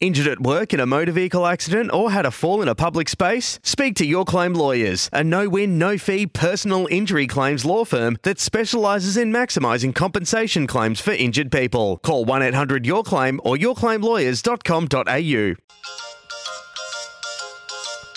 Injured 0.00 0.28
at 0.28 0.40
work 0.40 0.72
in 0.72 0.78
a 0.78 0.86
motor 0.86 1.10
vehicle 1.10 1.44
accident 1.44 1.92
or 1.92 2.12
had 2.12 2.24
a 2.24 2.30
fall 2.30 2.62
in 2.62 2.68
a 2.68 2.74
public 2.76 3.08
space? 3.08 3.58
Speak 3.64 3.96
to 3.96 4.06
Your 4.06 4.24
Claim 4.24 4.54
Lawyers, 4.54 5.10
a 5.12 5.24
no 5.24 5.48
win, 5.48 5.76
no 5.76 5.98
fee 5.98 6.24
personal 6.24 6.86
injury 6.88 7.26
claims 7.26 7.64
law 7.64 7.84
firm 7.84 8.16
that 8.22 8.38
specialises 8.38 9.16
in 9.16 9.32
maximising 9.32 9.92
compensation 9.92 10.68
claims 10.68 11.00
for 11.00 11.10
injured 11.10 11.50
people. 11.50 11.98
Call 12.04 12.24
1 12.24 12.42
800 12.42 12.86
Your 12.86 13.02
Claim 13.02 13.40
or 13.42 13.56
yourclaimlawyers.com.au. 13.56 15.56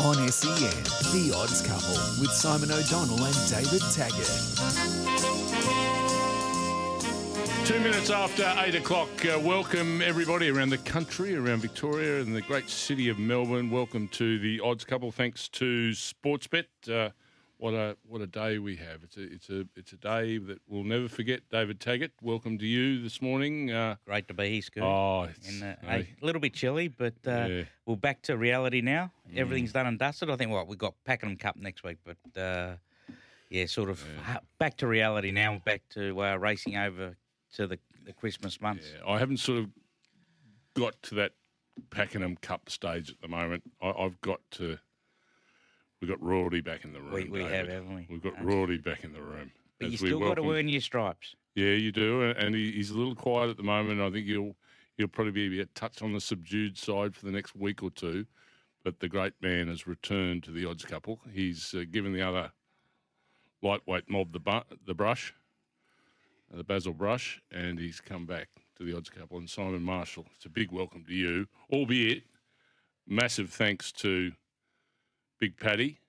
On 0.06 0.30
SEN, 0.30 0.84
The 1.14 1.34
Odds 1.36 1.64
Couple 1.64 1.98
with 2.22 2.30
Simon 2.30 2.72
O'Donnell 2.72 3.26
and 3.26 3.36
David 3.50 3.82
Taggart. 3.92 5.51
Two 7.72 7.80
minutes 7.80 8.10
after 8.10 8.54
eight 8.66 8.76
o'clock. 8.76 9.08
Uh, 9.26 9.40
welcome 9.40 10.02
everybody 10.02 10.50
around 10.50 10.72
the 10.72 10.78
country, 10.80 11.38
around 11.38 11.62
Victoria 11.62 12.20
and 12.20 12.36
the 12.36 12.42
great 12.42 12.70
city 12.70 13.08
of 13.08 13.18
Melbourne. 13.18 13.72
Welcome 13.72 14.10
to 14.10 14.40
the 14.40 14.60
Odds 14.60 14.84
Couple. 14.84 15.10
Thanks 15.10 15.48
to 15.48 15.92
Sportsbet. 15.92 16.66
Uh, 16.92 17.12
what 17.60 17.74
a 17.74 17.96
what 18.06 18.20
a 18.20 18.28
day 18.28 18.58
we 18.58 18.76
have. 18.76 19.04
It's 19.04 19.16
a 19.16 19.22
it's 19.22 19.50
a 19.50 19.66
it's 19.78 19.94
a 19.94 19.96
day 19.96 20.38
that 20.38 20.60
we'll 20.68 20.84
never 20.84 21.08
forget. 21.08 21.44
David 21.50 21.80
Taggart, 21.80 22.12
welcome 22.22 22.58
to 22.58 22.66
you 22.66 23.02
this 23.02 23.22
morning. 23.22 23.72
Uh, 23.72 23.96
Great 24.06 24.28
to 24.28 24.34
be 24.34 24.50
here, 24.50 24.62
Scoot. 24.62 24.84
oh, 24.84 25.30
it's, 25.34 25.48
And, 25.48 25.64
uh, 25.64 25.76
hey, 25.88 26.10
a 26.22 26.26
little 26.26 26.42
bit 26.42 26.54
chilly, 26.54 26.90
but 26.90 27.14
uh, 27.26 27.32
Yeah. 27.32 27.48
Mm. 27.48 27.68
we're 27.86 27.96
back 27.96 28.22
to 28.24 28.36
reality 28.36 28.82
now. 28.82 29.14
Everything's 29.34 29.72
done 29.72 29.88
and 29.88 29.98
dusted. 29.98 30.30
I 30.30 30.36
think 30.36 30.52
what 30.52 30.68
we've 30.68 30.78
got 30.78 30.96
Pakenham 31.06 31.38
Cup 31.38 31.56
next 31.56 31.86
week, 31.86 32.00
but 32.04 32.38
uh, 32.42 32.76
yeah, 33.50 33.66
sort 33.66 33.90
of 33.90 34.04
ha- 34.26 34.42
back 34.60 34.76
to 34.78 34.88
reality 34.88 35.32
now. 35.32 35.62
Back 35.64 35.84
to 35.92 36.22
uh, 36.22 36.36
racing 36.36 36.76
over 36.76 37.16
to 37.54 37.68
the, 37.68 37.80
the 38.06 38.14
Christmas 38.14 38.62
months. 38.62 38.88
yeah, 38.94 39.10
I 39.12 39.20
haven't 39.20 39.38
sort 39.38 39.60
of 39.60 39.70
got 40.76 41.02
to 41.04 41.16
that 41.16 41.32
Pakenham 41.90 42.36
Cup 42.38 42.70
stage 42.70 43.10
at 43.10 43.20
the 43.22 43.28
moment. 43.28 43.64
I, 43.82 43.90
I've 43.92 44.20
got 44.22 44.40
to. 44.52 44.78
We've 46.02 46.10
got 46.10 46.22
Rory 46.22 46.62
back 46.62 46.84
in 46.84 46.94
the 46.94 47.00
room. 47.02 47.14
We- 47.14 47.30
we 47.30 47.42
have, 47.44 47.68
haven't 47.68 47.94
we? 47.94 48.08
We've 48.10 48.24
got 48.24 48.34
Absolutely. 48.34 48.56
Rory 48.58 48.78
back 48.80 49.04
in 49.04 49.14
the 49.14 49.22
room. 49.22 49.52
But 49.80 49.92
you 49.92 49.98
still 49.98 50.20
got 50.20 50.36
to 50.36 50.52
earn 50.52 50.68
your 50.68 50.82
stripes. 50.82 51.36
Yeah, 51.56 51.72
you 51.74 51.92
do, 51.92 52.24
and- 52.32 52.56
he, 52.56 52.72
he's 52.72 52.90
a 52.92 52.98
little 52.98 53.16
quiet 53.16 53.50
at 53.50 53.58
the 53.58 53.64
moment. 53.64 54.02
I 54.02 54.10
think 54.12 54.26
he'll 54.28 54.56
he'll 54.98 55.08
probably 55.08 55.50
be 55.50 55.62
a 55.62 55.66
touch 55.68 56.02
on 56.02 56.14
the 56.14 56.22
subdued 56.22 56.78
side 56.78 57.16
for 57.16 57.26
the 57.26 57.32
next 57.32 57.56
week 57.56 57.84
or 57.84 57.92
two. 57.92 58.26
But 58.84 59.00
the 59.00 59.08
great 59.08 59.34
man 59.42 59.68
has 59.68 59.86
returned 59.86 60.44
to 60.46 60.52
the 60.52 60.66
odds 60.66 60.84
couple. 60.86 61.20
He's 61.32 61.74
uh, 61.78 61.84
given 61.92 62.14
the 62.14 62.24
other 62.24 62.52
lightweight 63.62 64.10
mob 64.10 64.32
the 64.34 64.40
bu- 64.40 64.76
the 64.88 64.96
brush, 64.96 65.36
the 66.58 66.64
Basil 66.64 66.94
brush, 66.94 67.42
and 67.52 67.80
he's 67.80 68.02
come 68.02 68.26
back 68.26 68.50
to 68.78 68.84
the 68.84 68.96
odds 68.96 69.10
couple. 69.10 69.38
And 69.38 69.50
Simon 69.50 69.84
Marshall, 69.84 70.26
it's 70.36 70.46
a 70.46 70.50
big 70.50 70.72
welcome 70.72 71.04
to 71.06 71.14
you, 71.14 71.48
albeit 71.72 72.24
massive 73.08 73.50
thanks 73.50 73.92
to 73.94 74.32
Big 75.40 75.58
Paddy, 75.58 76.00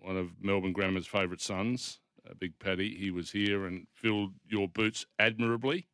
one 0.00 0.16
of 0.16 0.30
Melbourne 0.40 0.72
Grammar's 0.72 1.06
favourite 1.06 1.40
sons 1.40 1.98
uh, 2.28 2.34
Big 2.38 2.58
Paddy. 2.58 2.94
He 2.94 3.10
was 3.10 3.30
here 3.30 3.66
and 3.66 3.86
filled 3.92 4.32
your 4.48 4.68
boots 4.68 5.06
admirably, 5.18 5.86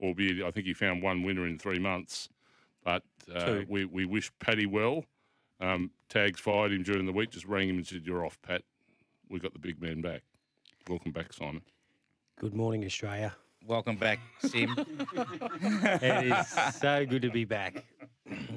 albeit 0.00 0.42
I 0.42 0.50
think 0.50 0.66
he 0.66 0.74
found 0.74 1.02
one 1.02 1.22
winner 1.22 1.46
in 1.46 1.58
three 1.58 1.78
months. 1.78 2.28
But 2.84 3.02
uh, 3.32 3.60
we, 3.68 3.84
we 3.84 4.04
wish 4.04 4.32
Paddy 4.40 4.66
well. 4.66 5.04
Um, 5.60 5.92
Tags 6.08 6.40
fired 6.40 6.72
him 6.72 6.82
during 6.82 7.06
the 7.06 7.12
week, 7.12 7.30
just 7.30 7.46
rang 7.46 7.68
him 7.68 7.76
and 7.76 7.86
said, 7.86 8.02
You're 8.04 8.26
off, 8.26 8.40
Pat. 8.42 8.62
We 9.28 9.38
got 9.38 9.52
the 9.52 9.60
big 9.60 9.80
man 9.80 10.00
back. 10.00 10.22
Welcome 10.88 11.12
back, 11.12 11.32
Simon. 11.32 11.62
Good 12.42 12.54
morning, 12.54 12.84
Australia. 12.84 13.34
Welcome 13.66 13.96
back, 13.96 14.18
Sim. 14.40 14.74
It 15.14 16.32
is 16.32 16.74
so 16.76 17.06
good 17.06 17.22
to 17.22 17.30
be 17.30 17.44
back. 17.44 17.84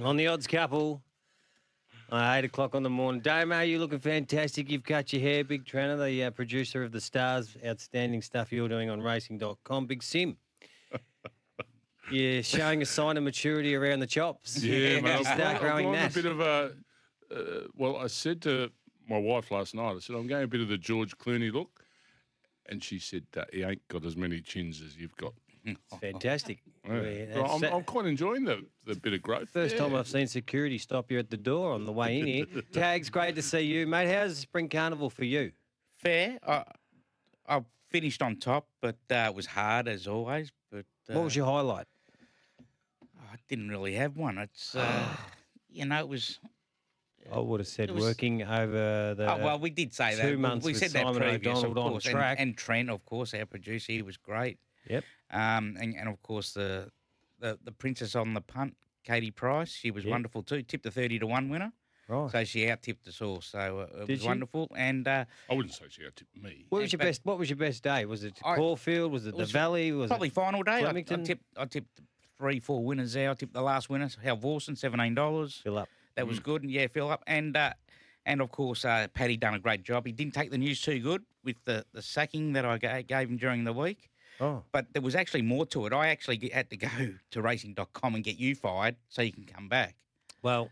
On 0.02 0.18
the 0.18 0.26
odds 0.26 0.48
couple, 0.48 1.04
uh, 2.12 2.34
8 2.38 2.46
o'clock 2.46 2.74
on 2.74 2.82
the 2.82 2.90
morning. 2.90 3.22
Damo, 3.22 3.60
you 3.62 3.78
looking 3.78 4.00
fantastic. 4.00 4.72
You've 4.72 4.84
cut 4.84 5.14
your 5.14 5.22
hair. 5.22 5.44
Big 5.44 5.66
Trenner, 5.66 6.04
the 6.04 6.24
uh, 6.24 6.32
producer 6.32 6.82
of 6.84 6.92
The 6.92 7.00
Stars. 7.02 7.56
Outstanding 7.64 8.24
stuff 8.24 8.52
you're 8.52 8.68
doing 8.68 8.90
on 8.90 9.00
racing.com. 9.02 9.86
Big 9.86 10.02
Sim. 10.02 10.38
You're 12.12 12.44
showing 12.44 12.82
a 12.84 12.86
sign 12.86 13.18
of 13.18 13.24
maturity 13.24 13.74
around 13.76 14.00
the 14.00 14.08
chops. 14.08 14.64
Yeah, 14.64 15.00
mate. 15.02 15.26
Start 15.26 15.28
I've 15.28 15.38
gone- 15.38 15.48
I've 15.56 15.60
growing 15.62 15.86
gone 15.86 15.94
that. 15.94 16.12
a 16.12 16.14
bit 16.14 16.26
of 16.32 16.40
a. 16.40 16.72
Uh, 17.32 17.68
well, 17.76 17.98
I 17.98 18.08
said 18.08 18.42
to 18.44 18.70
my 19.10 19.18
wife 19.18 19.50
last 19.52 19.74
night, 19.76 19.96
I 19.96 20.00
said, 20.00 20.16
I'm 20.16 20.28
going 20.28 20.44
a 20.44 20.48
bit 20.48 20.62
of 20.62 20.68
the 20.68 20.78
George 20.78 21.16
Clooney 21.18 21.52
look. 21.52 21.85
And 22.68 22.84
she 22.84 23.00
said, 23.00 23.24
uh, 23.38 23.44
He 23.52 23.64
ain't 23.64 23.88
got 23.88 24.06
as 24.06 24.16
many 24.18 24.42
chins 24.42 24.82
as 24.82 24.98
you've 24.98 25.16
got. 25.18 25.34
It's 25.64 25.98
fantastic. 26.00 26.60
Yeah. 26.88 27.02
Yeah, 27.02 27.42
Well, 27.42 27.46
I'm, 27.52 27.64
I'm 27.64 27.84
quite 27.84 28.06
enjoying 28.06 28.44
the, 28.46 28.64
the 28.86 28.94
bit 28.96 29.14
of 29.14 29.22
growth. 29.24 29.50
First 29.50 29.74
Yeah. 29.74 29.82
time 29.82 29.96
I've 29.96 30.08
seen 30.08 30.28
security 30.28 30.78
stop 30.78 31.10
you 31.10 31.18
at 31.18 31.32
the 31.32 31.38
door 31.38 31.74
on 31.74 31.84
the 31.84 31.92
way 31.92 32.20
in 32.20 32.28
here. 32.28 32.46
Tags, 32.72 33.10
great 33.10 33.34
to 33.34 33.42
see 33.42 33.62
you, 33.62 33.88
mate. 33.88 34.08
How's 34.08 34.38
Spring 34.38 34.70
Carnival 34.70 35.10
for 35.10 35.26
you? 35.26 35.52
Fair. 35.98 36.38
I, 36.48 36.64
I 37.48 37.62
finished 37.90 38.22
on 38.22 38.36
top, 38.36 38.68
but 38.82 38.98
uh, 39.10 39.16
it 39.30 39.34
was 39.34 39.48
hard 39.48 39.88
as 39.88 40.06
always. 40.08 40.52
But 40.72 40.86
uh, 41.10 41.14
What 41.14 41.24
was 41.24 41.36
your 41.36 41.48
highlight? 41.48 41.88
I 43.20 43.38
didn't 43.48 43.70
really 43.70 43.96
have 43.96 44.16
one. 44.18 44.38
It's 44.38 44.76
uh, 44.76 45.08
you 45.70 45.86
know 45.86 45.98
it 46.00 46.08
was 46.08 46.40
I 47.34 47.40
would 47.40 47.60
have 47.60 47.68
said 47.68 47.92
was- 47.92 48.04
working 48.04 48.44
over 48.44 49.14
the. 49.16 49.34
Oh, 49.34 49.44
well, 49.44 49.60
we 49.60 49.70
did 49.70 49.94
say 49.94 50.16
that. 50.16 50.22
two 50.22 50.38
months 50.38 50.66
we 50.66 50.74
with 50.74 50.80
said 50.82 50.92
that 50.92 51.06
Simon 51.06 51.22
previous, 51.22 51.58
of 51.60 51.72
O'Donnell 51.72 51.84
on 51.84 51.92
course, 51.94 52.06
and- 52.08 52.40
And, 52.40 52.58
Trent, 52.58 52.90
of 52.90 53.04
course, 53.06 53.34
our 53.34 53.46
producer, 53.46 53.92
he 53.94 54.02
was 54.02 54.18
great. 54.18 54.60
Yep. 54.90 55.04
Um, 55.32 55.76
and, 55.80 55.96
and 55.96 56.08
of 56.08 56.22
course 56.22 56.54
the, 56.54 56.92
the 57.40 57.58
the 57.64 57.72
princess 57.72 58.16
on 58.16 58.34
the 58.36 58.42
punt, 58.42 58.76
Katie 59.04 59.32
Price, 59.32 59.72
she 59.72 59.90
was 59.92 60.04
Yep. 60.04 60.12
wonderful 60.12 60.44
too. 60.44 60.62
Tipped 60.62 60.86
a 60.86 60.92
thirty 60.92 61.18
to 61.20 61.26
one 61.26 61.50
winner, 61.50 61.74
Right. 62.08 62.30
so 62.32 62.44
she 62.44 62.70
out 62.70 62.84
tipped 62.84 63.08
us 63.08 63.20
all. 63.22 63.42
So 63.42 63.80
uh, 63.80 64.02
it 64.04 64.06
Did 64.06 64.10
was 64.10 64.22
she? 64.22 64.28
wonderful. 64.28 64.72
And 64.78 65.08
uh, 65.08 65.26
I 65.50 65.54
wouldn't 65.56 65.74
say 65.74 65.86
she 65.90 66.06
out 66.06 66.16
tipped 66.16 66.38
me. 66.38 66.66
what 66.70 66.84
was 66.84 66.94
your 66.94 67.00
best? 67.00 67.22
What 67.24 67.40
was 67.40 67.50
your 67.50 67.58
best 67.58 67.82
day? 67.82 68.06
Was 68.06 68.24
it 68.24 68.38
I- 68.46 68.56
Caulfield? 68.56 69.12
Was 69.12 69.26
it, 69.26 69.30
it 69.30 69.38
the 69.38 69.46
Valley? 69.46 69.92
Was 69.92 70.10
probably 70.10 70.28
it 70.28 70.34
final 70.36 70.62
day. 70.62 70.84
I, 70.84 70.90
I 70.92 71.02
tipped 71.02 71.44
I 71.58 71.66
tipped 71.66 72.02
three, 72.38 72.60
four 72.60 72.84
winners 72.84 73.14
there. 73.14 73.32
I 73.32 73.34
tipped 73.34 73.54
the 73.54 73.62
last 73.64 73.90
winner, 73.90 74.10
Hal 74.24 74.38
Vorson, 74.38 74.78
seventeen 74.78 75.16
dollars. 75.16 75.62
fill 75.64 75.80
up? 75.80 75.90
That 76.16 76.28
was 76.28 76.40
good, 76.40 76.64
and 76.64 76.72
yeah, 76.72 76.88
up, 77.04 77.24
and 77.28 77.56
uh, 77.58 77.74
and 78.26 78.42
of 78.42 78.52
course, 78.52 78.86
uh, 78.86 79.08
Paddy 79.14 79.38
done 79.38 79.54
a 79.54 79.60
great 79.60 79.84
job. 79.84 80.06
He 80.06 80.12
didn't 80.12 80.34
take 80.34 80.50
the 80.52 80.58
news 80.58 80.82
too 80.82 81.00
good 81.00 81.24
with 81.44 81.58
the, 81.66 81.86
the 81.94 82.02
sacking 82.02 82.54
that 82.54 82.66
I 82.66 82.78
ga- 82.78 83.04
gave 83.04 83.30
him 83.30 83.38
during 83.38 83.64
the 83.66 83.74
week, 83.74 84.10
Oh, 84.40 84.64
but 84.72 84.88
there 84.94 85.02
was 85.02 85.16
actually 85.16 85.44
more 85.44 85.66
to 85.68 85.86
it. 85.86 85.94
I 85.94 86.08
actually 86.08 86.50
had 86.54 86.70
to 86.70 86.78
go 86.78 86.88
to 87.32 87.42
racing.com 87.42 88.16
and 88.16 88.24
get 88.24 88.38
you 88.38 88.56
fired 88.56 88.96
so 89.10 89.22
you 89.22 89.32
can 89.32 89.46
come 89.46 89.68
back. 89.70 89.96
well, 90.42 90.70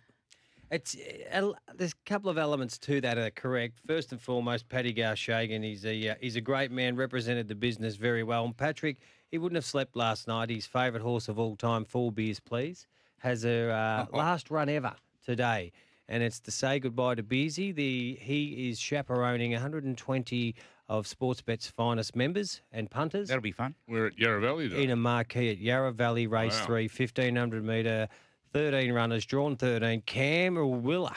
it's 0.71 0.95
uh, 1.31 1.51
there's 1.75 1.91
a 1.91 2.09
couple 2.09 2.31
of 2.31 2.37
elements 2.39 2.77
to 2.79 2.99
that 3.01 3.17
are 3.17 3.29
correct. 3.29 3.79
First 3.85 4.11
and 4.11 4.19
foremost, 4.19 4.67
Paddy 4.69 4.93
Garshagan, 4.93 5.63
he's 5.63 5.85
a 5.85 6.09
uh, 6.09 6.15
he's 6.19 6.35
a 6.35 6.41
great 6.41 6.71
man, 6.71 6.95
represented 6.95 7.47
the 7.47 7.55
business 7.55 7.95
very 7.95 8.23
well. 8.23 8.45
And 8.45 8.57
Patrick, 8.57 8.97
he 9.29 9.37
wouldn't 9.37 9.57
have 9.57 9.65
slept 9.65 9.95
last 9.95 10.27
night. 10.27 10.49
His 10.49 10.65
favourite 10.65 11.03
horse 11.03 11.27
of 11.27 11.37
all 11.37 11.55
time, 11.55 11.85
Four 11.85 12.11
Beers 12.11 12.39
Please, 12.39 12.87
has 13.19 13.45
a 13.45 13.69
uh, 13.69 14.05
last 14.13 14.49
run 14.49 14.67
ever 14.69 14.93
today. 15.23 15.71
And 16.07 16.21
it's 16.21 16.39
to 16.41 16.51
say 16.51 16.79
goodbye 16.79 17.15
to 17.15 17.23
Beersy. 17.23 17.73
The 17.73 18.17
he 18.21 18.69
is 18.69 18.79
chaperoning 18.79 19.51
120 19.53 20.55
of 20.89 21.05
Sportsbet's 21.07 21.67
finest 21.67 22.15
members 22.15 22.61
and 22.71 22.89
punters 22.91 23.29
That'll 23.29 23.41
be 23.41 23.53
fun. 23.53 23.73
We're 23.87 24.07
at 24.07 24.19
Yarra 24.19 24.41
Valley 24.41 24.67
today. 24.69 24.83
in 24.83 24.89
a 24.91 24.95
marquee 24.97 25.49
at 25.49 25.57
Yarra 25.59 25.93
Valley 25.93 26.27
Race 26.27 26.59
Wow. 26.59 26.65
3, 26.65 26.83
1500 26.89 27.63
metre, 27.63 28.09
13 28.51 28.91
runners, 28.91 29.25
drawn 29.25 29.55
13. 29.55 30.01
Cameron 30.05 30.83
Willer 30.83 31.15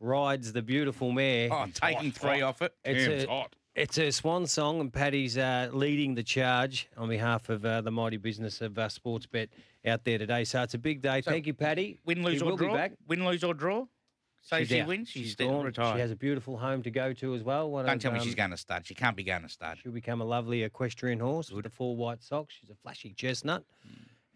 rides 0.00 0.52
the 0.52 0.60
beautiful 0.62 1.12
mare. 1.12 1.48
Oh, 1.50 1.66
taking 1.72 2.12
three 2.12 2.42
off 2.42 2.60
it. 2.60 2.74
it's, 2.84 3.06
Cam's 3.06 3.24
a, 3.24 3.28
hot. 3.28 3.55
It's 3.76 3.98
a 3.98 4.10
swan 4.10 4.46
song, 4.46 4.80
and 4.80 4.92
Paddy's 4.92 5.36
uh, 5.36 5.68
leading 5.72 6.14
the 6.14 6.22
charge 6.22 6.88
on 6.96 7.08
behalf 7.08 7.48
of 7.50 7.64
uh, 7.64 7.82
the 7.82 7.90
mighty 7.90 8.16
business 8.16 8.60
of 8.62 8.78
uh, 8.78 8.88
Sportsbet 8.88 9.48
out 9.86 10.04
there 10.04 10.18
today. 10.18 10.44
So 10.44 10.62
it's 10.62 10.74
a 10.74 10.78
big 10.78 11.02
day. 11.02 11.20
So, 11.20 11.30
Thank 11.30 11.46
you, 11.46 11.54
Paddy. 11.54 11.98
Win, 12.06 12.22
lose, 12.22 12.40
or 12.42 12.56
draw. 12.56 12.74
back. 12.74 12.92
Win, 13.06 13.24
lose, 13.24 13.44
or 13.44 13.54
draw. 13.54 13.84
Say 14.40 14.60
She's 14.60 14.68
she 14.68 14.80
out. 14.80 14.88
wins, 14.88 15.08
she's, 15.08 15.22
she's 15.24 15.32
still 15.32 15.50
gone. 15.50 15.64
retired. 15.64 15.94
She 15.96 16.00
has 16.00 16.10
a 16.12 16.16
beautiful 16.16 16.56
home 16.56 16.82
to 16.84 16.90
go 16.90 17.12
to 17.12 17.34
as 17.34 17.42
well. 17.42 17.70
One 17.70 17.84
Don't 17.84 17.96
of, 17.96 18.00
tell 18.00 18.12
me 18.12 18.20
she's 18.20 18.34
um, 18.34 18.36
going 18.36 18.50
to 18.52 18.56
start. 18.56 18.86
She 18.86 18.94
can't 18.94 19.16
be 19.16 19.24
going 19.24 19.42
to 19.42 19.48
start. 19.48 19.78
She'll 19.82 19.90
become 19.92 20.20
a 20.20 20.24
lovely 20.24 20.62
equestrian 20.62 21.18
horse 21.18 21.50
with 21.50 21.64
the 21.64 21.70
four 21.70 21.96
white 21.96 22.22
socks. 22.22 22.54
She's 22.58 22.70
a 22.70 22.74
flashy 22.76 23.12
chestnut. 23.12 23.64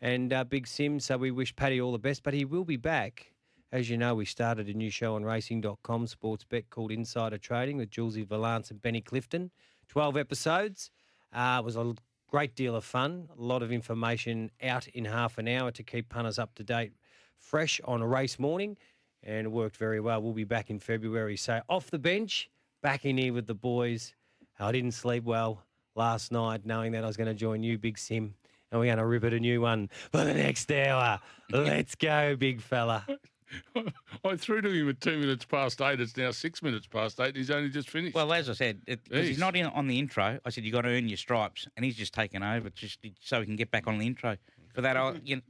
And 0.02 0.32
uh, 0.32 0.44
Big 0.44 0.66
Sim, 0.66 0.98
so 0.98 1.16
we 1.16 1.30
wish 1.30 1.54
Paddy 1.54 1.80
all 1.80 1.92
the 1.92 1.98
best, 1.98 2.22
but 2.24 2.34
he 2.34 2.44
will 2.44 2.64
be 2.64 2.76
back. 2.76 3.32
As 3.72 3.88
you 3.88 3.96
know, 3.96 4.16
we 4.16 4.24
started 4.24 4.68
a 4.68 4.74
new 4.74 4.90
show 4.90 5.14
on 5.14 5.24
racing.com, 5.24 6.08
sports 6.08 6.42
bet 6.42 6.68
called 6.70 6.90
Insider 6.90 7.38
Trading 7.38 7.76
with 7.76 7.90
Julesy 7.90 8.26
Valance 8.26 8.72
and 8.72 8.82
Benny 8.82 9.00
Clifton. 9.00 9.52
12 9.86 10.16
episodes. 10.16 10.90
Uh, 11.32 11.58
it 11.60 11.64
was 11.64 11.76
a 11.76 11.94
great 12.28 12.56
deal 12.56 12.74
of 12.74 12.84
fun. 12.84 13.28
A 13.38 13.40
lot 13.40 13.62
of 13.62 13.70
information 13.70 14.50
out 14.60 14.88
in 14.88 15.04
half 15.04 15.38
an 15.38 15.46
hour 15.46 15.70
to 15.70 15.84
keep 15.84 16.08
punters 16.08 16.36
up 16.36 16.52
to 16.56 16.64
date, 16.64 16.92
fresh 17.38 17.80
on 17.84 18.02
a 18.02 18.08
race 18.08 18.40
morning, 18.40 18.76
and 19.22 19.46
it 19.46 19.50
worked 19.50 19.76
very 19.76 20.00
well. 20.00 20.20
We'll 20.20 20.32
be 20.32 20.42
back 20.42 20.68
in 20.68 20.80
February. 20.80 21.36
So 21.36 21.60
off 21.68 21.92
the 21.92 21.98
bench, 22.00 22.50
back 22.82 23.04
in 23.04 23.18
here 23.18 23.32
with 23.32 23.46
the 23.46 23.54
boys. 23.54 24.14
I 24.58 24.72
didn't 24.72 24.92
sleep 24.92 25.22
well 25.22 25.62
last 25.94 26.32
night, 26.32 26.66
knowing 26.66 26.90
that 26.92 27.04
I 27.04 27.06
was 27.06 27.16
going 27.16 27.28
to 27.28 27.34
join 27.34 27.62
you, 27.62 27.78
Big 27.78 27.98
Sim, 27.98 28.34
and 28.72 28.80
we're 28.80 28.86
going 28.86 28.98
to 28.98 29.06
rip 29.06 29.22
it 29.22 29.32
a 29.32 29.38
new 29.38 29.60
one 29.60 29.90
for 30.10 30.24
the 30.24 30.34
next 30.34 30.72
hour. 30.72 31.20
Let's 31.52 31.94
go, 31.94 32.34
big 32.34 32.60
fella. 32.60 33.06
I 34.24 34.36
threw 34.36 34.60
to 34.60 34.70
him 34.70 34.88
at 34.88 35.00
two 35.00 35.18
minutes 35.18 35.44
past 35.44 35.80
eight. 35.80 36.00
It's 36.00 36.16
now 36.16 36.30
six 36.30 36.62
minutes 36.62 36.86
past 36.86 37.18
eight. 37.20 37.28
and 37.28 37.36
He's 37.36 37.50
only 37.50 37.68
just 37.70 37.88
finished. 37.90 38.14
Well, 38.14 38.32
as 38.32 38.48
I 38.48 38.52
said, 38.54 38.80
it, 38.86 39.00
'cause 39.08 39.26
he's 39.26 39.38
not 39.38 39.56
in 39.56 39.66
on 39.66 39.86
the 39.86 39.98
intro. 39.98 40.38
I 40.44 40.50
said 40.50 40.64
you 40.64 40.72
got 40.72 40.82
to 40.82 40.88
earn 40.88 41.08
your 41.08 41.16
stripes, 41.16 41.66
and 41.76 41.84
he's 41.84 41.96
just 41.96 42.12
taken 42.14 42.42
over 42.42 42.70
just 42.70 42.98
so 43.20 43.40
he 43.40 43.46
can 43.46 43.56
get 43.56 43.70
back 43.70 43.86
on 43.86 43.98
the 43.98 44.06
intro. 44.06 44.36
For 44.74 44.80
that, 44.82 44.96
I, 44.96 45.14
you, 45.24 45.42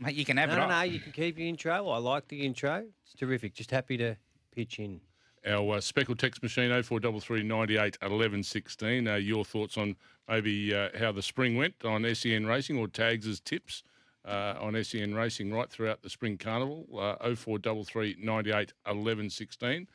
mate, 0.00 0.14
you 0.14 0.24
can 0.24 0.36
have 0.36 0.50
No, 0.50 0.54
it. 0.54 0.58
no, 0.58 0.64
I- 0.66 0.86
no, 0.86 0.92
you 0.92 1.00
can 1.00 1.12
keep 1.12 1.38
your 1.38 1.48
intro. 1.48 1.88
I 1.88 1.98
like 1.98 2.28
the 2.28 2.44
intro. 2.44 2.84
It's 3.04 3.14
terrific. 3.14 3.54
Just 3.54 3.70
happy 3.70 3.96
to 3.96 4.16
pitch 4.54 4.78
in. 4.78 5.00
Our 5.46 5.76
uh, 5.76 5.80
speckle 5.80 6.16
text 6.16 6.42
machine 6.42 6.70
0433 6.70 7.42
98 7.44 7.96
11 8.02 8.42
16. 8.42 9.06
Uh, 9.08 9.14
your 9.14 9.44
thoughts 9.44 9.78
on 9.78 9.94
maybe 10.28 10.74
uh, 10.74 10.88
how 10.98 11.12
the 11.12 11.22
spring 11.22 11.56
went 11.56 11.74
on 11.84 12.04
SEN 12.14 12.44
Racing 12.46 12.76
or 12.76 12.88
Tags' 12.88 13.26
as 13.26 13.40
tips 13.40 13.82
uh, 14.24 14.54
on 14.60 14.82
SEN 14.82 15.14
Racing 15.14 15.52
right 15.52 15.70
throughout 15.70 16.02
the 16.02 16.10
spring 16.10 16.38
carnival. 16.38 16.86
Uh, 16.92 17.34
0433 17.34 18.16
98 18.20 18.72
11 18.86 19.30
16. 19.30 19.88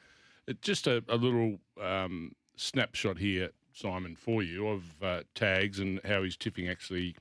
It, 0.47 0.61
just 0.61 0.87
a, 0.87 1.03
a 1.07 1.15
little 1.15 1.59
um, 1.81 2.33
snapshot 2.55 3.17
here, 3.17 3.49
Simon, 3.73 4.15
for 4.15 4.43
you 4.43 4.67
of 4.67 4.83
uh, 5.01 5.21
Tags 5.35 5.79
and 5.79 5.99
how 6.05 6.23
his 6.23 6.35
tipping 6.35 6.67
actually, 6.67 7.15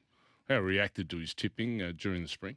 how 0.49 0.59
reacted 0.59 1.09
to 1.11 1.19
his 1.19 1.35
tipping 1.35 1.81
uh, 1.81 1.93
during 1.97 2.23
the 2.23 2.29
spring. 2.29 2.57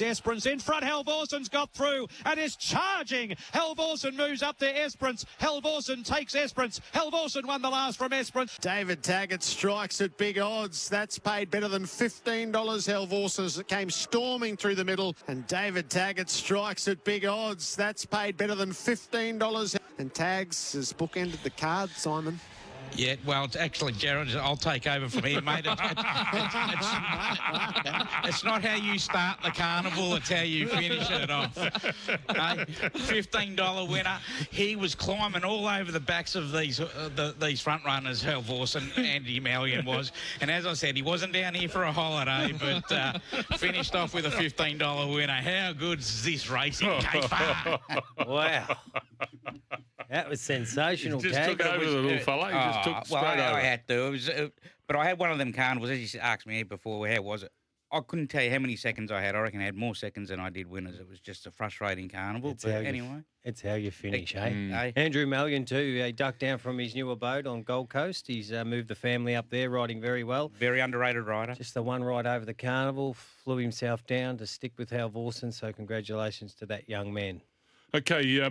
Esperance 0.00 0.46
in 0.46 0.58
front. 0.58 0.84
Helvorsen's 0.84 1.48
got 1.48 1.72
through 1.72 2.06
and 2.24 2.38
is 2.38 2.56
charging. 2.56 3.30
Helvorsen 3.52 4.14
moves 4.14 4.42
up 4.42 4.58
to 4.58 4.80
Esperance. 4.80 5.26
Helvorsen 5.40 6.04
takes 6.04 6.34
Esperance. 6.34 6.80
Helvorsen 6.94 7.44
won 7.44 7.60
the 7.60 7.68
last 7.68 7.98
from 7.98 8.12
Esperance. 8.12 8.56
David 8.60 9.02
Taggart 9.02 9.42
strikes 9.42 10.00
at 10.00 10.16
big 10.16 10.38
odds. 10.38 10.88
That's 10.88 11.18
paid 11.18 11.50
better 11.50 11.68
than 11.68 11.82
$15. 11.84 12.52
Helvorses 12.52 13.66
came 13.66 13.90
storming 13.90 14.56
through 14.56 14.76
the 14.76 14.84
middle. 14.84 15.14
And 15.28 15.46
David 15.46 15.90
Taggart 15.90 16.30
strikes 16.30 16.88
at 16.88 17.04
big 17.04 17.26
odds. 17.26 17.76
That's 17.76 18.06
paid 18.06 18.36
better 18.36 18.54
than 18.54 18.70
$15. 18.70 19.76
And 19.98 20.14
Tags 20.14 20.72
has 20.72 20.92
bookended 20.92 21.42
the 21.42 21.50
card, 21.50 21.90
Simon. 21.90 22.40
Yeah, 22.96 23.16
well, 23.26 23.44
it's 23.44 23.56
actually, 23.56 23.92
Jared, 23.92 24.34
I'll 24.36 24.56
take 24.56 24.86
over 24.86 25.08
from 25.08 25.24
here, 25.24 25.40
mate. 25.40 25.64
It's, 25.66 25.80
it's, 25.82 26.54
it's, 26.68 28.08
it's 28.24 28.44
not 28.44 28.62
how 28.62 28.76
you 28.76 28.98
start 28.98 29.38
the 29.42 29.50
carnival, 29.50 30.14
it's 30.14 30.28
how 30.30 30.42
you 30.42 30.68
finish 30.68 31.10
it 31.10 31.30
off. 31.30 31.56
Hey, 31.56 32.64
$15 32.66 33.88
winner. 33.88 34.18
He 34.50 34.76
was 34.76 34.94
climbing 34.94 35.44
all 35.44 35.66
over 35.66 35.90
the 35.90 36.00
backs 36.00 36.34
of 36.34 36.52
these 36.52 36.80
uh, 36.80 37.10
the, 37.14 37.34
these 37.40 37.60
front 37.60 37.84
runners, 37.84 38.22
Helvorse 38.22 38.76
and 38.76 38.92
Andy 39.06 39.40
Mallyon 39.40 39.84
was. 39.84 40.12
And 40.40 40.50
as 40.50 40.66
I 40.66 40.74
said, 40.74 40.96
he 40.96 41.02
wasn't 41.02 41.32
down 41.32 41.54
here 41.54 41.68
for 41.68 41.84
a 41.84 41.92
holiday, 41.92 42.52
but 42.58 42.92
uh, 42.92 43.18
finished 43.56 43.94
off 43.94 44.14
with 44.14 44.26
a 44.26 44.30
$15 44.30 45.14
winner. 45.14 45.32
How 45.32 45.72
good's 45.72 46.22
this 46.22 46.50
racing, 46.50 47.00
K-Farm? 47.00 47.78
Wow. 48.26 48.76
That 50.12 50.28
was 50.28 50.42
sensational, 50.42 51.20
Just 51.20 51.34
Tag. 51.34 51.56
took 51.58 51.66
over 51.66 51.84
the 51.84 51.90
little 51.90 52.18
fella. 52.18 52.48
He 52.48 52.52
just 52.52 52.84
took 52.84 52.94
Ah, 52.96 53.02
straight 53.02 53.22
well, 53.22 53.24
I, 53.24 53.32
over. 53.48 53.58
I 53.58 53.60
had 53.62 53.88
to. 53.88 54.06
It 54.06 54.10
was, 54.10 54.28
uh, 54.28 54.48
but 54.86 54.94
I 54.96 55.06
had 55.06 55.18
one 55.18 55.32
of 55.32 55.38
them 55.38 55.54
carnivals. 55.54 55.90
As 55.90 56.12
you 56.14 56.20
asked 56.20 56.46
me 56.46 56.62
before, 56.64 57.08
how 57.08 57.22
was 57.22 57.42
it? 57.44 57.50
I 57.90 58.00
couldn't 58.00 58.28
tell 58.28 58.42
you 58.42 58.50
how 58.50 58.58
many 58.58 58.76
seconds 58.76 59.10
I 59.10 59.22
had. 59.22 59.34
I 59.34 59.40
reckon 59.40 59.60
I 59.60 59.64
had 59.64 59.74
more 59.74 59.94
seconds 59.94 60.28
than 60.28 60.38
I 60.38 60.50
did 60.50 60.66
winners. 60.66 60.98
It 60.98 61.08
was 61.08 61.18
just 61.20 61.46
a 61.46 61.50
frustrating 61.50 62.08
carnival. 62.10 62.50
It's 62.50 62.64
but 62.64 62.72
how 62.72 62.78
you- 62.80 62.86
anyway, 62.86 63.22
It's 63.44 63.60
how 63.62 63.74
you 63.74 63.90
finish, 63.90 64.34
eh? 64.36 64.50
Mm. 64.50 64.70
Hey. 64.70 64.92
Andrew 64.96 65.24
Mallyon, 65.26 65.66
too. 65.66 66.02
He 66.04 66.12
ducked 66.12 66.38
down 66.40 66.58
from 66.58 66.78
his 66.78 66.94
new 66.94 67.10
abode 67.10 67.46
on 67.46 67.62
Gold 67.62 67.88
Coast. 67.88 68.26
He's 68.26 68.52
uh, 68.52 68.64
moved 68.66 68.88
the 68.88 68.94
family 68.94 69.34
up 69.34 69.48
there, 69.50 69.68
riding 69.70 70.00
very 70.00 70.24
well. 70.24 70.48
very 70.58 70.80
underrated 70.80 71.24
rider. 71.26 71.54
Just 71.54 71.72
the 71.74 71.82
one 71.82 72.04
ride 72.04 72.26
over 72.26 72.44
the 72.44 72.54
carnival, 72.54 73.14
flew 73.14 73.56
himself 73.56 74.06
down 74.06 74.36
to 74.38 74.46
stick 74.46 74.72
with 74.78 74.90
Hal 74.90 75.10
Vorsen. 75.10 75.52
So, 75.52 75.70
congratulations 75.72 76.54
to 76.56 76.66
that 76.66 76.88
young 76.88 77.12
man. 77.14 77.40
Okay, 77.94 78.40
uh, 78.40 78.50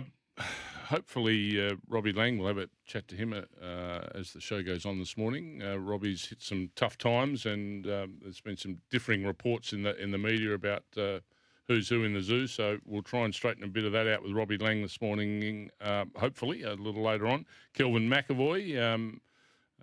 hopefully 0.92 1.66
uh, 1.66 1.74
Robbie 1.88 2.12
Laing 2.12 2.38
will 2.38 2.46
have 2.46 2.58
a 2.58 2.68
chat 2.84 3.08
to 3.08 3.16
him 3.16 3.32
uh, 3.32 4.00
as 4.14 4.32
the 4.32 4.40
show 4.40 4.62
goes 4.62 4.84
on 4.84 4.98
this 4.98 5.16
morning. 5.16 5.62
Uh, 5.62 5.78
Robbie's 5.78 6.26
hit 6.26 6.42
some 6.42 6.70
tough 6.76 6.98
times, 6.98 7.46
and 7.46 7.86
um, 7.86 8.14
there's 8.22 8.40
been 8.40 8.56
some 8.56 8.78
differing 8.90 9.24
reports 9.24 9.72
in 9.72 9.82
the 9.82 9.96
in 10.00 10.10
the 10.10 10.18
media 10.18 10.52
about 10.52 10.84
uh, 10.96 11.20
who's 11.66 11.88
who 11.88 12.04
in 12.04 12.12
the 12.12 12.20
zoo. 12.20 12.46
So 12.46 12.78
we'll 12.84 13.02
try 13.02 13.24
and 13.24 13.34
straighten 13.34 13.64
a 13.64 13.68
bit 13.68 13.84
of 13.84 13.92
that 13.92 14.06
out 14.06 14.22
with 14.22 14.32
Robbie 14.32 14.58
Laing 14.58 14.82
this 14.82 15.00
morning. 15.00 15.70
Uh, 15.80 16.04
hopefully, 16.16 16.62
a 16.62 16.74
little 16.74 17.02
later 17.02 17.26
on. 17.26 17.46
Calvin 17.74 18.08
McEvoy, 18.08 18.80
um, 18.82 19.20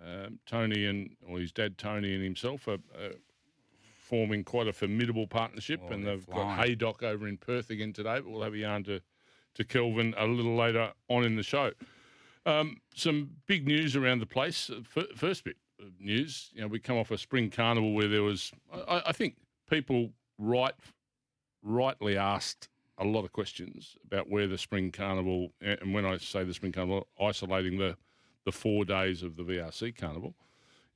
um 0.04 0.38
Tony 0.46 0.86
and 0.86 1.10
or 1.28 1.38
his 1.40 1.52
dad 1.52 1.76
Tony 1.78 2.14
and 2.14 2.22
himself 2.22 2.68
are. 2.68 2.78
Uh, 2.94 3.14
Forming 4.10 4.42
quite 4.42 4.66
a 4.66 4.72
formidable 4.72 5.28
partnership, 5.28 5.78
Oh, 5.84 5.92
and 5.92 6.04
they've 6.04 6.26
got. 6.26 6.56
Haydock 6.58 7.04
over 7.04 7.28
in 7.28 7.36
Perth 7.36 7.70
again 7.70 7.92
today. 7.92 8.16
But 8.16 8.26
we'll 8.26 8.42
have 8.42 8.54
a 8.54 8.58
yarn 8.58 8.82
to 8.82 9.00
to 9.54 9.64
Calvin 9.64 10.14
a 10.16 10.26
little 10.26 10.56
later 10.56 10.92
on 11.08 11.24
in 11.24 11.36
the 11.36 11.42
show. 11.42 11.72
Um, 12.46 12.78
some 12.94 13.30
big 13.46 13.66
news 13.66 13.96
around 13.96 14.20
the 14.20 14.26
place. 14.26 14.70
Uh, 14.70 15.02
First 15.14 15.44
bit 15.44 15.56
of 15.80 15.88
news, 16.00 16.50
you 16.54 16.60
know, 16.60 16.68
we 16.68 16.78
come 16.78 16.96
off 16.96 17.10
a 17.10 17.18
spring 17.18 17.50
carnival 17.50 17.92
where 17.94 18.08
there 18.08 18.22
was, 18.22 18.52
I, 18.72 19.02
I 19.06 19.12
think, 19.12 19.36
people 19.68 20.10
right, 20.38 20.74
rightly 21.62 22.16
asked 22.16 22.68
a 22.98 23.04
lot 23.04 23.24
of 23.24 23.32
questions 23.32 23.96
about 24.04 24.28
where 24.28 24.46
the 24.46 24.58
spring 24.58 24.92
carnival, 24.92 25.52
and 25.60 25.94
when 25.94 26.04
I 26.04 26.18
say 26.18 26.44
the 26.44 26.54
spring 26.54 26.72
carnival, 26.72 27.08
isolating 27.20 27.78
the 27.78 27.96
the 28.46 28.52
four 28.52 28.86
days 28.86 29.22
of 29.22 29.36
the 29.36 29.42
VRC 29.42 29.96
carnival, 29.96 30.34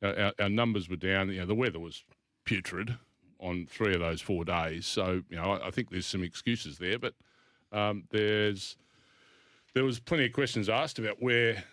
uh, 0.03 0.13
our, 0.19 0.33
our 0.41 0.49
numbers 0.49 0.89
were 0.89 0.97
down. 0.97 1.31
You 1.31 1.41
know, 1.41 1.47
the 1.47 1.55
weather 1.55 1.79
was 1.79 2.05
putrid 2.45 2.97
on 3.39 3.67
three 3.71 3.95
of 3.95 4.01
those 4.01 4.21
four 4.21 4.45
days. 4.45 4.87
So, 4.87 5.23
you 5.29 5.37
know, 5.37 5.53
I, 5.53 5.69
I 5.69 5.71
think 5.71 5.91
there's 5.91 6.07
some 6.07 6.23
excuses 6.23 6.79
there, 6.79 6.99
but 6.99 7.15
um, 7.75 8.05
there's 8.11 8.77
there 9.75 9.85
was 9.85 9.99
plenty 9.99 10.27
of 10.27 10.33
questions 10.33 10.69
asked 10.69 10.99
about 10.99 11.21
where 11.21 11.65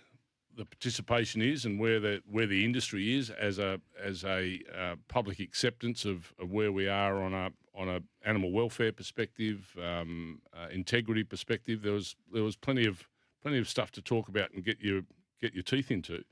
the 0.58 0.66
participation 0.66 1.42
is 1.42 1.66
and 1.66 1.80
where 1.80 2.00
the 2.00 2.22
where 2.30 2.48
the 2.48 2.66
industry 2.66 3.16
is 3.16 3.30
as 3.30 3.60
a 3.60 3.80
as 4.02 4.24
a 4.25 4.60
uh, 4.78 4.96
public 5.08 5.40
acceptance 5.40 6.04
of, 6.04 6.34
of 6.40 6.52
where 6.52 6.72
we 6.72 6.88
are 6.88 7.22
on 7.22 7.34
a 7.34 7.52
on 7.74 7.88
a 7.88 8.02
animal 8.25 8.52
welfare 8.52 8.92
perspective, 8.92 9.78
um, 9.82 10.42
uh, 10.54 10.68
integrity 10.72 11.24
perspective. 11.24 11.82
There 11.82 11.94
was 11.94 12.16
there 12.34 12.44
was 12.44 12.56
plenty 12.56 12.86
of 12.86 13.08
plenty 13.42 13.60
of 13.60 13.70
stuff 13.70 13.92
to 13.92 14.02
talk 14.02 14.28
about 14.28 14.52
and 14.52 14.64
get 14.64 14.82
your 14.82 15.02
get 15.40 15.54
your 15.54 15.64
teeth 15.64 15.92
into, 15.92 16.24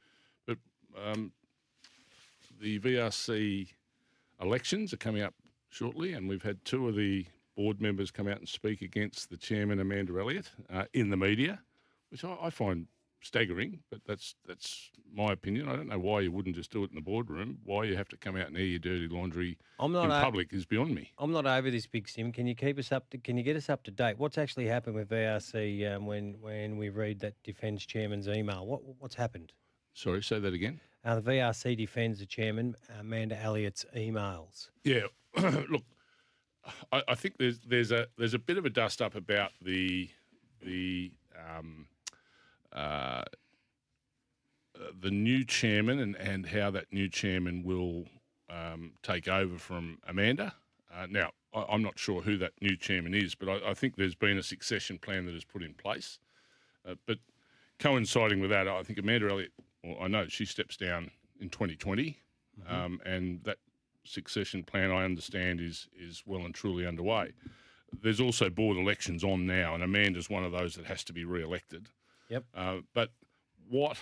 but 0.45 0.57
um, 1.01 1.31
the 2.59 2.79
VRC 2.79 3.69
elections 4.41 4.93
are 4.93 4.97
coming 4.97 5.21
up 5.21 5.33
shortly, 5.69 6.13
and 6.13 6.27
we've 6.27 6.43
had 6.43 6.65
two 6.65 6.87
of 6.87 6.95
the 6.95 7.25
board 7.59 7.81
members 7.81 8.09
come 8.09 8.29
out 8.29 8.37
and 8.37 8.47
speak 8.47 8.81
against 8.81 9.29
the 9.29 9.35
chairman 9.35 9.81
Amanda 9.81 10.17
Elliott 10.17 10.49
uh, 10.73 10.85
in 10.93 11.09
the 11.09 11.17
media, 11.17 11.59
which 12.09 12.23
I, 12.23 12.37
I 12.43 12.49
find 12.49 12.87
staggering. 13.19 13.79
But 13.91 13.99
that's 14.07 14.35
that's 14.47 14.91
my 15.13 15.33
opinion. 15.33 15.67
I 15.67 15.75
don't 15.75 15.89
know 15.89 15.99
why 15.99 16.21
you 16.21 16.31
wouldn't 16.31 16.55
just 16.55 16.71
do 16.71 16.85
it 16.85 16.89
in 16.89 16.95
the 16.95 17.01
boardroom. 17.01 17.57
Why 17.65 17.83
you 17.83 17.97
have 17.97 18.07
to 18.09 18.17
come 18.17 18.37
out 18.37 18.47
and 18.47 18.55
air 18.55 18.63
your 18.63 18.79
dirty 18.79 19.09
laundry 19.09 19.57
I'm 19.77 19.91
not 19.91 20.05
in 20.05 20.11
a- 20.11 20.21
public 20.21 20.53
is 20.53 20.65
beyond 20.65 20.95
me. 20.95 21.11
I'm 21.17 21.33
not 21.33 21.45
over 21.45 21.69
this, 21.69 21.85
Big 21.85 22.07
Sim. 22.07 22.31
Can 22.31 22.47
you 22.47 22.55
keep 22.55 22.79
us 22.79 22.93
up? 22.93 23.09
To, 23.09 23.17
can 23.17 23.35
you 23.35 23.43
get 23.43 23.57
us 23.57 23.69
up 23.69 23.83
to 23.83 23.91
date? 23.91 24.17
What's 24.17 24.37
actually 24.37 24.67
happened 24.67 24.95
with 24.95 25.09
VRC 25.09 25.93
um, 25.93 26.05
when 26.05 26.35
when 26.39 26.77
we 26.77 26.87
read 26.87 27.19
that 27.19 27.33
defence 27.43 27.85
chairman's 27.85 28.29
email? 28.29 28.65
What 28.65 28.79
what's 28.99 29.15
happened? 29.15 29.51
Sorry, 29.93 30.23
say 30.23 30.39
that 30.39 30.53
again. 30.53 30.79
Uh, 31.03 31.19
the 31.19 31.31
VRC 31.31 31.75
defends 31.75 32.19
the 32.19 32.25
chairman, 32.25 32.75
Amanda 32.99 33.37
Elliott's 33.37 33.85
emails. 33.97 34.69
Yeah, 34.85 35.07
look, 35.69 35.83
I, 36.91 37.03
I 37.09 37.15
think 37.15 37.37
there's 37.37 37.59
there's 37.59 37.91
a 37.91 38.07
there's 38.17 38.33
a 38.33 38.39
bit 38.39 38.57
of 38.57 38.65
a 38.65 38.69
dust 38.69 39.01
up 39.01 39.15
about 39.15 39.51
the 39.61 40.09
the 40.61 41.11
um, 41.37 41.87
uh, 42.73 43.23
uh, 44.79 44.91
the 45.01 45.11
new 45.11 45.43
chairman 45.43 45.99
and, 45.99 46.15
and 46.15 46.45
how 46.47 46.71
that 46.71 46.85
new 46.91 47.09
chairman 47.09 47.63
will 47.63 48.05
um, 48.49 48.93
take 49.03 49.27
over 49.27 49.57
from 49.57 49.97
Amanda. 50.07 50.53
Uh, 50.93 51.05
now, 51.09 51.31
I, 51.53 51.65
I'm 51.69 51.81
not 51.81 51.97
sure 51.99 52.21
who 52.21 52.37
that 52.37 52.53
new 52.61 52.75
chairman 52.77 53.13
is, 53.13 53.35
but 53.35 53.49
I, 53.49 53.71
I 53.71 53.73
think 53.73 53.95
there's 53.95 54.15
been 54.15 54.37
a 54.37 54.43
succession 54.43 54.97
plan 54.97 55.25
that 55.25 55.35
is 55.35 55.43
put 55.43 55.63
in 55.63 55.73
place. 55.73 56.19
Uh, 56.87 56.95
but 57.05 57.17
coinciding 57.79 58.39
with 58.39 58.49
that, 58.51 58.67
I 58.67 58.83
think 58.83 58.99
Amanda 58.99 59.29
Elliott, 59.29 59.51
well, 59.83 59.97
I 60.01 60.07
know 60.07 60.27
she 60.27 60.45
steps 60.45 60.77
down 60.77 61.11
in 61.39 61.49
2020, 61.49 62.17
um, 62.67 63.01
and 63.05 63.43
that 63.43 63.57
succession 64.03 64.63
plan, 64.63 64.91
I 64.91 65.03
understand, 65.03 65.59
is 65.59 65.87
is 65.97 66.23
well 66.25 66.45
and 66.45 66.53
truly 66.53 66.85
underway. 66.85 67.33
there's 68.01 68.19
also 68.19 68.49
board 68.49 68.77
elections 68.77 69.23
on 69.23 69.45
now, 69.45 69.73
and 69.73 69.83
Amanda's 69.83 70.29
one 70.29 70.43
of 70.43 70.51
those 70.51 70.75
that 70.75 70.85
has 70.85 71.03
to 71.05 71.13
be 71.13 71.25
re-elected. 71.25 71.89
Yep. 72.29 72.45
Uh, 72.55 72.77
but 72.93 73.09
what 73.67 73.97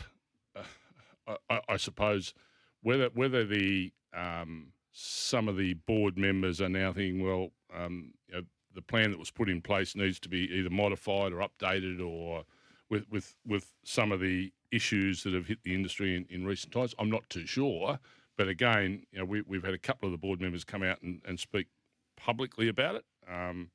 uh, 0.56 1.36
I, 1.50 1.62
I 1.70 1.77
suppose 1.77 2.34
whether 2.82 3.10
whether 3.13 3.46
the 3.46 3.92
um, 4.13 4.74
some 4.92 5.48
of 5.48 5.58
the 5.58 5.74
board 5.74 6.18
members 6.18 6.62
are 6.62 6.70
now 6.70 6.92
thinking, 6.92 7.24
well, 7.24 7.50
um, 7.75 8.13
you 8.27 8.36
know, 8.36 8.42
the 8.74 8.82
plan 8.82 9.12
that 9.12 9.20
was 9.20 9.32
put 9.32 9.50
in 9.50 9.62
place 9.62 9.96
needs 9.96 10.20
to 10.20 10.30
be 10.30 10.50
either 10.54 10.70
modified 10.70 11.34
or 11.34 11.48
updated, 11.48 12.06
or 12.06 12.44
with 12.89 13.10
with 13.10 13.36
with 13.46 13.74
some 13.84 14.12
of 14.12 14.20
the 14.20 14.51
issues 14.72 15.24
that 15.24 15.34
have 15.34 15.48
hit 15.48 15.63
the 15.63 15.74
industry 15.74 16.16
in, 16.16 16.25
in 16.30 16.46
recent 16.46 16.74
times. 16.74 16.94
I'm 17.00 17.10
not 17.10 17.30
too 17.30 17.46
sure, 17.46 18.00
but 18.38 18.48
again, 18.48 19.03
you 19.12 19.20
know, 19.20 19.25
we, 19.25 19.41
we've 19.41 19.63
had 19.63 19.74
a 19.74 19.79
couple 19.79 20.08
of 20.08 20.12
the 20.12 20.17
board 20.17 20.39
members 20.39 20.63
come 20.63 20.84
out 20.84 21.01
and, 21.01 21.22
and 21.25 21.39
speak 21.39 21.67
publicly 22.15 22.67
about 22.67 22.96
it. 22.96 23.06
Um, 23.29 23.72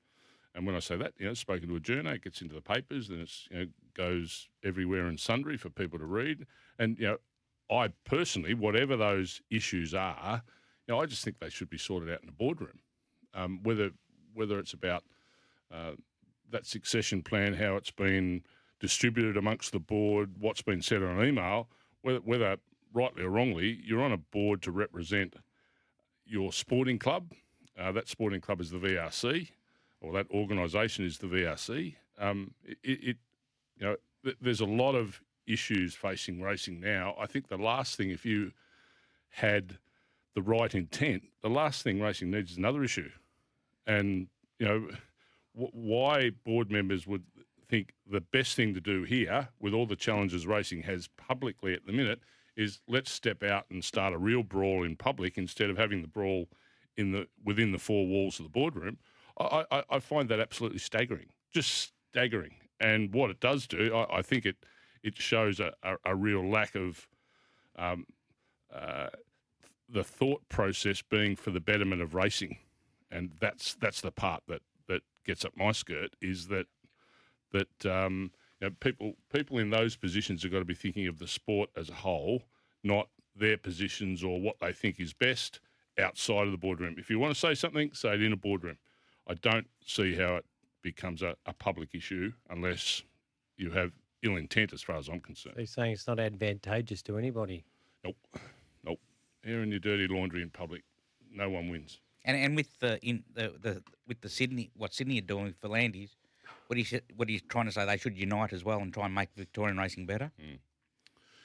and 0.55 0.67
when 0.67 0.77
I 0.77 0.81
say 0.81 0.97
that, 0.97 1.13
you 1.19 1.27
know, 1.27 1.35
spoken 1.35 1.69
to 1.69 1.77
a 1.77 1.81
journal, 1.81 2.13
it 2.13 2.25
gets 2.25 2.43
into 2.43 2.55
the 2.55 2.61
papers, 2.61 3.09
and 3.09 3.21
it's 3.21 3.49
you 3.51 3.59
know 3.59 3.67
goes 3.95 4.49
everywhere 4.65 5.07
and 5.07 5.19
sundry 5.19 5.57
for 5.57 5.71
people 5.71 5.99
to 5.99 6.05
read. 6.05 6.47
And 6.79 6.99
you 6.99 7.07
know, 7.07 7.17
I 7.75 7.89
personally, 8.05 8.55
whatever 8.55 8.97
those 8.97 9.41
issues 9.51 9.95
are, 9.95 10.43
you 10.87 10.95
know, 10.95 11.01
I 11.01 11.07
just 11.07 11.25
think 11.25 11.39
they 11.39 11.49
should 11.49 11.71
be 11.71 11.79
sorted 11.79 12.13
out 12.13 12.21
in 12.21 12.27
the 12.27 12.33
boardroom. 12.33 12.81
Um, 13.35 13.61
whether 13.63 13.91
whether 14.35 14.59
it's 14.59 14.75
about 14.75 15.05
uh, 15.73 15.93
that 16.51 16.67
succession 16.67 17.23
plan, 17.23 17.55
how 17.55 17.77
it's 17.77 17.91
been 17.91 18.43
distributed 18.79 19.39
amongst 19.39 19.73
the 19.73 19.81
board, 19.81 20.35
what's 20.39 20.63
been 20.63 20.83
said 20.83 21.03
on 21.03 21.25
email, 21.25 21.69
whether, 22.03 22.19
whether 22.19 22.57
rightly 22.95 23.23
or 23.23 23.31
wrongly, 23.31 23.81
you're 23.85 24.03
on 24.03 24.13
a 24.13 24.19
board 24.19 24.63
to 24.63 24.71
represent 24.71 25.35
your 26.25 26.53
sporting 26.53 26.99
club. 26.99 27.33
Uh, 27.79 27.93
that 27.93 28.09
sporting 28.09 28.41
club 28.41 28.61
is 28.61 28.71
the 28.71 28.79
VRC, 28.79 29.49
or 30.01 30.13
that 30.13 30.27
organisation 30.31 31.05
is 31.05 31.19
the 31.19 31.27
VRC. 31.27 31.95
Um, 32.19 32.53
it, 32.65 32.79
it, 32.83 33.17
you 33.79 33.87
know, 33.87 33.97
th- 34.25 34.37
there's 34.41 34.61
a 34.61 34.67
lot 34.67 34.95
of 34.95 35.21
issues 35.47 35.95
facing 35.95 36.41
racing 36.41 36.81
now. 36.81 37.15
I 37.19 37.27
think 37.27 37.49
the 37.49 37.57
last 37.57 37.97
thing, 37.97 38.11
if 38.11 38.25
you 38.25 38.53
had 39.31 39.79
the 40.35 40.43
right 40.43 40.75
intent, 40.75 41.23
the 41.43 41.51
last 41.51 41.83
thing 41.83 42.01
racing 42.01 42.31
needs 42.31 42.53
is 42.53 42.59
another 42.59 42.85
issue. 42.85 43.11
And, 43.87 44.29
you 44.59 44.67
know, 44.67 44.89
w- 45.55 45.73
why 45.73 46.31
board 46.45 46.71
members 46.71 47.07
would 47.07 47.25
think 47.69 47.95
the 48.09 48.21
best 48.21 48.55
thing 48.55 48.75
to 48.75 48.81
do 48.81 49.03
here, 49.03 49.49
with 49.59 49.73
all 49.73 49.87
the 49.87 49.97
challenges 49.97 50.47
racing 50.47 50.83
has 50.83 51.09
publicly 51.17 51.75
at 51.75 51.87
the 51.87 51.93
minute, 51.93 52.21
is 52.57 52.81
let's 52.89 53.11
step 53.11 53.43
out 53.43 53.67
and 53.71 53.85
start 53.85 54.13
a 54.13 54.19
real 54.19 54.43
brawl 54.43 54.85
in 54.85 54.97
public 54.97 55.39
instead 55.39 55.71
of 55.71 55.79
having 55.79 56.03
the 56.03 56.09
brawl 56.09 56.49
in 56.97 57.13
the 57.13 57.27
within 57.45 57.73
the 57.73 57.79
four 57.79 58.07
walls 58.07 58.39
of 58.39 58.45
the 58.45 58.51
boardroom. 58.51 58.99
I, 59.39 59.65
I, 59.71 59.83
I 59.91 59.99
find 59.99 60.29
that 60.29 60.41
absolutely 60.41 60.79
staggering, 60.79 61.29
just 61.53 61.93
staggering. 62.11 62.57
And 62.81 63.15
what 63.15 63.31
it 63.31 63.41
does 63.41 63.67
do, 63.67 63.95
I, 63.95 64.19
I 64.19 64.23
think 64.23 64.45
it 64.45 64.57
it 65.03 65.17
shows 65.17 65.61
a, 65.61 65.73
a, 65.83 65.97
a 66.05 66.15
real 66.15 66.49
lack 66.49 66.75
of 66.75 67.09
um, 67.77 68.07
uh, 68.73 69.09
the 69.89 70.05
thought 70.05 70.43
process 70.49 71.03
being 71.03 71.37
for 71.37 71.51
the 71.51 71.61
betterment 71.61 72.03
of 72.03 72.15
racing, 72.15 72.59
and 73.11 73.33
that's 73.41 73.75
that's 73.75 74.01
the 74.01 74.13
part 74.13 74.43
that 74.49 74.63
that 74.89 75.03
gets 75.25 75.45
up 75.45 75.53
my 75.57 75.73
skirt 75.73 76.15
is 76.21 76.49
that 76.49 76.67
that 77.53 77.87
um, 77.87 78.31
you 78.63 78.69
know, 78.69 78.75
people 78.79 79.15
people 79.33 79.59
in 79.59 79.71
those 79.71 79.97
positions 79.97 80.43
have 80.45 80.53
got 80.53 80.61
to 80.61 80.65
be 80.65 80.75
thinking 80.75 81.09
of 81.09 81.19
the 81.19 81.27
sport 81.27 81.69
as 81.77 81.91
a 81.91 81.95
whole, 81.95 82.45
not 82.85 83.09
their 83.35 83.57
positions 83.57 84.23
or 84.23 84.41
what 84.41 84.57
they 84.61 84.73
think 84.73 85.01
is 85.01 85.13
best 85.13 85.59
outside 85.99 86.47
of 86.47 86.53
the 86.53 86.59
boardroom. 86.59 86.95
If 86.97 87.11
you 87.11 87.19
want 87.19 87.35
to 87.35 87.41
say 87.41 87.55
something, 87.55 87.91
say 87.93 88.15
it 88.15 88.23
in 88.23 88.33
a 88.33 88.37
boardroom. 88.37 88.79
I 89.27 89.35
don't 89.35 89.67
see 89.85 90.15
how 90.15 90.37
it 90.37 90.45
becomes 90.81 91.23
a, 91.23 91.35
a 91.45 91.53
public 91.53 91.95
issue 91.95 92.33
unless 92.51 93.03
you 93.57 93.71
have 93.73 93.91
ill 94.23 94.37
intent, 94.37 94.73
as 94.73 94.81
far 94.81 94.97
as 94.97 95.09
I'm 95.09 95.21
concerned. 95.21 95.57
He's 95.59 95.71
saying 95.71 95.93
it's 95.93 96.07
not 96.07 96.21
advantageous 96.21 97.03
to 97.03 97.19
anybody. 97.19 97.65
Nope, 98.05 98.17
nope. 98.85 99.01
Airing 99.45 99.71
your 99.71 99.81
dirty 99.81 100.07
laundry 100.07 100.41
in 100.41 100.51
public, 100.51 100.83
no 101.33 101.51
one 101.51 101.69
wins. 101.69 101.99
And 102.25 102.37
and 102.37 102.55
with 102.55 102.79
the 102.79 103.01
in 103.05 103.25
the, 103.35 103.55
the 103.61 103.83
with 104.07 104.21
the 104.21 104.29
Sydney 104.29 104.71
what 104.77 104.95
Sydney 104.95 105.19
are 105.19 105.23
doing 105.23 105.53
for 105.61 105.69
Landys, 105.69 106.11
what 106.73 106.79
he's 106.79 106.95
what 107.17 107.29
he's 107.29 107.43
trying 107.51 107.67
to 107.67 107.73
say 107.73 107.85
they 107.85 107.99
should 107.99 108.17
unite 108.17 108.55
as 108.55 108.65
well 108.65 108.79
and 108.79 108.95
try 108.95 109.05
and 109.05 109.15
make 109.15 109.29
Victorian 109.37 109.77
racing 109.77 110.07
better. 110.07 110.33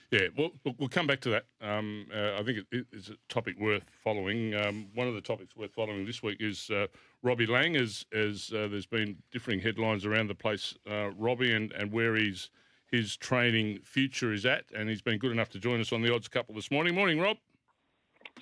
Yeah, 0.09 0.27
well, 0.37 0.51
we'll 0.79 0.87
come 0.87 1.05
back 1.05 1.19
to 1.21 1.29
that. 1.31 1.47
Um, 1.59 2.05
uh, 2.15 2.39
I 2.39 2.43
think 2.43 2.59
it, 2.71 2.85
it's 2.93 3.09
a 3.09 3.15
topic 3.27 3.59
worth 3.59 3.83
following. 4.01 4.55
Um, 4.55 4.87
one 4.95 5.05
of 5.05 5.15
the 5.15 5.19
topics 5.19 5.53
worth 5.53 5.73
following 5.73 6.05
this 6.05 6.23
week 6.23 6.37
is 6.39 6.69
uh, 6.69 6.87
Robbie 7.23 7.45
Laing, 7.45 7.75
as 7.75 8.05
as 8.13 8.49
uh, 8.55 8.69
there's 8.69 8.85
been 8.85 9.17
differing 9.29 9.59
headlines 9.59 10.05
around 10.05 10.27
the 10.27 10.35
place. 10.35 10.73
Uh, 10.89 11.09
Robbie 11.17 11.51
and, 11.51 11.73
and 11.73 11.91
where 11.91 12.15
he's 12.15 12.49
his 12.89 13.17
training 13.17 13.79
future 13.83 14.31
is 14.31 14.45
at, 14.45 14.63
and 14.73 14.87
he's 14.87 15.01
been 15.01 15.19
good 15.19 15.33
enough 15.33 15.49
to 15.49 15.59
join 15.59 15.81
us 15.81 15.91
on 15.91 16.01
the 16.01 16.13
odds 16.13 16.29
couple 16.29 16.55
this 16.55 16.71
morning. 16.71 16.95
Morning, 16.95 17.19
Rob. 17.19 17.35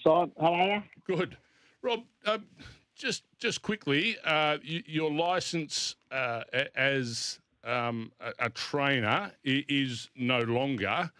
So, 0.04 0.30
how 0.39 0.54
are 0.54 0.68
you? 0.68 0.84
Good, 1.08 1.36
Rob. 1.82 2.01
Um, 2.27 2.46
just 2.96 3.24
just 3.38 3.62
quickly, 3.62 4.18
uh, 4.25 4.58
your 4.64 5.12
license 5.12 5.96
uh, 6.12 6.44
as 6.75 7.40
um, 7.64 8.12
a, 8.20 8.46
a 8.46 8.50
trainer 8.50 9.32
is 9.44 10.10
no 10.16 10.40
longer, 10.40 11.12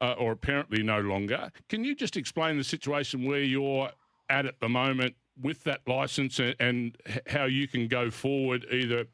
uh, 0.00 0.14
or 0.18 0.32
apparently 0.32 0.82
no 0.82 1.00
longer. 1.00 1.50
Can 1.68 1.84
you 1.84 1.94
just 1.94 2.16
explain 2.16 2.58
the 2.58 2.64
situation 2.64 3.24
where 3.24 3.42
you're 3.42 3.90
at 4.28 4.46
at 4.46 4.60
the 4.60 4.68
moment 4.68 5.14
with 5.40 5.62
that 5.64 5.80
license 5.86 6.38
and, 6.38 6.54
and 6.58 6.96
how 7.26 7.44
you 7.44 7.66
can 7.68 7.88
go 7.88 8.10
forward 8.10 8.66
either 8.70 9.06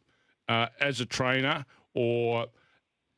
uh, 0.49 0.67
as 0.81 1.01
a 1.01 1.07
trainer 1.07 1.65
or 1.95 2.47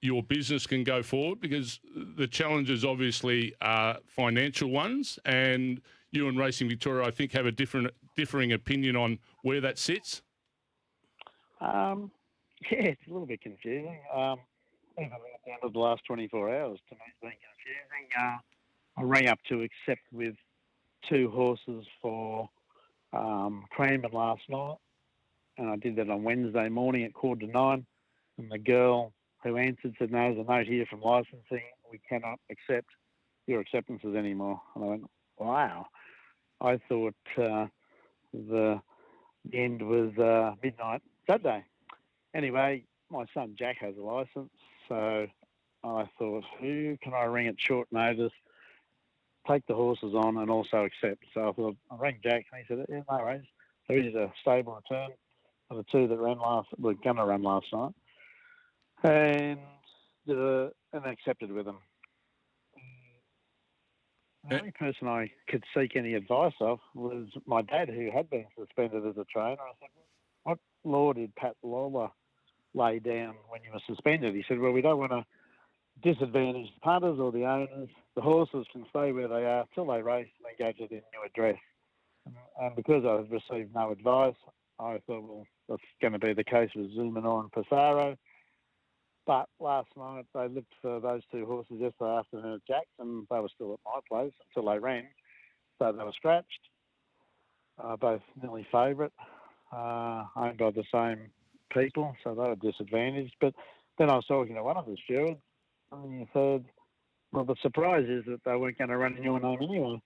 your 0.02 0.22
business 0.22 0.66
can 0.66 0.82
go 0.82 1.02
forward 1.02 1.40
because 1.40 1.80
the 2.16 2.26
challenges 2.26 2.84
obviously 2.84 3.54
are 3.60 3.98
financial 4.06 4.70
ones 4.70 5.18
and 5.24 5.80
you 6.10 6.28
and 6.28 6.38
Racing 6.38 6.68
Victoria 6.68 7.06
I 7.06 7.10
think 7.10 7.32
have 7.32 7.46
a 7.46 7.52
different 7.52 7.90
differing 8.16 8.52
opinion 8.52 8.96
on 8.96 9.18
where 9.42 9.60
that 9.60 9.78
sits. 9.78 10.22
Um, 11.60 12.10
yeah, 12.70 12.78
it's 12.78 13.06
a 13.08 13.10
little 13.10 13.26
bit 13.26 13.40
confusing. 13.40 13.98
Um, 14.14 14.38
even 14.98 15.12
at 15.12 15.20
the 15.44 15.52
end 15.52 15.60
of 15.62 15.72
the 15.72 15.78
last 15.78 16.02
24 16.06 16.48
hours, 16.48 16.78
to 16.88 16.94
me, 16.94 17.00
it's 17.08 17.20
been 17.20 17.30
confusing. 17.30 18.08
Uh, 18.18 18.38
I 18.98 19.02
rang 19.02 19.28
up 19.28 19.38
to 19.48 19.62
accept 19.62 20.02
with 20.12 20.34
two 21.08 21.30
horses 21.30 21.86
for 22.02 22.48
um, 23.12 23.64
Cranbourne 23.70 24.12
last 24.12 24.42
night, 24.48 24.76
and 25.58 25.70
I 25.70 25.76
did 25.76 25.96
that 25.96 26.10
on 26.10 26.22
Wednesday 26.22 26.68
morning 26.68 27.04
at 27.04 27.14
quarter 27.14 27.46
to 27.46 27.52
nine. 27.52 27.86
And 28.38 28.50
the 28.50 28.58
girl 28.58 29.12
who 29.42 29.56
answered 29.56 29.94
said, 29.98 30.10
"No, 30.10 30.34
there's 30.34 30.46
a 30.46 30.50
note 30.50 30.66
here 30.66 30.86
from 30.88 31.00
licensing. 31.00 31.62
We 31.90 32.00
cannot 32.08 32.38
accept 32.50 32.88
your 33.46 33.60
acceptances 33.60 34.14
anymore." 34.14 34.60
And 34.74 34.84
I 34.84 34.86
went, 34.88 35.10
"Wow." 35.38 35.86
I 36.60 36.78
thought 36.88 37.14
uh, 37.38 37.66
the 38.32 38.80
the 39.50 39.58
end 39.58 39.82
was 39.82 40.16
uh, 40.18 40.54
midnight 40.62 41.02
Saturday. 41.26 41.64
Anyway, 42.34 42.84
my 43.10 43.24
son 43.34 43.56
Jack 43.58 43.78
has 43.80 43.94
a 43.96 44.00
license, 44.00 44.50
so 44.88 45.26
I 45.82 46.08
thought, 46.18 46.44
who 46.60 46.96
can 47.02 47.14
I 47.14 47.24
ring 47.24 47.46
at 47.46 47.54
short 47.58 47.88
notice, 47.90 48.32
take 49.48 49.66
the 49.66 49.74
horses 49.74 50.14
on, 50.14 50.36
and 50.36 50.50
also 50.50 50.84
accept? 50.84 51.24
So 51.32 51.48
I 51.48 51.52
thought, 51.52 51.76
I 51.90 51.96
rang 51.96 52.18
Jack, 52.22 52.44
and 52.52 52.62
he 52.62 52.66
said, 52.68 52.84
yeah, 52.88 53.00
no 53.10 53.18
worries. 53.18 53.46
There 53.88 53.98
is 53.98 54.14
a 54.14 54.32
stable 54.40 54.74
return 54.74 55.10
of 55.70 55.78
the 55.78 55.84
two 55.90 56.06
that 56.06 56.18
ran 56.18 56.38
last, 56.38 56.68
were 56.78 56.94
going 56.94 57.16
to 57.16 57.24
run 57.24 57.42
last 57.42 57.66
night, 57.72 57.92
and 59.02 59.58
did 60.26 60.38
a, 60.38 60.70
and 60.92 61.06
accepted 61.06 61.50
with 61.50 61.64
them. 61.64 61.78
The 64.48 64.58
only 64.58 64.70
person 64.72 65.06
I 65.06 65.30
could 65.48 65.64
seek 65.76 65.96
any 65.96 66.14
advice 66.14 66.54
of 66.60 66.80
was 66.94 67.28
my 67.46 67.62
dad, 67.62 67.88
who 67.88 68.10
had 68.10 68.30
been 68.30 68.46
suspended 68.58 69.06
as 69.06 69.16
a 69.18 69.24
trainer. 69.24 69.60
I 69.60 69.72
said, 69.80 69.90
"What 70.44 70.58
law 70.84 71.12
did 71.12 71.34
Pat 71.36 71.56
Lalor 71.62 72.10
lay 72.74 72.98
down 72.98 73.36
when 73.48 73.62
you 73.62 73.72
were 73.72 73.80
suspended?" 73.86 74.34
He 74.34 74.42
said, 74.48 74.58
"Well, 74.58 74.72
we 74.72 74.80
don't 74.80 74.98
want 74.98 75.12
to 75.12 75.26
disadvantage 76.02 76.72
the 76.74 76.80
punters 76.80 77.20
or 77.20 77.30
the 77.30 77.44
owners. 77.44 77.90
The 78.14 78.22
horses 78.22 78.66
can 78.72 78.86
stay 78.88 79.12
where 79.12 79.28
they 79.28 79.44
are 79.44 79.66
till 79.74 79.86
they 79.86 80.02
race 80.02 80.30
and 80.38 80.46
then 80.46 80.72
go 80.72 80.72
to 80.72 80.88
their 80.88 81.02
new 81.12 81.22
address." 81.24 81.60
And, 82.58 82.74
because 82.76 83.04
I 83.04 83.16
had 83.16 83.30
received 83.30 83.74
no 83.74 83.90
advice, 83.90 84.36
I 84.78 84.98
thought, 85.06 85.22
well, 85.22 85.46
that's 85.68 85.82
going 86.00 86.12
to 86.12 86.18
be 86.18 86.32
the 86.32 86.44
case 86.44 86.70
with 86.74 86.94
Zumanor 86.94 87.40
and 87.40 87.52
Passaro. 87.52 88.16
But 89.30 89.48
last 89.60 89.90
night 89.96 90.26
they 90.34 90.48
looked 90.48 90.72
for 90.82 90.98
those 90.98 91.22
two 91.30 91.46
horses 91.46 91.76
yesterday 91.78 92.18
afternoon 92.18 92.54
at 92.54 92.66
Jackson. 92.66 93.28
They 93.30 93.38
were 93.38 93.48
still 93.54 93.74
at 93.74 93.78
my 93.84 94.00
place 94.08 94.32
until 94.48 94.72
they 94.72 94.80
ran. 94.80 95.04
So 95.78 95.92
they 95.92 96.02
were 96.02 96.10
scratched. 96.10 96.68
Uh, 97.80 97.94
both 97.94 98.22
nearly 98.42 98.66
favourite, 98.72 99.12
uh, 99.72 100.24
owned 100.34 100.58
by 100.58 100.72
the 100.72 100.82
same 100.92 101.30
people, 101.72 102.12
so 102.24 102.34
they 102.34 102.42
were 102.42 102.56
disadvantaged. 102.56 103.36
But 103.40 103.54
then 103.98 104.10
I 104.10 104.16
was 104.16 104.26
talking 104.26 104.56
to 104.56 104.64
one 104.64 104.76
of 104.76 104.86
the 104.86 104.96
stewards, 105.04 105.40
and 105.92 106.18
he 106.18 106.26
said, 106.32 106.64
"Well, 107.30 107.44
the 107.44 107.54
surprise 107.62 108.08
is 108.08 108.24
that 108.24 108.42
they 108.44 108.56
weren't 108.56 108.78
going 108.78 108.90
to 108.90 108.96
run 108.96 109.16
in 109.16 109.22
your 109.22 109.38
name 109.38 109.62
anyway." 109.62 110.02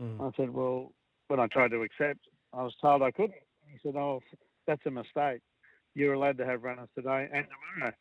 Mm. 0.00 0.20
I 0.20 0.36
said, 0.36 0.54
"Well, 0.54 0.92
when 1.26 1.40
I 1.40 1.48
tried 1.48 1.72
to 1.72 1.82
accept, 1.82 2.20
I 2.52 2.62
was 2.62 2.76
told 2.80 3.02
I 3.02 3.10
couldn't." 3.10 3.42
He 3.66 3.78
said, 3.82 3.96
"Oh, 3.96 4.22
that's 4.68 4.86
a 4.86 4.90
mistake. 4.92 5.40
You're 5.94 6.14
allowed 6.14 6.38
to 6.38 6.46
have 6.46 6.62
runners 6.62 6.90
today 6.94 7.28
and 7.32 7.44
tomorrow. 7.48 7.92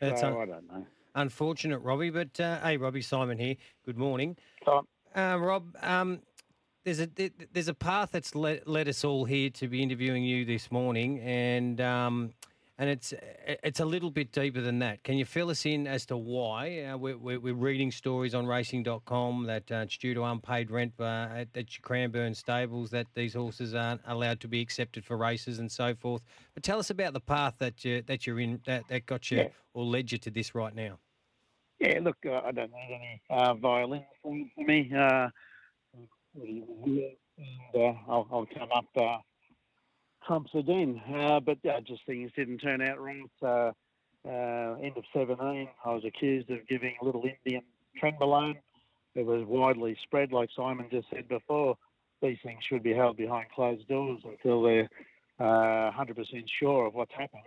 That's 0.00 0.20
so 0.22 0.28
un- 0.28 0.36
I 0.36 0.44
don't 0.46 0.68
know. 0.68 0.86
unfortunate, 1.14 1.78
Robbie. 1.80 2.10
But 2.10 2.38
uh, 2.40 2.60
hey, 2.60 2.76
Robbie 2.76 3.02
Simon 3.02 3.38
here. 3.38 3.56
Good 3.84 3.98
morning, 3.98 4.36
Tom. 4.64 4.86
uh, 5.14 5.36
Rob. 5.40 5.76
Um, 5.82 6.20
there's 6.84 7.00
a 7.00 7.08
there's 7.52 7.68
a 7.68 7.74
path 7.74 8.10
that's 8.12 8.34
led, 8.34 8.66
led 8.66 8.88
us 8.88 9.04
all 9.04 9.24
here 9.26 9.50
to 9.50 9.68
be 9.68 9.82
interviewing 9.82 10.24
you 10.24 10.44
this 10.46 10.70
morning, 10.70 11.20
and 11.20 11.80
um, 11.80 12.30
and 12.80 12.88
it's 12.88 13.12
it's 13.62 13.80
a 13.80 13.84
little 13.84 14.10
bit 14.10 14.32
deeper 14.32 14.62
than 14.62 14.78
that. 14.78 15.04
Can 15.04 15.18
you 15.18 15.26
fill 15.26 15.50
us 15.50 15.66
in 15.66 15.86
as 15.86 16.06
to 16.06 16.16
why? 16.16 16.80
Uh, 16.84 16.96
we're, 16.96 17.18
we're, 17.18 17.38
we're 17.38 17.54
reading 17.54 17.90
stories 17.90 18.34
on 18.34 18.46
Racing.com 18.46 19.44
that 19.44 19.70
uh, 19.70 19.74
it's 19.84 19.98
due 19.98 20.14
to 20.14 20.24
unpaid 20.24 20.70
rent 20.70 20.94
uh, 20.98 21.28
at, 21.30 21.48
at 21.54 21.76
your 21.76 21.82
Cranbourne 21.82 22.34
stables 22.34 22.90
that 22.90 23.06
these 23.14 23.34
horses 23.34 23.74
aren't 23.74 24.00
allowed 24.06 24.40
to 24.40 24.48
be 24.48 24.62
accepted 24.62 25.04
for 25.04 25.18
races 25.18 25.58
and 25.58 25.70
so 25.70 25.94
forth. 25.94 26.22
But 26.54 26.62
tell 26.62 26.78
us 26.78 26.88
about 26.88 27.12
the 27.12 27.20
path 27.20 27.56
that 27.58 27.84
you 27.84 28.00
that 28.06 28.26
you're 28.26 28.40
in 28.40 28.60
that, 28.64 28.88
that 28.88 29.04
got 29.04 29.30
you 29.30 29.38
Yeah. 29.38 29.48
or 29.74 29.84
led 29.84 30.10
you 30.10 30.16
to 30.16 30.30
this 30.30 30.54
right 30.54 30.74
now. 30.74 30.98
Yeah, 31.80 31.98
look, 32.02 32.16
uh, 32.26 32.40
I 32.46 32.52
don't 32.52 32.72
need 32.72 32.94
any 32.94 33.20
uh, 33.28 33.54
violin 33.54 34.04
for 34.22 34.34
me. 34.56 34.90
Uh, 34.96 35.28
and 36.34 36.62
uh, 37.74 37.92
I'll, 38.08 38.26
I'll 38.32 38.46
come 38.46 38.68
up 38.74 38.86
uh, 38.96 39.18
trumps 40.26 40.50
again. 40.54 41.00
Uh, 41.14 41.40
but 41.40 41.58
uh, 41.68 41.80
just 41.80 42.04
things 42.06 42.30
didn't 42.36 42.58
turn 42.58 42.82
out 42.82 43.00
right. 43.00 43.30
Uh, 43.42 43.72
uh, 44.28 44.76
end 44.82 44.96
of 44.96 45.04
17, 45.14 45.68
I 45.84 45.92
was 45.92 46.04
accused 46.04 46.50
of 46.50 46.66
giving 46.68 46.94
a 47.00 47.04
Little 47.04 47.24
Indian 47.24 47.62
Trenbolone. 48.02 48.56
It 49.14 49.24
was 49.24 49.44
widely 49.46 49.96
spread, 50.02 50.32
like 50.32 50.50
Simon 50.54 50.86
just 50.90 51.08
said 51.10 51.28
before. 51.28 51.76
These 52.22 52.38
things 52.42 52.62
should 52.68 52.82
be 52.82 52.92
held 52.92 53.16
behind 53.16 53.46
closed 53.54 53.88
doors 53.88 54.20
until 54.24 54.62
they're 54.62 54.88
uh, 55.40 55.90
100% 55.90 56.44
sure 56.46 56.86
of 56.86 56.94
what's 56.94 57.12
happened. 57.12 57.42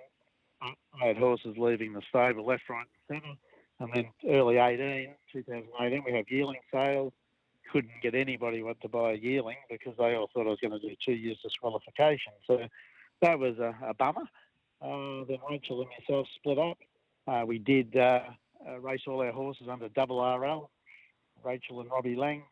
I 0.62 1.08
had 1.08 1.18
horses 1.18 1.56
leaving 1.58 1.94
the 1.94 2.01
stable 2.10 2.46
left, 2.46 2.63
right, 2.70 2.86
and 3.10 3.22
centre. 3.22 3.38
And 3.80 3.89
then 3.94 4.34
early 4.34 4.58
18, 4.58 5.13
2018, 5.32 6.03
we 6.06 6.13
have 6.13 6.25
yearling 6.30 6.60
sales. 6.72 7.13
Couldn't 7.74 8.01
get 8.01 8.15
anybody 8.15 8.63
to 8.82 8.88
buy 8.88 9.13
a 9.13 9.15
yearling 9.15 9.58
because 9.70 9.94
they 9.98 10.15
all 10.15 10.30
thought 10.34 10.48
I 10.48 10.51
was 10.51 10.60
going 10.62 10.80
to 10.80 10.88
do 10.88 10.96
two 11.03 11.13
years 11.13 11.38
disqualification. 11.44 12.34
So 12.48 12.60
that 13.22 13.38
was 13.38 13.58
a, 13.58 13.75
a 13.86 13.94
bummer. 13.94 14.24
Uh, 14.82 15.25
then 15.27 15.39
Rachel 15.50 15.82
and 15.82 15.89
myself 15.89 16.27
split 16.36 16.60
up. 16.60 16.77
Uh, 17.27 17.44
we 17.46 17.58
did 17.58 17.98
uh, 17.98 18.20
uh, 18.68 18.80
race 18.80 19.01
all 19.08 19.22
our 19.22 19.32
horses 19.32 19.68
under 19.70 19.89
double 19.89 20.22
RL. 20.22 20.70
Rachel 21.44 21.82
and 21.82 21.89
Robbie 21.89 22.15
Laing. 22.15 22.44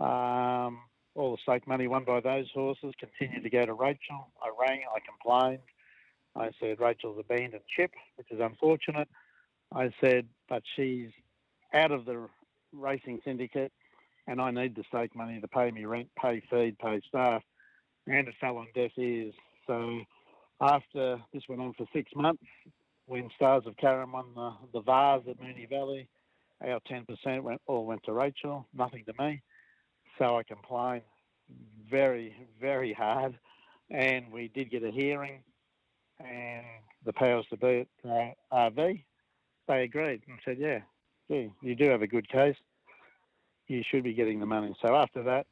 Um, 0.00 0.80
all 1.14 1.32
the 1.32 1.38
stake 1.42 1.66
money 1.66 1.86
won 1.86 2.04
by 2.04 2.20
those 2.20 2.46
horses 2.54 2.94
continued 2.98 3.42
to 3.42 3.50
go 3.50 3.64
to 3.64 3.72
Rachel. 3.72 4.28
I 4.42 4.50
rang, 4.60 4.82
I 4.94 5.00
complained. 5.00 5.62
I 6.36 6.50
said 6.60 6.80
Rachel's 6.80 7.18
abandoned 7.18 7.62
ship, 7.74 7.92
which 8.16 8.30
is 8.30 8.40
unfortunate. 8.40 9.08
I 9.74 9.90
said, 10.00 10.26
but 10.48 10.62
she's 10.76 11.08
out 11.74 11.90
of 11.90 12.04
the 12.04 12.28
racing 12.72 13.20
syndicate, 13.24 13.72
and 14.28 14.40
I 14.40 14.50
need 14.50 14.76
the 14.76 14.84
stake 14.88 15.16
money 15.16 15.40
to 15.40 15.48
pay 15.48 15.70
me 15.70 15.86
rent, 15.86 16.08
pay 16.20 16.42
feed, 16.50 16.78
pay 16.78 17.00
staff, 17.08 17.42
and 18.06 18.28
it 18.28 18.34
fell 18.40 18.58
on 18.58 18.66
deaf 18.74 18.92
ears. 18.98 19.34
So 19.66 20.00
after 20.60 21.18
this 21.32 21.42
went 21.48 21.62
on 21.62 21.72
for 21.72 21.86
six 21.92 22.10
months, 22.14 22.44
when 23.06 23.30
Stars 23.34 23.64
of 23.66 23.74
Carrum 23.76 24.12
won 24.12 24.26
the, 24.34 24.52
the 24.74 24.80
Vase 24.82 25.22
at 25.28 25.40
Moonee 25.40 25.68
Valley, 25.68 26.08
our 26.62 26.78
10% 26.90 27.42
went 27.42 27.60
all 27.66 27.86
went 27.86 28.02
to 28.04 28.12
Rachel, 28.12 28.68
nothing 28.74 29.04
to 29.06 29.22
me. 29.22 29.40
So 30.18 30.36
I 30.36 30.42
complained 30.42 31.02
very, 31.90 32.36
very 32.60 32.92
hard, 32.92 33.38
and 33.90 34.30
we 34.30 34.48
did 34.48 34.70
get 34.70 34.84
a 34.84 34.90
hearing, 34.90 35.42
and 36.20 36.66
the 37.06 37.14
powers 37.14 37.46
to 37.48 37.56
be 37.56 37.86
at 38.04 38.10
uh, 38.10 38.30
RV, 38.52 39.02
they 39.68 39.82
agreed 39.84 40.22
and 40.28 40.38
said, 40.44 40.58
yeah, 40.58 40.80
gee, 41.30 41.50
you 41.62 41.74
do 41.74 41.88
have 41.88 42.02
a 42.02 42.06
good 42.06 42.28
case. 42.28 42.56
You 43.68 43.82
should 43.88 44.02
be 44.02 44.14
getting 44.14 44.40
the 44.40 44.46
money. 44.46 44.74
So 44.84 44.94
after 44.96 45.22
that, 45.24 45.46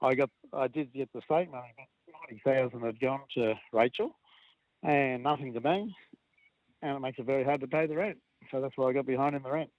I 0.00 0.14
got, 0.14 0.30
I 0.52 0.68
did 0.68 0.92
get 0.92 1.08
the 1.12 1.22
state 1.22 1.50
money, 1.50 1.72
but 1.76 1.86
ninety 2.20 2.42
thousand 2.44 2.86
had 2.86 3.00
gone 3.00 3.22
to 3.36 3.54
Rachel, 3.72 4.14
and 4.82 5.22
nothing 5.22 5.52
to 5.54 5.60
me, 5.60 5.96
and 6.82 6.96
it 6.96 7.00
makes 7.00 7.18
it 7.18 7.24
very 7.24 7.42
hard 7.42 7.60
to 7.62 7.66
pay 7.66 7.86
the 7.86 7.96
rent. 7.96 8.18
So 8.50 8.60
that's 8.60 8.76
why 8.76 8.90
I 8.90 8.92
got 8.92 9.06
behind 9.06 9.34
in 9.34 9.42
the 9.42 9.50
rent. 9.50 9.70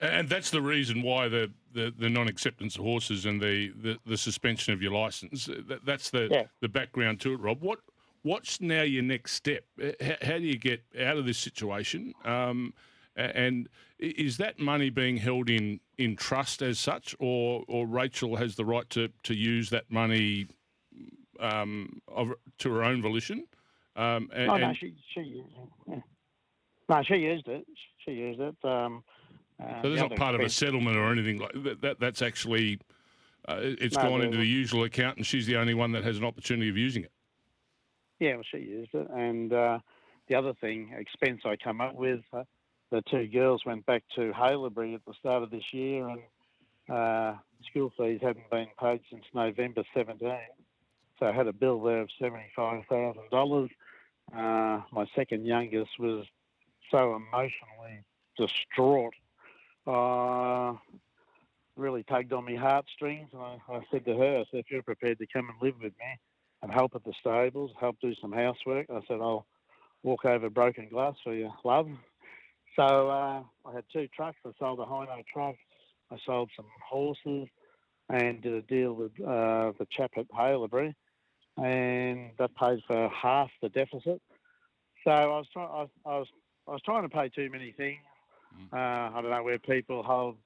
And 0.00 0.28
that's 0.28 0.50
the 0.50 0.62
reason 0.62 1.02
why 1.02 1.28
the, 1.28 1.50
the, 1.72 1.92
the 1.96 2.08
non-acceptance 2.08 2.76
of 2.76 2.82
horses 2.84 3.26
and 3.26 3.40
the, 3.40 3.72
the, 3.82 3.98
the 4.06 4.16
suspension 4.16 4.72
of 4.72 4.80
your 4.80 4.92
license. 4.92 5.46
That, 5.46 5.84
that's 5.84 6.10
the 6.10 6.28
Yeah. 6.30 6.44
the 6.60 6.68
background 6.68 7.20
to 7.20 7.34
it, 7.34 7.40
Rob. 7.40 7.62
What 7.62 7.80
what's 8.22 8.60
now 8.60 8.82
your 8.82 9.02
next 9.02 9.32
step? 9.32 9.64
How, 10.00 10.16
how 10.22 10.38
do 10.38 10.44
you 10.44 10.58
get 10.58 10.82
out 11.00 11.16
of 11.16 11.26
this 11.26 11.38
situation? 11.38 12.14
Um, 12.24 12.74
and 13.18 13.68
is 13.98 14.36
that 14.36 14.58
money 14.58 14.90
being 14.90 15.16
held 15.16 15.50
in, 15.50 15.80
in 15.98 16.16
trust 16.16 16.62
as 16.62 16.78
such, 16.78 17.14
or 17.18 17.64
or 17.68 17.86
Rachel 17.86 18.36
has 18.36 18.54
the 18.54 18.64
right 18.64 18.88
to, 18.90 19.08
to 19.24 19.34
use 19.34 19.70
that 19.70 19.90
money 19.90 20.46
um, 21.40 22.00
of, 22.08 22.32
to 22.58 22.72
her 22.72 22.84
own 22.84 23.02
volition? 23.02 23.44
Um, 23.96 24.30
and, 24.32 24.50
Oh 24.50 24.56
no, 24.56 24.72
she 24.78 24.94
she 25.12 25.20
used 25.20 25.48
it. 25.56 25.68
Yeah. 25.88 26.00
No, 26.88 27.02
she 27.02 27.16
used 27.16 27.48
it. 27.48 27.66
She 28.04 28.12
used 28.12 28.40
it. 28.40 28.56
Um, 28.64 29.02
uh, 29.62 29.82
So 29.82 29.90
that's 29.90 30.00
not 30.08 30.16
part 30.16 30.34
of 30.34 30.40
a 30.40 30.48
settlement 30.48 30.96
or 30.96 31.10
anything 31.12 31.38
like 31.38 31.52
that. 31.64 31.80
that 31.82 32.00
that's 32.00 32.22
actually 32.22 32.78
uh, 33.48 33.56
it- 33.62 33.82
it's 33.82 33.96
No, 33.96 34.02
gone 34.02 34.18
the- 34.20 34.26
into 34.26 34.38
the 34.38 34.46
usual 34.46 34.84
account, 34.84 35.16
and 35.16 35.26
she's 35.26 35.46
the 35.46 35.56
only 35.56 35.74
one 35.74 35.92
that 35.92 36.04
has 36.04 36.18
an 36.18 36.24
opportunity 36.24 36.68
of 36.70 36.76
using 36.76 37.02
it. 37.02 37.12
Yeah, 38.20 38.34
well, 38.34 38.44
she 38.50 38.58
used 38.58 38.94
it. 38.94 39.08
And 39.10 39.52
uh, 39.52 39.78
the 40.28 40.34
other 40.34 40.52
thing, 40.60 40.92
expense 40.96 41.42
I 41.44 41.56
come 41.56 41.80
up 41.80 41.94
with, 41.94 42.20
uh, 42.32 42.42
the 42.90 43.02
two 43.10 43.26
girls 43.26 43.62
went 43.66 43.84
back 43.86 44.02
to 44.16 44.32
Haileybury 44.32 44.94
at 44.94 45.04
the 45.06 45.14
start 45.18 45.42
of 45.42 45.50
this 45.50 45.72
year, 45.72 46.08
and 46.08 46.20
uh, 46.88 47.34
school 47.68 47.92
fees 47.98 48.20
hadn't 48.22 48.48
been 48.50 48.68
paid 48.80 49.00
since 49.10 49.24
November 49.34 49.82
17. 49.94 50.30
So 51.18 51.26
I 51.26 51.32
had 51.32 51.48
a 51.48 51.52
bill 51.52 51.80
there 51.82 52.00
of 52.00 52.08
$75,000. 52.20 53.68
Uh, 54.34 54.82
my 54.92 55.06
second 55.14 55.46
youngest 55.46 55.90
was 55.98 56.26
so 56.90 57.16
emotionally 57.16 58.04
distraught. 58.36 59.14
Uh, 59.86 60.74
really 61.76 62.02
tugged 62.04 62.32
on 62.32 62.44
my 62.44 62.54
heartstrings, 62.54 63.28
and 63.32 63.42
I, 63.42 63.58
I 63.68 63.80
said 63.90 64.04
to 64.06 64.16
her, 64.16 64.38
I 64.38 64.44
said, 64.50 64.60
if 64.60 64.70
you're 64.70 64.82
prepared 64.82 65.18
to 65.18 65.26
come 65.26 65.48
and 65.48 65.62
live 65.62 65.76
with 65.80 65.92
me, 65.98 66.18
and 66.62 66.72
help 66.72 66.94
at 66.94 67.04
the 67.04 67.12
stables, 67.20 67.70
help 67.78 67.96
do 68.00 68.14
some 68.20 68.32
housework. 68.32 68.86
I 68.90 69.00
said, 69.06 69.20
I'll 69.20 69.46
walk 70.02 70.24
over 70.24 70.50
broken 70.50 70.88
glass 70.88 71.14
for 71.22 71.34
you, 71.34 71.52
love. 71.64 71.88
So 72.78 72.84
uh, 72.84 73.42
I 73.66 73.74
had 73.74 73.84
two 73.92 74.06
trucks. 74.14 74.38
I 74.46 74.50
sold 74.56 74.78
a 74.78 74.84
Hino 74.84 75.24
truck. 75.32 75.56
I 76.12 76.16
sold 76.24 76.50
some 76.56 76.66
horses 76.88 77.48
and 78.08 78.40
did 78.40 78.52
a 78.52 78.62
deal 78.62 78.92
with 78.92 79.10
uh, 79.20 79.72
the 79.78 79.86
chap 79.90 80.12
at 80.16 80.28
Haileybury, 80.30 80.94
and 81.56 82.30
that 82.38 82.54
paid 82.54 82.78
for 82.86 83.08
half 83.08 83.50
the 83.60 83.68
deficit. 83.68 84.22
So 85.02 85.10
I 85.10 85.26
was 85.26 85.46
trying. 85.52 85.68
I, 85.68 86.08
I 86.08 86.18
was 86.18 86.28
I 86.68 86.70
was 86.70 86.82
trying 86.84 87.02
to 87.02 87.08
pay 87.08 87.28
too 87.28 87.50
many 87.50 87.72
things. 87.72 87.98
Uh, 88.72 88.76
I 88.76 89.20
don't 89.20 89.30
know 89.30 89.42
where 89.42 89.58
people 89.58 90.02
hold 90.02 90.36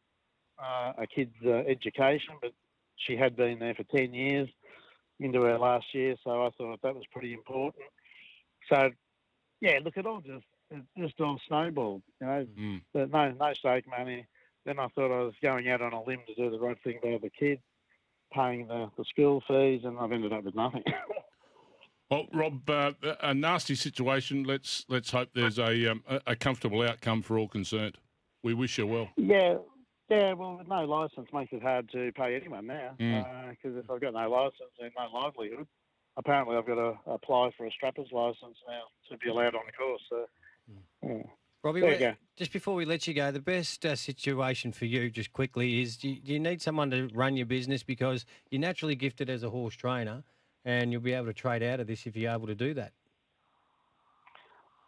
uh, 0.59 0.92
a 0.99 1.07
kid's 1.07 1.35
uh, 1.45 1.62
education, 1.68 2.35
but 2.40 2.53
she 2.97 3.16
had 3.16 3.37
been 3.37 3.59
there 3.59 3.75
for 3.75 3.85
ten 3.85 4.14
years 4.14 4.49
into 5.21 5.42
her 5.42 5.59
last 5.59 5.87
year, 5.92 6.16
so 6.25 6.47
I 6.47 6.51
thought 6.57 6.81
that 6.83 6.95
was 6.95 7.05
pretty 7.12 7.33
important. 7.35 7.85
So, 8.73 8.90
yeah, 9.61 9.79
look, 9.85 9.97
it 9.97 10.07
all 10.07 10.21
just 10.21 10.45
it 10.73 10.83
just 10.99 11.21
all 11.21 11.39
snowballed. 11.49 12.03
You 12.21 12.27
know, 12.27 12.47
Mm. 12.59 12.83
But 12.93 13.11
no 13.11 13.31
no 13.33 13.53
stake 13.55 13.87
money. 13.89 14.27
Then 14.65 14.79
I 14.79 14.89
thought 14.89 15.11
I 15.13 15.23
was 15.25 15.35
going 15.43 15.69
out 15.69 15.83
on 15.83 15.93
a 15.93 16.03
limb 16.03 16.21
to 16.27 16.35
do 16.35 16.51
the 16.51 16.59
right 16.59 16.77
thing 16.85 17.01
by 17.03 17.19
the 17.21 17.31
kid, 17.31 17.61
paying 18.33 18.69
the, 18.69 18.91
the 18.97 19.05
school 19.05 19.43
fees, 19.49 19.81
and 19.85 19.99
I've 19.99 20.13
ended 20.13 20.33
up 20.33 20.45
with 20.45 20.55
nothing. 20.55 20.85
Well, 22.11 22.27
Rob, 22.35 22.69
uh, 22.69 22.93
a 23.23 23.33
nasty 23.33 23.75
situation. 23.75 24.45
Let's 24.45 24.85
let's 24.91 25.11
hope 25.11 25.31
there's 25.35 25.59
a, 25.59 25.93
um, 25.93 26.05
a 26.27 26.37
comfortable 26.37 26.83
outcome 26.83 27.23
for 27.23 27.39
all 27.39 27.49
concerned. 27.49 27.97
We 28.43 28.53
wish 28.53 28.77
you 28.77 28.87
well. 28.87 29.09
yeah, 29.17 29.57
yeah. 30.11 30.35
Well, 30.35 30.59
with 30.59 30.69
no 30.69 30.85
license 30.85 31.29
makes 31.33 31.55
it 31.55 31.63
hard 31.63 31.89
to 31.93 32.13
pay 32.13 32.37
anyone 32.37 32.67
now. 32.67 32.91
Mm. 33.01 33.51
Because 33.51 33.79
if 33.79 33.91
I've 33.91 34.03
got 34.03 34.13
no 34.13 34.29
license 34.29 34.73
and 34.79 34.93
no 34.95 35.19
livelihood, 35.19 35.67
apparently 36.19 36.55
I've 36.55 36.67
got 36.67 36.75
to 36.75 36.99
apply 37.07 37.51
for 37.57 37.65
a 37.65 37.71
strapper's 37.71 38.13
license 38.13 38.59
now 38.69 38.83
to 39.11 39.17
be 39.17 39.31
allowed 39.31 39.55
on 39.55 39.63
the 39.65 39.73
course. 39.73 40.03
So, 40.11 40.27
yeah. 41.03 41.22
Robbie, 41.62 42.16
just 42.37 42.53
before 42.53 42.75
we 42.75 42.85
let 42.85 43.07
you 43.07 43.14
go, 43.14 43.31
the 43.31 43.38
best 43.38 43.87
uh, 43.87 43.94
situation 43.94 44.72
for 44.72 44.85
you, 44.85 45.11
just 45.11 45.33
quickly, 45.33 45.81
is 45.81 45.96
do 45.96 46.09
you, 46.09 46.16
do 46.16 46.33
you 46.33 46.40
need 46.40 46.61
someone 46.61 46.90
to 46.90 47.09
run 47.14 47.37
your 47.37 47.46
business 47.46 47.85
because 47.85 48.27
you're 48.51 48.61
naturally 48.61 48.96
gifted 48.96 49.31
as 49.31 49.44
a 49.44 49.51
horse 49.51 49.77
trainer, 49.77 50.25
and 50.64 50.90
you'll 50.90 51.01
be 51.01 51.12
able 51.12 51.27
to 51.27 51.33
trade 51.33 51.62
out 51.62 51.79
of 51.79 51.87
this 51.87 52.07
if 52.07 52.16
you're 52.16 52.33
able 52.33 52.48
to 52.48 52.55
do 52.55 52.75
that. 52.75 52.92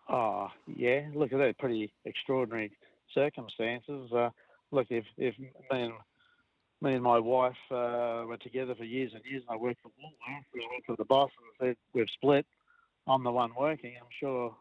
Oh, 0.08 0.48
yeah. 0.66 1.02
Look 1.14 1.32
at 1.32 1.38
that. 1.38 1.58
Pretty 1.58 1.92
extraordinary 2.04 2.72
circumstances. 3.14 4.12
Uh, 4.12 4.30
look, 4.70 4.88
if 4.90 5.04
if 5.16 5.38
me 5.38 5.50
and 5.70 5.92
me 6.82 6.94
and 6.94 7.02
my 7.02 7.18
wife 7.18 7.54
uh, 7.70 8.24
were 8.26 8.36
together 8.42 8.74
for 8.74 8.84
years 8.84 9.12
and 9.14 9.22
years, 9.24 9.42
and 9.48 9.54
I 9.54 9.60
worked 9.60 9.80
for 9.82 9.88
Woolworths, 9.90 10.44
and 10.52 10.62
I 10.62 10.66
worked 10.74 10.86
for 10.86 10.96
the 10.96 11.04
boss, 11.04 11.30
and 11.60 11.68
said 11.68 11.76
we've 11.94 12.10
split. 12.14 12.46
I'm 13.06 13.22
the 13.22 13.32
one 13.32 13.52
working. 13.58 13.94
I'm 14.00 14.08
sure 14.20 14.54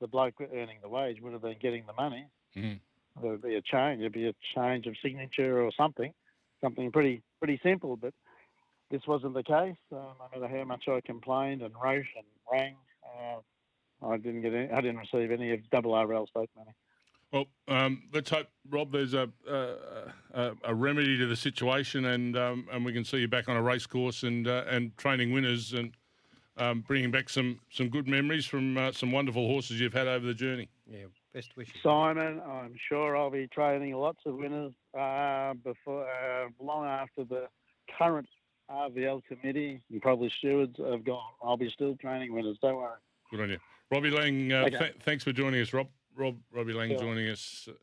the 0.00 0.06
bloke 0.06 0.34
earning 0.40 0.78
the 0.82 0.88
wage 0.88 1.20
would 1.20 1.32
have 1.32 1.42
been 1.42 1.58
getting 1.60 1.84
the 1.86 1.92
money. 1.92 2.26
Mhm. 2.56 2.80
There 3.20 3.32
would 3.32 3.42
be 3.42 3.56
a 3.56 3.62
change. 3.62 4.00
There'd 4.00 4.12
be 4.12 4.28
a 4.28 4.34
change 4.54 4.86
of 4.86 4.96
signature 5.02 5.60
or 5.60 5.72
something, 5.72 6.12
something 6.60 6.92
pretty 6.92 7.22
pretty 7.40 7.58
simple. 7.62 7.96
But 7.96 8.14
this 8.90 9.06
wasn't 9.06 9.34
the 9.34 9.42
case. 9.42 9.76
Uh, 9.92 9.96
no 9.96 10.28
matter 10.32 10.48
how 10.48 10.64
much 10.64 10.88
I 10.88 11.00
complained 11.00 11.62
and 11.62 11.74
wrote 11.74 12.06
and 12.16 12.26
rang, 12.50 12.76
uh, 13.04 14.06
I 14.06 14.16
didn't 14.16 14.42
get. 14.42 14.54
Any, 14.54 14.70
I 14.70 14.80
didn't 14.80 14.98
receive 14.98 15.30
any 15.30 15.52
of 15.52 15.68
Double 15.70 15.94
RL 15.94 16.26
state 16.26 16.50
money. 16.56 16.72
Well, 17.32 17.44
um, 17.68 18.04
let's 18.14 18.30
hope, 18.30 18.46
Rob, 18.70 18.90
there's 18.90 19.12
a, 19.12 19.28
a, 19.46 19.74
a, 20.32 20.52
a 20.64 20.74
remedy 20.74 21.18
to 21.18 21.26
the 21.26 21.36
situation, 21.36 22.06
and 22.06 22.36
um, 22.36 22.66
and 22.72 22.84
we 22.84 22.92
can 22.92 23.04
see 23.04 23.18
you 23.18 23.28
back 23.28 23.48
on 23.50 23.56
a 23.56 23.62
race 23.62 23.86
course 23.86 24.22
and 24.22 24.48
uh, 24.48 24.64
and 24.68 24.96
training 24.96 25.32
winners 25.32 25.74
and 25.74 25.94
um, 26.58 26.80
bringing 26.86 27.10
back 27.10 27.28
some 27.28 27.60
some 27.70 27.88
good 27.88 28.06
memories 28.08 28.44
from 28.46 28.76
uh, 28.76 28.92
some 28.92 29.12
wonderful 29.12 29.46
horses 29.46 29.80
you've 29.80 29.92
had 29.92 30.06
over 30.08 30.26
the 30.26 30.34
journey. 30.34 30.68
Yeah, 30.86 31.04
best 31.32 31.56
wishes. 31.56 31.74
Simon, 31.82 32.40
I'm 32.46 32.74
sure 32.88 33.16
I'll 33.16 33.30
be 33.30 33.46
training 33.48 33.94
lots 33.94 34.20
of 34.26 34.36
winners 34.36 34.72
uh, 34.98 35.54
before 35.64 36.06
uh, 36.08 36.48
long 36.60 36.84
after 36.86 37.24
the 37.24 37.46
current 37.96 38.28
RVL 38.70 39.22
committee 39.24 39.80
and 39.90 40.02
probably 40.02 40.30
stewards 40.38 40.76
have 40.78 41.04
gone. 41.04 41.22
I'll 41.42 41.56
be 41.56 41.70
still 41.70 41.96
training 41.96 42.32
winners. 42.34 42.58
Don't 42.60 42.76
worry. 42.76 42.98
Good 43.30 43.40
on 43.40 43.50
you, 43.50 43.58
Robbie 43.90 44.10
Laing. 44.10 44.52
Uh, 44.52 44.64
Okay. 44.66 44.78
th- 44.78 44.94
thanks 45.00 45.24
for 45.24 45.32
joining 45.32 45.60
us, 45.60 45.72
Rob. 45.72 45.88
Rob 46.16 46.36
Robbie 46.52 46.72
Laing 46.72 46.90
Sure. 46.92 46.98
joining 47.00 47.28
us 47.28 47.68
uh, 47.70 47.74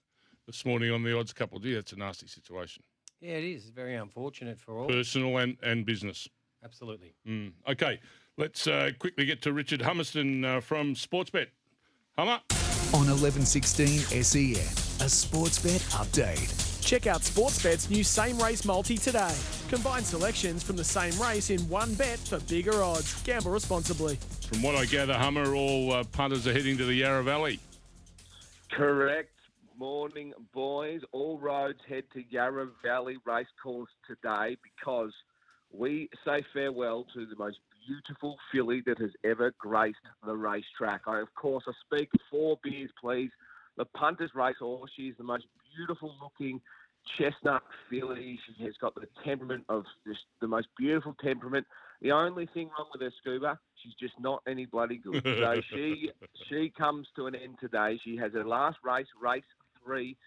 this 0.45 0.65
morning 0.65 0.91
on 0.91 1.03
the 1.03 1.17
Odds 1.17 1.31
Couple. 1.33 1.57
Gee, 1.59 1.73
that's 1.73 1.93
a 1.93 1.95
nasty 1.95 2.27
situation, 2.27 2.83
Yeah, 3.21 3.35
it 3.35 3.43
is. 3.45 3.63
It's 3.63 3.69
very 3.71 3.95
unfortunate 3.95 4.59
for 4.59 4.77
all. 4.77 4.87
personal 4.87 5.37
and 5.37 5.57
and 5.63 5.85
business. 5.85 6.27
Absolutely. 6.63 7.13
Mm. 7.27 7.53
Okay, 7.67 7.99
let's 8.37 8.67
uh, 8.67 8.91
quickly 8.99 9.25
get 9.25 9.41
to 9.43 9.53
Richard 9.53 9.81
Hummerston 9.81 10.45
uh, 10.45 10.61
from 10.61 10.95
Sportsbet. 10.95 11.47
Hummer. 12.17 12.39
On 12.93 13.07
1116 13.09 14.23
SEN, 14.23 15.05
a 15.05 15.09
sports 15.09 15.59
bet 15.59 15.81
update. 15.91 16.81
Check 16.81 17.07
out 17.07 17.21
Sportsbet's 17.21 17.89
new 17.89 18.03
same 18.03 18.37
race 18.39 18.63
multi 18.63 18.97
today. 18.97 19.35
Combine 19.69 20.03
selections 20.03 20.63
from 20.63 20.77
the 20.77 20.83
same 20.83 21.19
race 21.19 21.49
in 21.49 21.59
one 21.67 21.93
bet 21.95 22.19
for 22.19 22.39
bigger 22.41 22.83
odds. 22.83 23.21
Gamble 23.23 23.51
responsibly. 23.51 24.17
From 24.47 24.61
what 24.61 24.75
I 24.75 24.85
gather, 24.85 25.15
Hummer, 25.15 25.55
all 25.55 25.91
uh, 25.91 26.03
punters 26.03 26.47
are 26.47 26.53
heading 26.53 26.77
to 26.77 26.85
the 26.85 26.93
Yarra 26.93 27.23
Valley. 27.23 27.59
Correct. 28.71 29.31
Morning, 29.77 30.31
boys. 30.53 31.01
All 31.11 31.37
roads 31.39 31.79
head 31.89 32.03
to 32.13 32.23
Yarra 32.29 32.69
Valley 32.83 33.17
Racecourse 33.25 33.89
today 34.07 34.55
because 34.63 35.11
we 35.73 36.07
say 36.23 36.45
farewell 36.53 37.05
to 37.13 37.25
the 37.25 37.35
most 37.35 37.57
beautiful 37.87 38.37
filly 38.51 38.81
that 38.85 38.99
has 38.99 39.11
ever 39.23 39.53
graced 39.59 39.97
the 40.25 40.35
racetrack. 40.35 41.01
I, 41.07 41.19
of 41.19 41.33
course, 41.35 41.63
I 41.67 41.71
speak 41.85 42.09
four 42.29 42.57
beers, 42.63 42.89
please. 43.01 43.31
The 43.77 43.85
Punters 43.85 44.31
Racehorse. 44.33 44.91
She 44.95 45.03
is 45.03 45.17
the 45.17 45.23
most 45.23 45.45
beautiful 45.75 46.15
looking 46.21 46.61
chestnut 47.17 47.63
filly. 47.89 48.39
She 48.45 48.63
has 48.63 48.73
got 48.79 48.95
the 48.95 49.07
temperament 49.23 49.65
of 49.69 49.83
just 50.07 50.21
the 50.41 50.47
most 50.47 50.67
beautiful 50.77 51.15
temperament. 51.21 51.65
The 52.01 52.11
only 52.11 52.47
thing 52.47 52.69
wrong 52.77 52.87
with 52.91 53.01
her 53.01 53.11
scuba, 53.19 53.59
she's 53.81 53.93
just 53.99 54.13
not 54.19 54.41
any 54.47 54.65
bloody 54.65 54.97
good. 54.97 55.23
So 55.25 55.61
she 55.73 56.11
she 56.49 56.71
comes 56.77 57.07
to 57.15 57.27
an 57.27 57.35
end 57.35 57.57
today. 57.59 57.99
She 58.03 58.17
has 58.17 58.33
her 58.33 58.45
last 58.45 58.77
race, 58.83 59.07
race 59.21 59.43
three. 59.83 60.17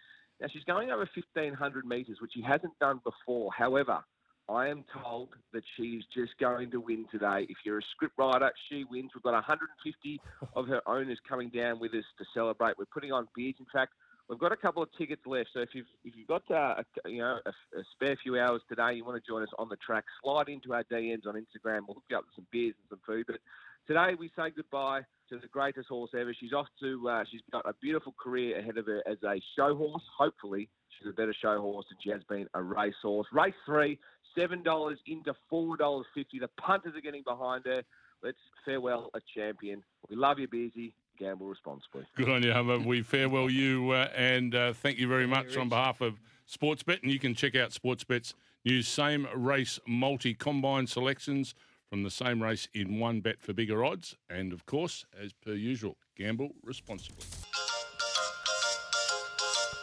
Now 0.40 0.48
she's 0.52 0.64
going 0.64 0.90
over 0.90 1.08
fifteen 1.14 1.54
hundred 1.54 1.84
metres, 1.84 2.18
which 2.20 2.32
she 2.34 2.42
hasn't 2.42 2.78
done 2.78 3.00
before. 3.04 3.50
However, 3.56 4.04
I 4.48 4.68
am 4.68 4.84
told 5.02 5.28
that 5.52 5.62
she's 5.76 6.02
just 6.14 6.32
going 6.40 6.70
to 6.70 6.80
win 6.80 7.06
today. 7.10 7.46
If 7.48 7.58
you're 7.64 7.78
a 7.78 7.82
script 7.94 8.14
writer, 8.16 8.50
she 8.68 8.84
wins. 8.90 9.10
We've 9.14 9.22
got 9.22 9.34
150 9.34 10.20
of 10.56 10.66
her 10.68 10.80
owners 10.88 11.18
coming 11.28 11.50
down 11.50 11.78
with 11.78 11.92
us 11.92 12.04
to 12.18 12.24
celebrate. 12.32 12.78
We're 12.78 12.86
putting 12.86 13.12
on 13.12 13.28
beers. 13.34 13.56
In 13.60 13.66
fact, 13.72 13.92
we've 14.28 14.38
got 14.38 14.52
a 14.52 14.56
couple 14.56 14.82
of 14.82 14.88
tickets 14.96 15.22
left. 15.26 15.50
So 15.52 15.60
if 15.60 15.70
you've 15.74 15.86
if 16.04 16.14
you've 16.16 16.28
got 16.28 16.42
uh, 16.50 16.82
a, 17.04 17.10
you 17.10 17.18
know 17.18 17.38
a, 17.44 17.50
a 17.50 17.82
spare 17.92 18.16
few 18.22 18.38
hours 18.38 18.62
today, 18.68 18.94
you 18.94 19.04
want 19.04 19.22
to 19.22 19.30
join 19.30 19.42
us 19.42 19.48
on 19.58 19.68
the 19.68 19.76
track, 19.76 20.04
slide 20.22 20.48
into 20.48 20.72
our 20.72 20.84
DMs 20.84 21.26
on 21.26 21.34
Instagram. 21.34 21.80
We'll 21.86 21.94
hook 21.94 22.04
you 22.08 22.16
up 22.16 22.24
with 22.24 22.36
some 22.36 22.46
beers 22.50 22.74
and 22.80 22.88
some 22.88 23.00
food. 23.06 23.26
But 23.26 23.40
today 23.86 24.14
we 24.18 24.30
say 24.36 24.50
goodbye 24.54 25.02
to 25.30 25.38
the 25.38 25.48
greatest 25.48 25.88
horse 25.88 26.10
ever. 26.18 26.34
She's 26.38 26.52
off 26.52 26.68
to. 26.80 27.08
Uh, 27.08 27.24
she's 27.30 27.42
got 27.52 27.68
a 27.68 27.74
beautiful 27.80 28.14
career 28.18 28.58
ahead 28.58 28.78
of 28.78 28.86
her 28.86 29.02
as 29.06 29.18
a 29.24 29.40
show 29.56 29.74
horse. 29.74 30.02
Hopefully, 30.16 30.68
she's 30.98 31.08
a 31.08 31.14
better 31.14 31.34
show 31.40 31.60
horse 31.60 31.86
than 31.90 31.98
she 32.02 32.10
has 32.10 32.22
been 32.28 32.46
a 32.54 32.62
race 32.62 32.94
horse. 33.02 33.26
Race 33.32 33.54
three, 33.66 33.98
seven 34.38 34.62
dollars 34.62 34.98
into 35.06 35.34
four 35.50 35.76
dollars 35.76 36.06
fifty. 36.14 36.38
The 36.38 36.48
punters 36.60 36.94
are 36.96 37.00
getting 37.00 37.22
behind 37.22 37.64
her. 37.66 37.82
Let's 38.22 38.38
farewell 38.64 39.10
a 39.14 39.20
champion. 39.34 39.82
We 40.08 40.16
love 40.16 40.38
you, 40.38 40.48
Busy. 40.48 40.94
Gamble 41.18 41.46
responsibly. 41.46 42.04
Good 42.16 42.28
on 42.28 42.42
you, 42.44 42.52
Hummer. 42.52 42.78
We 42.78 43.02
farewell 43.02 43.50
you 43.50 43.90
uh, 43.90 44.08
and 44.14 44.54
uh, 44.54 44.72
thank 44.72 44.98
you 44.98 45.08
very 45.08 45.26
much 45.26 45.56
on 45.56 45.68
behalf 45.68 46.00
of 46.00 46.20
Sportsbet. 46.48 47.02
And 47.02 47.10
you 47.10 47.18
can 47.18 47.34
check 47.34 47.56
out 47.56 47.70
Sportsbet's 47.70 48.34
new 48.64 48.82
same 48.82 49.26
race 49.34 49.80
multi 49.86 50.34
combine 50.34 50.86
selections 50.86 51.54
from 51.90 52.04
the 52.04 52.10
same 52.10 52.40
race 52.40 52.68
in 52.72 53.00
one 53.00 53.20
bet 53.20 53.40
for 53.40 53.52
bigger 53.52 53.84
odds. 53.84 54.16
And 54.30 54.52
of 54.52 54.64
course, 54.66 55.04
as 55.20 55.32
per 55.32 55.54
usual, 55.54 55.96
gamble 56.16 56.50
responsibly. 56.62 57.24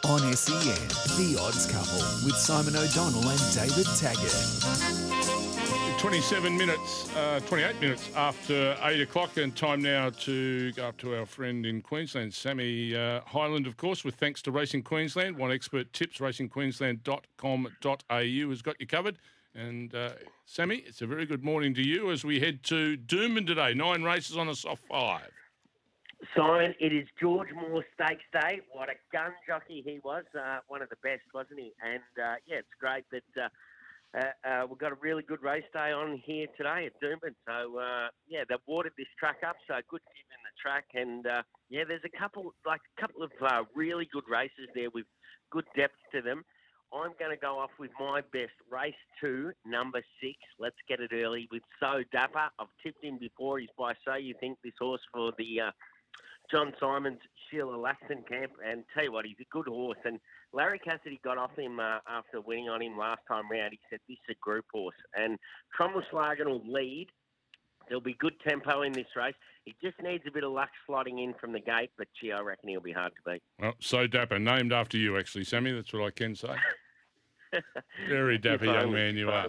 On 0.08 0.20
SEN, 0.36 0.88
The 1.18 1.36
Odds 1.42 1.66
Couple 1.66 1.98
with 2.24 2.36
Simon 2.36 2.76
O'Donnell 2.76 3.28
and 3.28 3.40
David 3.52 3.86
Taggart. 3.96 4.30
27 5.98 6.56
minutes, 6.56 7.12
uh, 7.16 7.40
28 7.46 7.80
minutes 7.80 8.08
after 8.14 8.76
8 8.82 9.00
o'clock, 9.00 9.36
and 9.36 9.56
time 9.56 9.82
now 9.82 10.10
to 10.10 10.70
go 10.74 10.86
up 10.86 10.96
to 10.98 11.16
our 11.16 11.26
friend 11.26 11.66
in 11.66 11.82
Queensland, 11.82 12.32
Sammy 12.32 12.94
uh, 12.94 13.22
Highland, 13.26 13.66
of 13.66 13.76
course, 13.76 14.04
with 14.04 14.14
thanks 14.14 14.40
to 14.42 14.52
Racing 14.52 14.84
Queensland. 14.84 15.36
One 15.36 15.50
expert 15.50 15.92
tips, 15.92 16.18
racingqueensland.com.au 16.18 18.50
has 18.50 18.62
got 18.62 18.80
you 18.80 18.86
covered. 18.86 19.18
And 19.56 19.92
uh, 19.92 20.10
Sammy, 20.44 20.84
it's 20.86 21.02
a 21.02 21.06
very 21.06 21.26
good 21.26 21.42
morning 21.42 21.74
to 21.74 21.82
you 21.82 22.12
as 22.12 22.24
we 22.24 22.38
head 22.38 22.62
to 22.64 22.96
Doomben 22.96 23.44
today. 23.44 23.74
Nine 23.74 24.04
races 24.04 24.36
on 24.36 24.48
a 24.48 24.54
soft 24.54 24.84
five. 24.88 25.32
Simon, 26.34 26.74
it 26.80 26.92
is 26.92 27.06
George 27.20 27.48
Moore 27.52 27.84
Stakes 27.94 28.24
Day. 28.32 28.60
What 28.72 28.88
a 28.88 28.94
gun 29.12 29.32
jockey 29.46 29.82
he 29.84 30.00
was. 30.02 30.24
Uh, 30.34 30.58
one 30.68 30.80
of 30.80 30.88
the 30.88 30.96
best, 31.02 31.22
wasn't 31.34 31.60
he? 31.60 31.72
And 31.84 32.02
uh, 32.16 32.36
yeah, 32.46 32.56
it's 32.56 32.68
great 32.80 33.04
that 33.12 33.42
uh, 33.42 33.48
uh, 34.16 34.48
uh, 34.48 34.66
we've 34.66 34.78
got 34.78 34.92
a 34.92 34.98
really 35.00 35.22
good 35.22 35.42
race 35.42 35.64
day 35.74 35.92
on 35.92 36.22
here 36.24 36.46
today 36.56 36.86
at 36.86 37.00
Doomben. 37.02 37.34
So 37.46 37.78
uh, 37.78 38.08
yeah, 38.28 38.44
they've 38.48 38.58
watered 38.66 38.92
this 38.96 39.08
track 39.18 39.38
up, 39.46 39.56
so 39.68 39.74
good 39.90 40.00
to 40.00 40.12
in 40.32 40.40
the 40.42 40.54
track. 40.60 40.84
And 40.94 41.26
yeah, 41.68 41.84
there's 41.86 42.04
a 42.04 42.18
couple, 42.18 42.54
like 42.64 42.80
a 42.96 43.00
couple 43.00 43.22
of 43.22 43.30
really 43.74 44.08
good 44.10 44.24
races 44.30 44.68
there 44.74 44.88
with 44.94 45.04
good 45.52 45.66
depth 45.76 45.98
to 46.12 46.22
them. 46.22 46.44
I'm 46.94 47.12
going 47.18 47.32
to 47.32 47.36
go 47.36 47.58
off 47.58 47.70
with 47.78 47.90
my 47.98 48.22
best 48.32 48.54
race 48.70 48.94
two, 49.20 49.50
number 49.66 50.00
six. 50.22 50.38
Let's 50.58 50.76
get 50.88 51.00
it 51.00 51.10
early 51.12 51.48
with 51.50 51.62
So 51.78 52.04
Dapper. 52.12 52.48
I've 52.58 52.68
tipped 52.82 53.04
him 53.04 53.18
before. 53.18 53.58
He's 53.58 53.68
by 53.76 53.92
So 54.06 54.14
You 54.14 54.34
Think 54.40 54.58
this 54.64 54.72
horse 54.80 55.02
for 55.12 55.32
the 55.36 55.60
John 56.50 56.72
Symons 56.80 57.18
Sheila 57.50 57.76
Laxon 57.76 58.26
camp. 58.28 58.52
And 58.64 58.84
tell 58.94 59.04
you 59.04 59.12
what, 59.12 59.24
he's 59.24 59.36
a 59.40 59.46
good 59.50 59.66
horse. 59.66 59.98
And 60.04 60.18
Larry 60.52 60.78
Cassidy 60.78 61.20
got 61.22 61.38
off 61.38 61.56
him 61.56 61.80
uh, 61.80 61.98
after 62.08 62.40
winning 62.40 62.68
on 62.68 62.82
him 62.82 62.96
last 62.98 63.20
time 63.28 63.50
round. 63.50 63.72
He 63.72 63.80
said 63.90 64.00
this 64.08 64.18
is 64.28 64.36
a 64.36 64.40
group 64.40 64.66
horse. 64.72 64.96
And 65.14 65.38
Trommelslagen 65.78 66.46
will 66.46 66.62
lead. 66.66 67.08
There'll 67.88 68.00
be 68.00 68.14
good 68.14 68.34
tempo 68.46 68.82
in 68.82 68.92
this 68.92 69.06
race. 69.14 69.34
He 69.64 69.74
just 69.82 70.00
needs 70.02 70.24
a 70.26 70.30
bit 70.30 70.44
of 70.44 70.52
luck 70.52 70.70
slotting 70.88 71.22
in 71.22 71.34
from 71.40 71.52
the 71.52 71.60
gate, 71.60 71.90
but 71.96 72.08
gee, 72.20 72.32
I 72.32 72.40
reckon 72.40 72.68
he'll 72.68 72.80
be 72.80 72.92
hard 72.92 73.12
to 73.14 73.30
beat. 73.30 73.42
Well, 73.60 73.74
so 73.80 74.06
dapper, 74.08 74.38
named 74.38 74.72
after 74.72 74.96
you, 74.96 75.16
actually, 75.16 75.44
Sammy. 75.44 75.72
That's 75.72 75.92
what 75.92 76.02
I 76.02 76.10
can 76.10 76.34
say. 76.34 76.56
Very 78.08 78.38
dapper 78.38 78.64
young 78.64 78.92
man 78.92 79.16
you 79.16 79.30
are. 79.30 79.48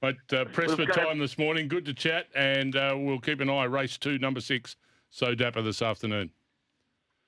But 0.00 0.16
uh, 0.32 0.44
press 0.46 0.72
for 0.72 0.78
We've 0.78 0.94
time 0.94 1.18
this 1.18 1.38
morning. 1.38 1.66
Good 1.66 1.84
to 1.86 1.94
chat, 1.94 2.26
and 2.34 2.76
uh, 2.76 2.94
we'll 2.96 3.18
keep 3.18 3.40
an 3.40 3.50
eye. 3.50 3.64
Race 3.64 3.98
two, 3.98 4.18
number 4.18 4.40
six, 4.40 4.76
so 5.10 5.34
dapper 5.34 5.62
this 5.62 5.82
afternoon. 5.82 6.30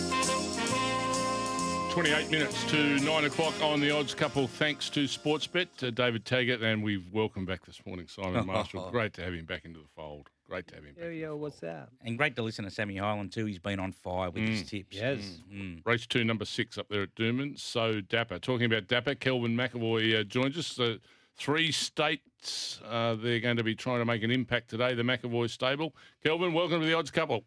28 1.94 2.28
minutes 2.28 2.64
to 2.64 2.98
9 2.98 3.24
o'clock 3.24 3.54
on 3.62 3.80
the 3.80 3.88
odds 3.88 4.14
couple. 4.14 4.48
Thanks 4.48 4.90
to 4.90 5.04
Sportsbet, 5.04 5.68
uh, 5.86 5.90
David 5.90 6.24
Taggart, 6.24 6.60
and 6.60 6.82
we've 6.82 7.04
welcomed 7.12 7.46
back 7.46 7.64
this 7.64 7.80
morning 7.86 8.08
Simon 8.08 8.44
Marshall. 8.48 8.90
Great 8.90 9.12
to 9.14 9.22
have 9.22 9.32
him 9.32 9.44
back 9.44 9.64
into 9.64 9.78
the 9.78 9.86
fold. 9.94 10.28
Great 10.48 10.66
to 10.68 10.74
have 10.74 10.82
him 10.84 10.94
back. 10.94 11.04
Yo, 11.04 11.10
yo, 11.10 11.36
what's 11.36 11.62
up? 11.62 11.90
And 12.04 12.18
great 12.18 12.34
to 12.34 12.42
listen 12.42 12.64
to 12.64 12.70
Sammy 12.72 12.96
Highland 12.96 13.30
too. 13.32 13.44
He's 13.46 13.60
been 13.60 13.78
on 13.78 13.92
fire 13.92 14.28
with 14.30 14.42
his 14.48 14.64
Mm. 14.64 14.68
tips. 14.68 14.96
Yes. 14.96 15.38
Mm. 15.52 15.86
Race 15.86 16.04
two, 16.06 16.24
number 16.24 16.44
six 16.44 16.76
up 16.78 16.88
there 16.88 17.02
at 17.02 17.14
Doomben. 17.14 17.56
So 17.60 18.00
Dapper. 18.00 18.40
Talking 18.40 18.66
about 18.66 18.88
Dapper, 18.88 19.14
Calvin 19.14 19.56
McEvoy 19.56 20.18
uh, 20.20 20.24
joins 20.24 20.58
us. 20.58 20.76
Uh, 20.80 20.96
three 21.36 21.70
states 21.70 22.80
uh, 22.88 23.14
they're 23.14 23.38
going 23.40 23.56
to 23.56 23.62
be 23.64 23.76
trying 23.76 24.00
to 24.00 24.04
make 24.04 24.24
an 24.24 24.32
impact 24.32 24.68
today, 24.68 24.94
the 24.94 25.04
McEvoy 25.04 25.48
stable. 25.48 25.94
Calvin, 26.24 26.52
welcome 26.52 26.80
to 26.80 26.86
the 26.86 26.94
odds 26.94 27.12
couple. 27.12 27.44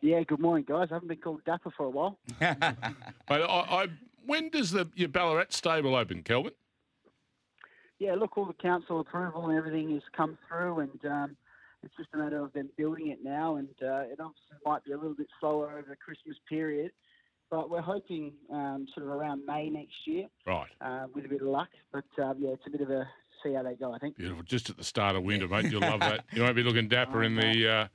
Yeah, 0.00 0.22
good 0.22 0.38
morning, 0.38 0.64
guys. 0.68 0.88
I 0.90 0.94
haven't 0.94 1.08
been 1.08 1.18
called 1.18 1.44
Dapper 1.44 1.72
for 1.76 1.86
a 1.86 1.90
while. 1.90 2.18
Mate, 2.40 2.56
I, 3.30 3.36
I, 3.36 3.86
when 4.26 4.48
does 4.48 4.70
the 4.70 4.88
your 4.94 5.08
Ballarat 5.08 5.46
stable 5.50 5.96
open, 5.96 6.22
Calvin? 6.22 6.52
Yeah, 7.98 8.14
look, 8.14 8.38
all 8.38 8.44
the 8.46 8.52
council 8.52 9.00
approval 9.00 9.48
and 9.48 9.58
everything 9.58 9.90
has 9.94 10.02
come 10.16 10.38
through, 10.48 10.80
and 10.80 11.04
um, 11.04 11.36
it's 11.82 11.94
just 11.96 12.10
a 12.14 12.16
matter 12.18 12.38
of 12.44 12.52
them 12.52 12.68
building 12.76 13.08
it 13.08 13.18
now. 13.24 13.56
And 13.56 13.68
uh, 13.82 14.02
it 14.02 14.20
obviously 14.20 14.56
might 14.64 14.84
be 14.84 14.92
a 14.92 14.96
little 14.96 15.14
bit 15.16 15.26
slower 15.40 15.72
over 15.72 15.86
the 15.88 15.96
Christmas 15.96 16.36
period, 16.48 16.92
but 17.50 17.68
we're 17.68 17.80
hoping 17.80 18.34
um, 18.52 18.86
sort 18.94 19.04
of 19.04 19.12
around 19.12 19.44
May 19.46 19.68
next 19.68 20.06
year 20.06 20.26
Right. 20.46 20.68
uh, 20.80 21.06
with 21.12 21.24
a 21.24 21.28
bit 21.28 21.42
of 21.42 21.48
luck. 21.48 21.70
But 21.92 22.04
uh, 22.22 22.34
yeah, 22.38 22.50
it's 22.50 22.62
a 22.68 22.70
bit 22.70 22.82
of 22.82 22.90
a 22.90 23.08
see 23.42 23.54
how 23.54 23.64
they 23.64 23.74
go. 23.74 23.92
I 23.92 23.98
think. 23.98 24.16
Beautiful. 24.16 24.44
Just 24.44 24.70
at 24.70 24.76
the 24.76 24.84
start 24.84 25.16
of 25.16 25.24
winter, 25.24 25.48
mate. 25.48 25.64
You'll 25.72 25.80
love 25.80 25.98
that. 26.00 26.24
You 26.32 26.42
won't 26.42 26.54
be 26.54 26.62
looking 26.62 26.86
dapper 26.86 27.24
in 27.24 27.34
the 27.34 27.68
uh, 27.68 27.88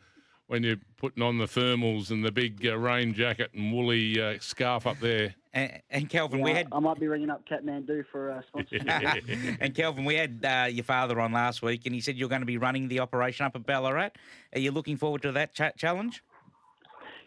when 0.48 0.64
you're 0.64 0.78
putting 0.98 1.24
on 1.24 1.38
the 1.38 1.46
thermals 1.46 2.12
and 2.12 2.24
the 2.24 2.32
big 2.32 2.66
uh, 2.66 2.78
rain 2.78 3.14
jacket 3.14 3.52
and 3.54 3.74
woolly 3.74 4.22
uh, 4.22 4.38
scarf 4.40 4.86
up 4.86 5.00
there. 5.00 5.36
And, 5.54 5.82
and 5.90 6.10
Calvin, 6.10 6.40
Yeah, 6.40 6.46
we 6.46 6.52
had 6.52 6.68
I 6.72 6.80
might 6.80 7.00
be 7.00 7.08
ringing 7.08 7.30
up 7.30 7.48
Kathmandu 7.48 8.06
for 8.12 8.32
uh, 8.32 8.42
sponsorship. 8.48 9.24
and 9.60 9.74
Calvin, 9.76 10.06
we 10.06 10.16
had 10.16 10.44
uh, 10.44 10.68
your 10.70 10.84
father 10.84 11.20
on 11.20 11.32
last 11.32 11.62
week, 11.62 11.86
and 11.86 11.94
he 11.94 12.02
said 12.02 12.18
you're 12.18 12.30
going 12.30 12.42
to 12.42 12.46
be 12.46 12.58
running 12.58 12.88
the 12.88 13.00
operation 13.00 13.46
up 13.46 13.56
at 13.56 13.66
Ballarat. 13.66 14.12
Are 14.54 14.60
you 14.60 14.72
looking 14.72 14.98
forward 14.98 15.22
to 15.24 15.32
that 15.34 15.54
cha- 15.54 15.72
challenge? 15.72 16.24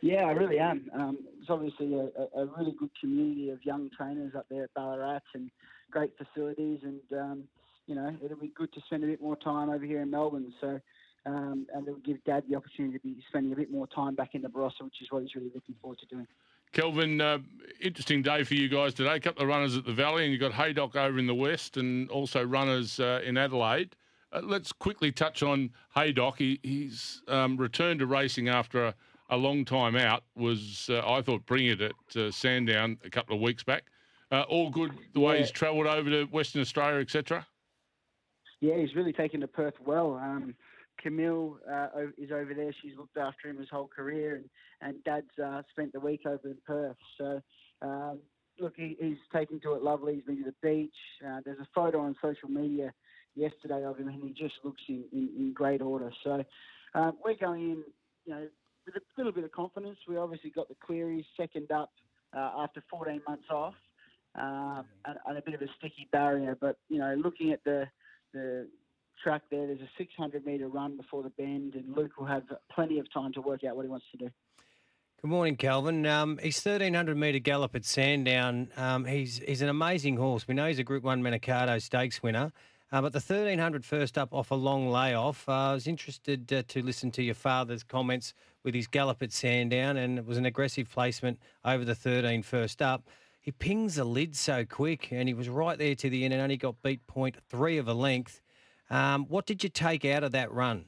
Yeah, 0.02 0.24
I 0.26 0.32
really 0.32 0.58
am. 0.58 0.90
Um, 0.92 1.18
it's 1.40 1.50
obviously 1.50 1.94
a, 1.94 2.40
a 2.40 2.42
a 2.42 2.46
really 2.58 2.74
good 2.78 2.90
community 3.00 3.50
of 3.50 3.64
young 3.64 3.90
trainers 3.96 4.34
up 4.34 4.46
there 4.50 4.64
at 4.64 4.74
Ballarat 4.74 5.22
and 5.34 5.50
great 5.90 6.12
facilities, 6.18 6.80
and 6.82 7.00
um, 7.12 7.44
you 7.86 7.94
know 7.94 8.14
it'll 8.24 8.36
be 8.36 8.52
good 8.54 8.72
to 8.74 8.80
spend 8.86 9.04
a 9.04 9.06
bit 9.06 9.22
more 9.22 9.36
time 9.36 9.70
over 9.70 9.84
here 9.84 10.02
in 10.02 10.10
Melbourne. 10.10 10.52
So, 10.60 10.80
um, 11.26 11.66
and 11.74 11.86
it'll 11.86 12.00
give 12.00 12.22
Dad 12.24 12.44
the 12.48 12.56
opportunity 12.56 12.98
to 12.98 13.04
be 13.04 13.16
spending 13.28 13.52
a 13.52 13.56
bit 13.56 13.70
more 13.70 13.86
time 13.88 14.14
back 14.14 14.34
in 14.34 14.42
the 14.42 14.48
Barossa, 14.48 14.82
which 14.82 15.02
is 15.02 15.08
what 15.10 15.22
he's 15.22 15.34
really 15.34 15.50
looking 15.54 15.74
forward 15.80 15.98
to 15.98 16.06
doing. 16.06 16.26
Calvin, 16.72 17.20
uh, 17.20 17.38
interesting 17.80 18.22
day 18.22 18.44
for 18.44 18.54
you 18.54 18.68
guys 18.68 18.94
today. 18.94 19.16
A 19.16 19.20
couple 19.20 19.42
of 19.42 19.48
runners 19.48 19.76
at 19.76 19.84
the 19.84 19.92
Valley, 19.92 20.24
and 20.24 20.32
you've 20.32 20.40
got 20.40 20.52
Haydock 20.52 20.94
over 20.94 21.18
in 21.18 21.26
the 21.26 21.34
west, 21.34 21.76
and 21.76 22.08
also 22.10 22.44
runners 22.44 23.00
uh, 23.00 23.20
in 23.24 23.36
Adelaide. 23.36 23.96
Uh, 24.32 24.40
let's 24.42 24.72
quickly 24.72 25.10
touch 25.12 25.42
on 25.42 25.70
Haydock. 25.94 26.38
He, 26.38 26.60
he's 26.62 27.22
um, 27.28 27.56
returned 27.56 28.00
to 28.00 28.06
racing 28.06 28.48
after 28.48 28.86
a, 28.86 28.94
a 29.30 29.36
long 29.36 29.64
time 29.64 29.96
out. 29.96 30.24
Was 30.36 30.88
uh, 30.90 31.02
I 31.08 31.22
thought 31.22 31.46
brilliant 31.46 31.80
at 31.80 32.16
uh, 32.16 32.30
Sandown 32.30 32.98
a 33.04 33.10
couple 33.10 33.34
of 33.34 33.42
weeks 33.42 33.62
back. 33.64 33.84
Uh, 34.32 34.42
all 34.42 34.70
good 34.70 34.92
the 35.14 35.20
way 35.20 35.34
Yeah. 35.34 35.40
he's 35.42 35.50
travelled 35.52 35.86
over 35.86 36.10
to 36.10 36.24
Western 36.24 36.60
Australia, 36.60 37.00
etc. 37.00 37.46
Yeah, 38.60 38.76
he's 38.76 38.94
really 38.94 39.12
taken 39.12 39.40
to 39.40 39.48
Perth 39.48 39.74
well. 39.84 40.14
Um, 40.14 40.54
Camille 41.02 41.58
uh, 41.70 41.88
is 42.18 42.30
over 42.32 42.54
there. 42.54 42.72
She's 42.82 42.96
looked 42.96 43.16
after 43.16 43.48
him 43.48 43.58
his 43.58 43.68
whole 43.70 43.88
career, 43.88 44.36
and, 44.36 44.44
and 44.80 45.04
Dad's 45.04 45.38
uh, 45.42 45.62
spent 45.70 45.92
the 45.92 46.00
week 46.00 46.22
over 46.26 46.48
in 46.48 46.56
Perth. 46.66 46.96
So, 47.18 47.42
um, 47.82 48.18
look, 48.58 48.74
he, 48.76 48.96
he's 49.00 49.18
taken 49.32 49.60
to 49.60 49.74
it 49.74 49.82
lovely. 49.82 50.14
He's 50.14 50.24
been 50.24 50.44
to 50.44 50.50
the 50.50 50.54
beach. 50.62 50.94
Uh, 51.26 51.40
there's 51.44 51.58
a 51.58 51.68
photo 51.74 52.00
on 52.00 52.16
social 52.22 52.48
media 52.48 52.92
yesterday 53.34 53.84
of 53.84 53.98
him, 53.98 54.08
and 54.08 54.22
he 54.22 54.30
just 54.30 54.54
looks 54.64 54.82
in, 54.88 55.04
in, 55.12 55.30
in 55.36 55.52
great 55.52 55.82
order. 55.82 56.10
So, 56.24 56.44
uh, 56.94 57.12
we're 57.24 57.36
going 57.36 57.62
in, 57.62 57.84
you 58.24 58.34
know, 58.34 58.46
with 58.86 58.96
a 58.96 59.00
little 59.16 59.32
bit 59.32 59.44
of 59.44 59.52
confidence. 59.52 59.98
We 60.08 60.16
obviously 60.16 60.50
got 60.50 60.68
the 60.68 60.76
queries 60.76 61.24
second 61.36 61.70
up 61.72 61.90
uh, 62.36 62.52
after 62.58 62.82
14 62.90 63.20
months 63.28 63.44
off, 63.50 63.74
um, 64.36 64.84
and, 65.04 65.18
and 65.26 65.38
a 65.38 65.42
bit 65.42 65.54
of 65.54 65.62
a 65.62 65.66
sticky 65.78 66.08
barrier. 66.12 66.56
But 66.58 66.76
you 66.88 66.98
know, 66.98 67.14
looking 67.22 67.52
at 67.52 67.62
the 67.64 67.86
the 68.32 68.68
track 69.22 69.42
there. 69.50 69.66
There's 69.66 69.80
a 69.80 69.90
600 69.98 70.44
metre 70.44 70.68
run 70.68 70.96
before 70.96 71.22
the 71.22 71.30
bend, 71.30 71.74
and 71.74 71.96
Luke 71.96 72.12
will 72.18 72.26
have 72.26 72.44
plenty 72.72 72.98
of 72.98 73.12
time 73.12 73.32
to 73.34 73.40
work 73.40 73.64
out 73.64 73.76
what 73.76 73.84
he 73.84 73.88
wants 73.88 74.06
to 74.12 74.18
do. 74.18 74.30
Good 75.22 75.30
morning, 75.30 75.56
Calvin. 75.56 76.06
Um, 76.06 76.38
he's 76.42 76.62
1300 76.62 77.16
metre 77.16 77.38
gallop 77.38 77.74
at 77.74 77.84
Sandown. 77.84 78.68
Um, 78.76 79.04
he's 79.04 79.38
he's 79.38 79.62
an 79.62 79.68
amazing 79.68 80.16
horse. 80.16 80.46
We 80.46 80.54
know 80.54 80.68
he's 80.68 80.78
a 80.78 80.84
Group 80.84 81.04
One 81.04 81.22
Manikato 81.22 81.80
Stakes 81.80 82.22
winner. 82.22 82.52
Uh, 82.92 83.02
but 83.02 83.12
the 83.12 83.18
1300 83.18 83.84
first 83.84 84.16
up 84.16 84.32
off 84.32 84.52
a 84.52 84.54
long 84.54 84.88
layoff. 84.88 85.48
Uh, 85.48 85.52
I 85.52 85.72
was 85.72 85.88
interested 85.88 86.52
uh, 86.52 86.62
to 86.68 86.82
listen 86.82 87.10
to 87.12 87.22
your 87.22 87.34
father's 87.34 87.82
comments 87.82 88.32
with 88.62 88.74
his 88.74 88.86
gallop 88.86 89.22
at 89.22 89.32
Sandown, 89.32 89.96
and 89.96 90.18
it 90.18 90.26
was 90.26 90.38
an 90.38 90.46
aggressive 90.46 90.88
placement 90.88 91.40
over 91.64 91.84
the 91.84 91.96
13 91.96 92.42
first 92.42 92.80
up. 92.80 93.08
He 93.40 93.50
pings 93.50 93.96
the 93.96 94.04
lid 94.04 94.36
so 94.36 94.64
quick, 94.64 95.12
and 95.12 95.28
he 95.28 95.34
was 95.34 95.48
right 95.48 95.78
there 95.78 95.94
to 95.96 96.10
the 96.10 96.24
end 96.24 96.34
and 96.34 96.42
only 96.42 96.56
got 96.56 96.80
beat 96.82 97.04
point 97.06 97.36
three 97.48 97.78
of 97.78 97.88
a 97.88 97.94
length. 97.94 98.40
Um, 98.90 99.26
what 99.28 99.46
did 99.46 99.62
you 99.62 99.68
take 99.68 100.04
out 100.04 100.24
of 100.24 100.32
that 100.32 100.52
run? 100.52 100.84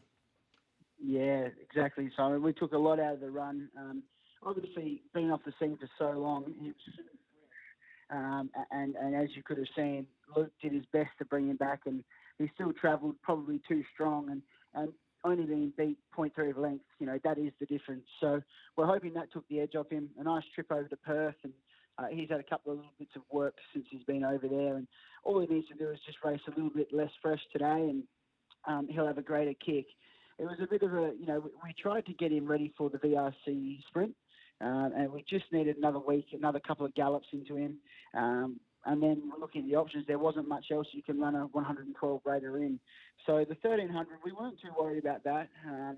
Yeah, 1.02 1.48
exactly, 1.62 2.10
Simon. 2.16 2.42
We 2.42 2.52
took 2.52 2.72
a 2.72 2.78
lot 2.78 3.00
out 3.00 3.14
of 3.14 3.20
the 3.20 3.30
run. 3.30 3.68
Um, 3.78 4.02
obviously, 4.42 5.02
being 5.14 5.30
off 5.30 5.40
the 5.44 5.52
scene 5.58 5.78
for 5.78 5.88
so 5.98 6.18
long, 6.18 6.52
um, 8.10 8.50
and, 8.70 8.94
and 8.96 9.14
as 9.14 9.28
you 9.34 9.42
could 9.42 9.58
have 9.58 9.66
seen, 9.76 10.06
Luke 10.36 10.52
did 10.62 10.72
his 10.72 10.84
best 10.92 11.10
to 11.18 11.24
bring 11.24 11.48
him 11.48 11.56
back, 11.56 11.80
and 11.86 12.02
he 12.38 12.50
still 12.54 12.72
travelled 12.72 13.16
probably 13.22 13.60
too 13.68 13.84
strong, 13.94 14.30
and, 14.30 14.42
and 14.74 14.92
only 15.24 15.44
being 15.44 15.72
beat 15.76 15.98
0.3 16.16 16.50
of 16.50 16.58
length, 16.58 16.84
you 16.98 17.06
know, 17.06 17.18
that 17.24 17.38
is 17.38 17.52
the 17.60 17.66
difference. 17.66 18.04
So 18.20 18.40
we're 18.76 18.86
hoping 18.86 19.14
that 19.14 19.32
took 19.32 19.46
the 19.48 19.60
edge 19.60 19.74
off 19.74 19.90
him. 19.90 20.08
A 20.18 20.24
nice 20.24 20.44
trip 20.54 20.70
over 20.70 20.88
to 20.88 20.96
Perth, 20.96 21.34
and 21.44 21.52
uh, 21.98 22.06
he's 22.10 22.28
had 22.28 22.40
a 22.40 22.44
couple 22.44 22.72
of 22.72 22.78
little 22.78 22.92
bits 22.98 23.16
of 23.16 23.22
work 23.30 23.54
since 23.72 23.86
he's 23.90 24.04
been 24.04 24.24
over 24.24 24.46
there, 24.48 24.76
and 24.76 24.86
all 25.24 25.40
he 25.40 25.52
needs 25.52 25.68
to 25.68 25.74
do 25.74 25.90
is 25.90 25.98
just 26.06 26.18
race 26.24 26.40
a 26.46 26.50
little 26.50 26.70
bit 26.70 26.88
less 26.92 27.10
fresh 27.20 27.40
today, 27.52 27.64
and 27.90 28.04
um, 28.66 28.86
he'll 28.88 29.06
have 29.06 29.18
a 29.18 29.22
greater 29.22 29.54
kick. 29.64 29.86
It 30.38 30.44
was 30.44 30.58
a 30.62 30.68
bit 30.68 30.82
of 30.82 30.92
a, 30.94 31.12
you 31.18 31.26
know, 31.26 31.40
we, 31.40 31.50
we 31.64 31.74
tried 31.80 32.06
to 32.06 32.12
get 32.12 32.32
him 32.32 32.46
ready 32.46 32.72
for 32.78 32.88
the 32.88 32.98
VRC 32.98 33.82
sprint, 33.88 34.14
um, 34.60 34.92
and 34.96 35.12
we 35.12 35.24
just 35.28 35.46
needed 35.52 35.76
another 35.76 35.98
week, 35.98 36.26
another 36.32 36.60
couple 36.60 36.86
of 36.86 36.94
gallops 36.94 37.28
into 37.32 37.56
him. 37.56 37.78
Um, 38.14 38.60
and 38.86 39.02
then 39.02 39.30
looking 39.38 39.62
at 39.62 39.68
the 39.68 39.76
options, 39.76 40.06
there 40.06 40.18
wasn't 40.18 40.48
much 40.48 40.66
else 40.70 40.86
you 40.92 41.02
can 41.02 41.20
run 41.20 41.34
a 41.34 41.46
112 41.46 42.22
grader 42.22 42.58
in. 42.58 42.78
So 43.26 43.38
the 43.38 43.56
1300, 43.60 44.18
we 44.24 44.32
weren't 44.32 44.60
too 44.60 44.70
worried 44.78 45.02
about 45.02 45.24
that. 45.24 45.48
Um, 45.66 45.96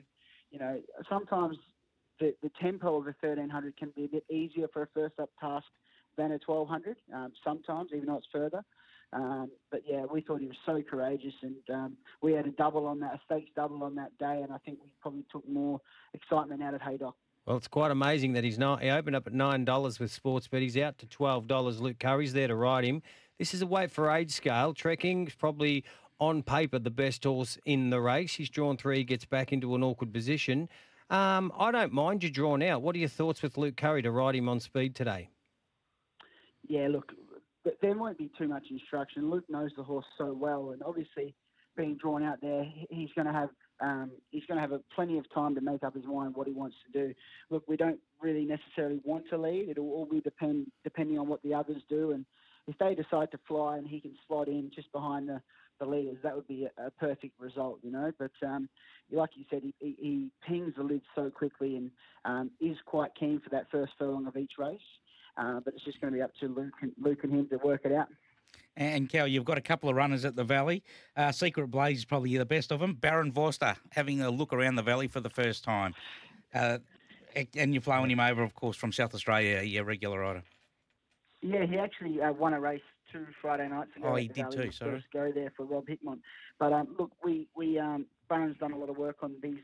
you 0.51 0.59
know, 0.59 0.81
sometimes 1.09 1.57
the, 2.19 2.35
the 2.43 2.51
tempo 2.61 2.97
of 2.97 3.05
the 3.05 3.15
1300 3.21 3.77
can 3.77 3.93
be 3.95 4.07
a 4.07 4.09
bit 4.09 4.25
easier 4.31 4.67
for 4.73 4.83
a 4.83 4.89
first 4.95 5.15
up 5.21 5.31
task 5.39 5.67
than 6.17 6.33
a 6.33 6.39
1200. 6.45 6.97
Um, 7.15 7.33
sometimes, 7.45 7.91
even 7.95 8.07
though 8.07 8.17
it's 8.17 8.27
further. 8.33 8.65
Um, 9.13 9.51
but 9.71 9.83
yeah, 9.89 10.05
we 10.05 10.21
thought 10.21 10.41
he 10.41 10.47
was 10.47 10.57
so 10.65 10.83
courageous, 10.89 11.35
and 11.43 11.57
um, 11.75 11.97
we 12.23 12.33
had 12.33 12.47
a 12.47 12.53
double 12.53 12.87
on 12.87 13.01
that, 13.01 13.15
a 13.15 13.21
stakes 13.27 13.51
double 13.57 13.83
on 13.83 13.97
that 13.97 14.17
day, 14.19 14.41
and 14.43 14.53
I 14.53 14.59
think 14.59 14.79
we 14.83 14.93
probably 15.01 15.25
took 15.33 15.49
more 15.49 15.81
excitement 16.15 16.63
out 16.63 16.75
of 16.75 16.81
Haydock. 16.81 17.17
Well, 17.47 17.57
it's 17.57 17.67
quite 17.67 17.91
amazing 17.91 18.35
that 18.35 18.45
he's 18.45 18.59
not. 18.59 18.83
He 18.83 18.91
opened 18.91 19.17
up 19.17 19.27
at 19.27 19.33
nine 19.33 19.65
dollars 19.65 19.99
with 19.99 20.13
Sportsbet. 20.17 20.61
He's 20.61 20.77
out 20.77 20.99
to 20.99 21.07
twelve 21.07 21.49
dollars. 21.49 21.81
Luke 21.81 21.99
Currie's 21.99 22.33
there 22.33 22.47
to 22.47 22.55
ride 22.55 22.85
him. 22.85 23.03
This 23.39 23.55
is 23.55 23.63
a 23.63 23.67
weight 23.67 23.91
for 23.91 24.11
age 24.11 24.31
scale. 24.31 24.75
Trekking's 24.75 25.35
probably 25.35 25.85
on 26.21 26.43
paper 26.43 26.79
the 26.79 26.91
best 26.91 27.25
horse 27.25 27.59
in 27.65 27.91
the 27.91 28.01
race. 28.01 28.35
He's 28.35 28.51
drawn 28.51 28.77
three. 28.77 29.03
Gets 29.03 29.25
back 29.25 29.53
into 29.53 29.75
an 29.75 29.83
awkward 29.83 30.13
position. 30.13 30.69
Um, 31.09 31.51
I 31.59 31.73
don't 31.73 31.93
mind 31.93 32.23
you 32.23 32.31
drawn 32.31 32.63
out. 32.63 32.83
What 32.83 32.95
are 32.95 32.99
your 32.99 33.09
thoughts 33.09 33.43
with 33.43 33.59
Luke 33.59 33.77
Currie 33.77 34.03
to 34.03 34.13
ride 34.13 34.37
him 34.37 34.49
on 34.49 34.61
speed 34.61 34.95
today? 34.95 35.31
Yeah, 36.69 36.89
look, 36.89 37.13
there 37.83 37.97
won't 37.97 38.19
be 38.19 38.31
too 38.39 38.49
much 38.49 38.65
instruction. 38.71 39.31
Luke 39.31 39.45
knows 39.49 39.71
the 39.77 39.83
horse 39.83 40.07
so 40.19 40.33
well, 40.33 40.71
and 40.71 40.83
obviously, 40.83 41.35
being 41.77 41.97
drawn 41.97 42.23
out 42.23 42.41
there, 42.41 42.65
he's 42.91 43.11
going 43.15 43.27
to 43.27 43.33
have 43.33 43.51
um, 43.81 44.11
he's 44.31 44.45
going 44.47 44.57
to 44.57 44.61
have 44.61 44.73
a, 44.73 44.81
plenty 44.95 45.17
of 45.17 45.25
time 45.33 45.55
to 45.55 45.63
make 45.63 45.83
up 45.83 45.95
his 45.95 46.05
mind 46.05 46.35
what 46.35 46.47
he 46.47 46.53
wants 46.53 46.77
to 46.85 46.93
do. 46.93 47.15
Look, 47.49 47.67
we 47.67 47.79
don't 47.79 47.99
really 48.21 48.45
necessarily 48.45 49.01
want 49.05 49.25
to 49.31 49.39
lead. 49.39 49.71
It'll 49.71 49.91
all 49.91 50.05
be 50.11 50.21
depend 50.21 50.67
depending 50.85 51.19
on 51.19 51.29
what 51.29 51.43
the 51.43 51.55
others 51.55 51.83
do, 51.89 52.13
and 52.13 52.27
if 52.67 52.77
they 52.79 52.95
decide 52.95 53.31
to 53.33 53.39
fly 53.49 53.79
and 53.79 53.87
he 53.87 54.01
can 54.01 54.15
slot 54.27 54.49
in 54.49 54.71
just 54.75 54.93
behind 54.93 55.29
the 55.29 55.41
the 55.81 55.87
leaders, 55.87 56.19
that 56.23 56.37
would 56.37 56.47
be 56.47 56.69
a, 56.77 56.91
perfect 56.91 57.41
result, 57.41 57.79
you 57.83 57.91
know. 57.91 58.13
But 58.19 58.33
um, 58.47 58.69
like 59.11 59.31
you 59.35 59.45
said, 59.51 59.63
he, 59.63 59.75
he, 59.79 59.97
he 59.99 60.31
pings 60.47 60.75
the 60.77 60.83
lid 60.83 61.01
so 61.15 61.31
quickly 61.31 61.77
and 61.77 61.91
um, 62.27 62.51
is 62.61 62.77
quite 62.85 63.13
keen 63.19 63.41
for 63.41 63.49
that 63.51 63.71
first 63.73 63.93
furlong 63.99 64.27
of 64.27 64.37
each 64.37 64.53
race. 64.59 64.79
Uh, 65.37 65.61
but 65.65 65.75
it's 65.75 65.85
just 65.85 66.01
going 66.01 66.13
to 66.13 66.17
be 66.17 66.23
up 66.23 66.33
to 66.41 66.49
Luke 66.49 66.75
and, 66.83 66.93
Luke 67.01 67.21
and 67.23 67.33
him 67.33 67.49
to 67.49 67.57
work 67.59 67.83
it 67.85 67.93
out. 67.93 68.09
And 68.77 69.09
Cal, 69.09 69.27
you've 69.27 69.45
got 69.45 69.59
a 69.59 69.63
couple 69.63 69.91
of 69.91 69.97
runners 69.97 70.25
at 70.25 70.37
the 70.37 70.45
Valley. 70.45 70.83
Uh, 71.17 71.33
Secret 71.33 71.69
Blaze 71.69 71.99
is 71.99 72.05
probably 72.05 72.37
the 72.37 72.47
best 72.47 72.73
of 72.73 72.81
them. 72.81 72.95
Baron 72.95 73.33
Vorster 73.33 73.77
having 73.91 74.21
a 74.21 74.31
look 74.31 74.53
around 74.53 74.77
the 74.77 74.83
Valley 74.83 75.09
for 75.09 75.21
the 75.21 75.31
first 75.31 75.65
time. 75.65 75.95
Uh, 76.55 76.79
and 77.57 77.75
you're 77.75 77.83
flowing 77.83 78.11
him 78.11 78.21
over, 78.21 78.43
of 78.43 78.55
course, 78.55 78.77
from 78.77 78.93
South 78.93 79.15
Australia, 79.15 79.63
your 79.63 79.85
regular 79.85 80.21
rider. 80.21 80.43
Yeah, 81.43 81.65
he 81.65 81.79
actually 81.79 82.21
uh, 82.21 82.33
won 82.33 82.55
a 82.55 82.61
race 82.61 82.83
two 83.13 83.27
Friday 83.41 83.69
nights 83.69 83.91
ago. 83.97 84.09
Oh, 84.09 84.15
he 84.17 84.29
did 84.29 84.51
Valley, 84.51 84.67
too, 84.67 84.73
sorry. 84.73 85.05
Go 85.13 85.33
there 85.33 85.53
for 85.57 85.65
Rob 85.65 85.87
Hickmott. 85.87 86.19
But 86.59 86.73
um, 86.73 86.89
look, 86.99 87.13
we 87.25 87.49
we 87.57 87.79
um, 87.79 88.07
Baron's 88.29 88.59
done 88.59 88.73
a 88.73 88.77
lot 88.77 88.91
of 88.91 88.99
work 88.99 89.17
on 89.23 89.35
these 89.43 89.59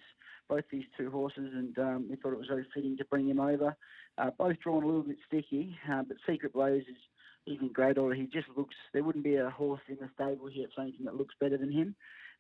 both 0.48 0.64
these 0.70 0.84
two 0.96 1.10
horses, 1.10 1.50
and 1.54 1.78
um, 1.78 2.06
we 2.08 2.16
thought 2.16 2.32
it 2.32 2.38
was 2.38 2.48
very 2.48 2.66
fitting 2.74 2.96
to 2.96 3.04
bring 3.04 3.28
him 3.28 3.40
over. 3.40 3.76
Uh, 4.18 4.30
both 4.38 4.58
drawn 4.60 4.82
a 4.82 4.86
little 4.86 5.02
bit 5.02 5.16
sticky, 5.26 5.76
uh, 5.90 6.02
but 6.02 6.16
Secret 6.26 6.52
Blaze 6.52 6.84
is 6.88 6.96
he's 7.44 7.60
in 7.60 7.72
great 7.72 7.98
order. 7.98 8.14
He 8.14 8.26
just 8.26 8.48
looks. 8.56 8.74
There 8.92 9.02
wouldn't 9.02 9.24
be 9.24 9.36
a 9.36 9.50
horse 9.50 9.80
in 9.88 9.96
the 10.00 10.08
stable 10.14 10.48
here 10.48 10.64
at 10.64 10.74
Flemington 10.74 11.06
that 11.06 11.16
looks 11.16 11.34
better 11.40 11.56
than 11.56 11.72
him. 11.72 11.94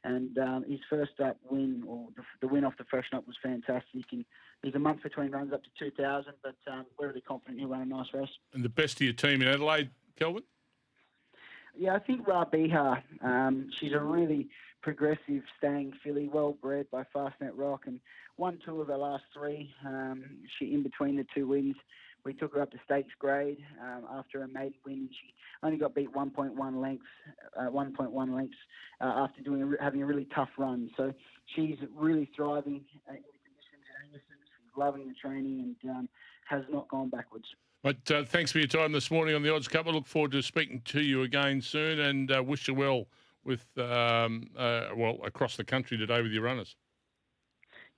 And 0.04 0.38
um, 0.38 0.64
his 0.68 0.78
first 0.88 1.18
up 1.24 1.36
win, 1.50 1.82
or 1.86 2.08
the, 2.16 2.22
the 2.40 2.46
win 2.46 2.64
off 2.64 2.74
the 2.78 2.84
freshen 2.84 3.16
up, 3.16 3.26
was 3.26 3.36
fantastic. 3.42 4.04
And 4.12 4.24
he's 4.62 4.74
a 4.74 4.78
month 4.78 5.02
between 5.02 5.32
runs 5.32 5.52
up 5.52 5.64
to 5.64 5.70
2,000, 5.78 6.32
but 6.42 6.54
um, 6.70 6.86
we're 6.98 7.08
really 7.08 7.22
confident 7.22 7.58
he'll 7.58 7.68
run 7.68 7.82
a 7.82 7.86
nice 7.86 8.06
race. 8.12 8.28
And 8.52 8.64
the 8.64 8.68
best 8.68 9.00
of 9.00 9.02
your 9.02 9.14
team 9.14 9.42
in 9.42 9.48
Adelaide, 9.48 9.90
Calvin? 10.16 10.44
Yeah, 11.76 11.94
I 11.94 11.98
think 11.98 12.26
Rabiha, 12.26 13.02
um, 13.22 13.68
she's 13.78 13.92
a 13.92 13.98
really 13.98 14.48
progressive 14.86 15.42
staying 15.58 15.92
filly, 16.04 16.30
well 16.32 16.52
bred 16.62 16.86
by 16.92 17.02
Fastnet 17.12 17.50
Rock, 17.56 17.88
and 17.88 17.98
won 18.36 18.56
two 18.64 18.80
of 18.80 18.86
her 18.86 18.96
last 18.96 19.24
three. 19.34 19.68
Um, 19.84 20.22
she 20.56 20.74
in 20.74 20.84
between 20.84 21.16
the 21.16 21.26
two 21.34 21.48
wins. 21.48 21.74
We 22.24 22.32
took 22.32 22.54
her 22.54 22.62
up 22.62 22.70
to 22.70 22.78
stakes 22.84 23.12
grade 23.18 23.58
um, 23.82 24.04
after 24.16 24.44
a 24.44 24.48
maiden 24.48 24.74
win, 24.86 24.94
and 24.94 25.10
she 25.10 25.34
only 25.64 25.76
got 25.76 25.96
beat 25.96 26.14
1.1 26.14 26.80
lengths, 26.80 27.04
uh, 27.58 27.62
1.1 27.62 28.36
lengths 28.36 28.56
uh, 29.00 29.04
after 29.06 29.42
doing 29.42 29.74
having 29.80 30.02
a 30.02 30.06
really 30.06 30.28
tough 30.32 30.50
run. 30.56 30.88
So 30.96 31.12
she's 31.56 31.78
really 31.92 32.30
thriving 32.36 32.84
uh, 33.08 33.14
in 33.14 33.22
the 33.22 33.42
conditions 33.42 33.82
at 33.90 34.06
Angaston. 34.06 34.38
She's 34.38 34.76
loving 34.76 35.08
the 35.08 35.14
training 35.14 35.74
and 35.82 35.90
um, 35.90 36.08
has 36.48 36.62
not 36.70 36.86
gone 36.86 37.08
backwards. 37.08 37.46
But 37.82 38.08
uh, 38.08 38.22
thanks 38.24 38.52
for 38.52 38.58
your 38.58 38.68
time 38.68 38.92
this 38.92 39.10
morning 39.10 39.34
on 39.34 39.42
the 39.42 39.52
Odds 39.52 39.66
Cup. 39.66 39.88
I 39.88 39.90
look 39.90 40.06
forward 40.06 40.30
to 40.30 40.42
speaking 40.42 40.80
to 40.86 41.02
you 41.02 41.22
again 41.22 41.60
soon 41.60 41.98
and 41.98 42.30
uh, 42.30 42.40
wish 42.40 42.68
you 42.68 42.74
well 42.74 43.06
with, 43.46 43.66
um, 43.78 44.48
uh, 44.58 44.88
well, 44.96 45.18
across 45.24 45.56
the 45.56 45.64
country 45.64 45.96
today 45.96 46.20
with 46.20 46.32
your 46.32 46.42
runners. 46.42 46.76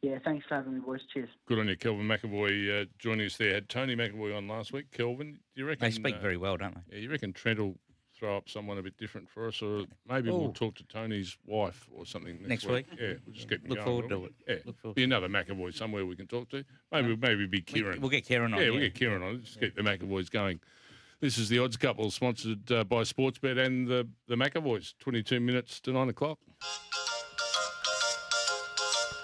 Yeah, 0.02 0.18
thanks 0.24 0.46
for 0.46 0.54
having 0.54 0.74
me, 0.74 0.80
boys. 0.80 1.00
Cheers. 1.12 1.30
Good 1.48 1.58
on 1.58 1.66
you, 1.66 1.76
Calvin 1.76 2.06
McEvoy, 2.06 2.82
uh, 2.82 2.84
joining 3.00 3.26
us 3.26 3.36
there. 3.36 3.54
Had 3.54 3.68
Tony 3.68 3.96
McEvoy 3.96 4.36
on 4.36 4.46
last 4.46 4.72
week. 4.72 4.92
Calvin, 4.92 5.32
do 5.32 5.60
you 5.60 5.66
reckon? 5.66 5.84
They 5.86 5.90
speak 5.90 6.16
uh, 6.16 6.20
very 6.20 6.36
well, 6.36 6.56
don't 6.56 6.74
they? 6.74 6.96
Yeah, 6.96 7.02
you 7.02 7.10
reckon 7.10 7.32
Trent 7.32 7.58
will 7.58 7.74
throw 8.16 8.36
up 8.36 8.48
someone 8.48 8.78
a 8.78 8.82
bit 8.82 8.96
different 8.96 9.28
for 9.28 9.48
us, 9.48 9.60
or 9.60 9.84
maybe 10.08 10.30
we'll 10.30 10.52
talk 10.52 10.76
to 10.76 10.84
Tony's 10.84 11.36
wife 11.46 11.88
or 11.92 12.06
something 12.06 12.34
next, 12.42 12.48
Next 12.48 12.66
week? 12.66 12.86
Yeah, 13.00 13.14
we'll 13.26 13.34
just 13.34 13.48
get 13.48 13.62
them 13.62 13.70
Look 13.70 13.84
going, 13.84 14.08
forward 14.08 14.08
to 14.08 14.24
it. 14.26 14.32
Yeah, 14.46 14.56
Look 14.66 14.78
forward 14.80 14.94
be 14.94 15.04
another 15.04 15.28
McEvoy 15.28 15.74
somewhere 15.74 16.06
we 16.06 16.14
can 16.14 16.28
talk 16.28 16.48
to. 16.50 16.64
Maybe 16.92 17.16
maybe 17.16 17.46
be 17.46 17.60
Kieran. 17.60 18.00
we'll 18.00 18.10
get 18.10 18.24
Kieran 18.24 18.54
on, 18.54 18.60
Yeah, 18.60 18.70
we'll 18.70 18.80
yeah. 18.80 18.88
get 18.88 18.94
Kieran 18.94 19.22
on. 19.22 19.40
Just 19.42 19.58
keep 19.58 19.74
the 19.74 19.82
McEvoys 19.82 20.30
going. 20.30 20.60
This 21.20 21.36
is 21.36 21.48
the 21.48 21.58
Odds 21.58 21.76
Couple, 21.76 22.12
sponsored 22.12 22.70
uh, 22.70 22.84
by 22.84 23.02
Sportsbet 23.02 23.58
and 23.58 23.88
the 23.88 24.08
the 24.28 24.36
McEvoys. 24.36 24.94
Twenty 25.00 25.20
two 25.20 25.40
minutes 25.40 25.80
to 25.80 25.92
nine 25.92 26.08
o'clock. 26.08 26.38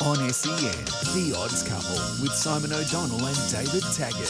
On 0.02 0.16
SEN, 0.16 0.84
The 1.14 1.34
Odds 1.38 1.62
Couple 1.62 1.94
with 2.20 2.32
Simon 2.32 2.72
O'Donnell 2.72 3.24
and 3.24 3.36
David 3.48 3.84
Taggart. 3.94 4.28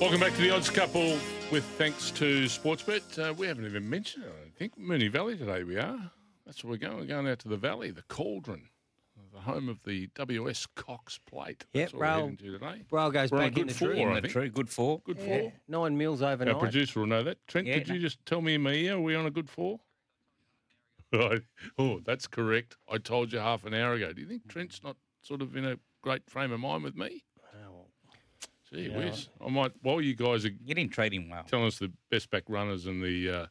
Welcome 0.00 0.20
back 0.20 0.32
to 0.34 0.40
the 0.40 0.50
Odds 0.54 0.70
Couple 0.70 1.18
with 1.50 1.64
thanks 1.76 2.12
to 2.12 2.44
Sportsbet. 2.44 3.18
Uh, 3.18 3.34
we 3.34 3.48
haven't 3.48 3.66
even 3.66 3.90
mentioned 3.90 4.26
it, 4.26 4.32
I 4.46 4.58
think. 4.58 4.78
Moonee 4.78 5.10
Valley 5.10 5.36
today 5.36 5.64
we 5.64 5.76
are. 5.76 5.98
That's 6.46 6.62
where 6.62 6.70
we're 6.70 6.76
going. 6.76 6.98
We're 6.98 7.06
going 7.06 7.26
out 7.26 7.40
to 7.40 7.48
the 7.48 7.56
valley, 7.56 7.90
the 7.90 8.02
Cauldron, 8.02 8.68
the 9.32 9.40
home 9.40 9.68
of 9.68 9.82
the 9.84 10.08
WS 10.14 10.66
Cox 10.74 11.18
Plate. 11.26 11.64
Yep, 11.72 11.82
That's 11.84 11.92
what 11.94 12.00
we're 12.00 12.06
Raoul- 12.06 12.20
heading 12.28 12.36
today. 12.36 12.82
Raoul 12.90 13.10
goes 13.10 13.30
We're 13.32 13.38
back 13.38 13.56
in 13.58 13.66
the 13.66 13.74
four, 13.74 13.88
tree. 13.88 14.00
In 14.02 14.14
the 14.14 14.28
think. 14.28 14.54
Good 14.54 14.68
four. 14.70 15.00
Good 15.04 15.18
Yeah, 15.18 15.24
four. 15.40 15.52
nine 15.68 15.96
mils 15.96 16.22
Our 16.22 16.32
overnight. 16.32 16.58
producer 16.58 17.00
will 17.00 17.06
know 17.06 17.22
that. 17.22 17.38
Trent, 17.46 17.66
Yeah, 17.66 17.78
could 17.78 17.88
no. 17.88 17.94
you 17.94 18.00
just 18.00 18.24
tell 18.26 18.40
me 18.42 18.54
in 18.54 18.62
my 18.62 18.72
ear, 18.72 18.94
are 18.96 19.00
we 19.00 19.14
on 19.14 19.26
a 19.26 19.30
good 19.30 19.48
four? 19.50 19.80
Right. 21.12 21.42
Oh, 21.76 22.00
that's 22.00 22.26
correct. 22.26 22.76
I 22.90 22.96
told 22.96 23.34
you 23.34 23.38
half 23.38 23.66
an 23.66 23.74
hour 23.74 23.92
ago. 23.92 24.14
Do 24.14 24.22
you 24.22 24.26
think 24.26 24.48
Trent's 24.48 24.82
not 24.82 24.96
sort 25.20 25.42
of 25.42 25.54
in 25.56 25.64
a 25.66 25.76
great 26.00 26.22
frame 26.30 26.52
of 26.52 26.60
mind 26.60 26.84
with 26.84 26.96
me? 26.96 27.22
Gee 28.72 28.88
Yeah. 28.88 28.96
whiz. 28.96 29.28
I 29.44 29.50
might, 29.50 29.72
while 29.82 30.00
you 30.00 30.14
guys 30.14 30.46
are 30.46 30.48
You 30.64 30.74
didn't 30.74 30.92
treat 30.92 31.12
him 31.12 31.28
well. 31.28 31.44
telling 31.44 31.66
us 31.66 31.78
the 31.78 31.92
best 32.10 32.30
back 32.30 32.44
runners 32.48 32.86
and 32.86 33.02
the 33.02 33.28
uh, 33.30 33.46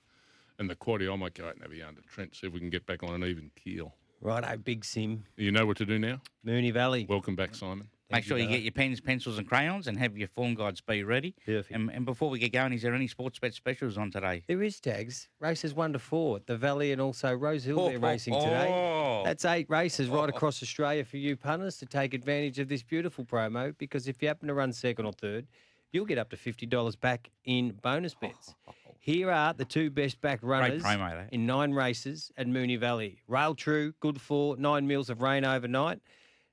and 0.58 0.68
the 0.72 0.76
quaddy, 0.76 1.12
I 1.12 1.16
might 1.16 1.36
go 1.36 1.46
out 1.48 1.54
and 1.54 1.62
have 1.62 1.72
a 1.72 1.76
yarn 1.76 1.96
to 1.98 2.02
Trent, 2.02 2.36
see 2.36 2.48
if 2.48 2.54
we 2.54 2.60
can 2.60 2.72
get 2.72 2.88
back 2.88 3.04
on 3.04 3.14
an 3.14 3.24
even 3.30 3.52
keel. 3.56 3.96
Righto, 4.22 4.56
big 4.58 4.86
sim. 4.86 5.24
You 5.36 5.52
know 5.52 5.66
what 5.66 5.78
to 5.78 5.86
do 5.86 5.98
now? 5.98 6.22
Moonee 6.46 6.72
Valley. 6.72 7.08
Welcome 7.10 7.36
back, 7.36 7.56
Simon. 7.56 7.88
Make 8.12 8.24
sure 8.26 8.38
you 8.38 8.48
get 8.48 8.62
your 8.62 8.74
pens, 8.74 9.00
pencils, 9.00 9.38
and 9.38 9.48
crayons, 9.48 9.88
and 9.88 9.98
have 9.98 10.18
your 10.18 10.28
form 10.28 10.54
guides 10.54 10.82
be 10.82 11.04
ready. 11.04 11.34
Perfect. 11.46 11.72
And, 11.74 11.90
and 11.90 12.06
before 12.06 12.30
we 12.30 12.40
get 12.40 12.52
going, 12.52 12.74
is 12.74 12.82
there 12.82 12.94
any 12.94 13.08
sports 13.08 13.40
bet 13.40 13.54
specials 13.54 13.98
on 13.98 14.12
today? 14.12 14.44
There 14.48 14.62
is 14.62 14.80
tags. 14.80 15.30
Races 15.40 15.74
one 15.74 15.94
to 15.94 16.00
four 16.00 16.36
at 16.38 16.46
the 16.46 16.58
Valley 16.58 16.92
and 16.92 17.02
also 17.02 17.34
Rose 17.34 17.64
Hill. 17.64 17.80
Oh, 17.80 17.88
they're 17.88 17.98
oh, 17.98 18.02
racing 18.02 18.36
oh, 18.36 18.44
today. 18.44 18.68
oh. 18.70 19.22
That's 19.24 19.46
eight 19.46 19.70
races 19.70 20.10
right 20.10 20.30
oh. 20.30 20.36
across 20.36 20.62
Australia 20.62 21.06
for 21.06 21.18
you 21.18 21.38
punters 21.38 21.78
to 21.78 21.86
take 21.86 22.14
advantage 22.14 22.60
of 22.60 22.68
this 22.68 22.84
beautiful 22.84 23.24
promo. 23.24 23.76
Because 23.78 24.08
if 24.08 24.22
you 24.22 24.28
happen 24.28 24.50
to 24.50 24.54
run 24.54 24.74
second 24.74 25.06
or 25.06 25.14
third, 25.14 25.48
you'll 25.92 26.06
get 26.06 26.18
up 26.18 26.30
to 26.32 26.38
fifty 26.38 26.66
dollars 26.66 26.96
back 26.96 27.30
in 27.46 27.72
bonus 27.82 28.14
bets. 28.14 28.56
Here 29.04 29.32
are 29.32 29.52
the 29.52 29.66
two 29.66 29.90
best 29.90 30.22
back 30.22 30.42
runners 30.44 30.84
promo, 30.84 31.28
in 31.32 31.48
nine 31.48 31.72
races 31.72 32.32
at 32.38 32.46
Moonee 32.46 32.80
Valley. 32.80 33.18
Rail 33.28 33.56
True, 33.56 33.96
good 34.00 34.22
for 34.22 34.56
nine 34.58 34.86
mils 34.86 35.10
of 35.10 35.24
rain 35.24 35.44
overnight. 35.44 36.00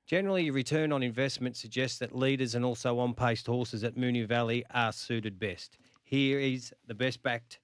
Generally, 0.07 0.45
your 0.45 0.55
return 0.55 0.91
on 0.91 1.03
investment 1.03 1.55
suggests 1.55 1.99
that 1.99 2.15
leaders 2.15 2.55
and 2.55 2.65
also 2.65 2.97
on-paced 2.97 3.45
horses 3.45 3.83
at 3.83 3.95
Moonee 3.95 4.27
Valley 4.27 4.65
are 4.73 4.91
suited 4.91 5.39
best. 5.39 5.77
Here 6.03 6.39
is 6.39 6.73
the 6.87 6.95
best 6.95 7.21
backed, 7.21 7.59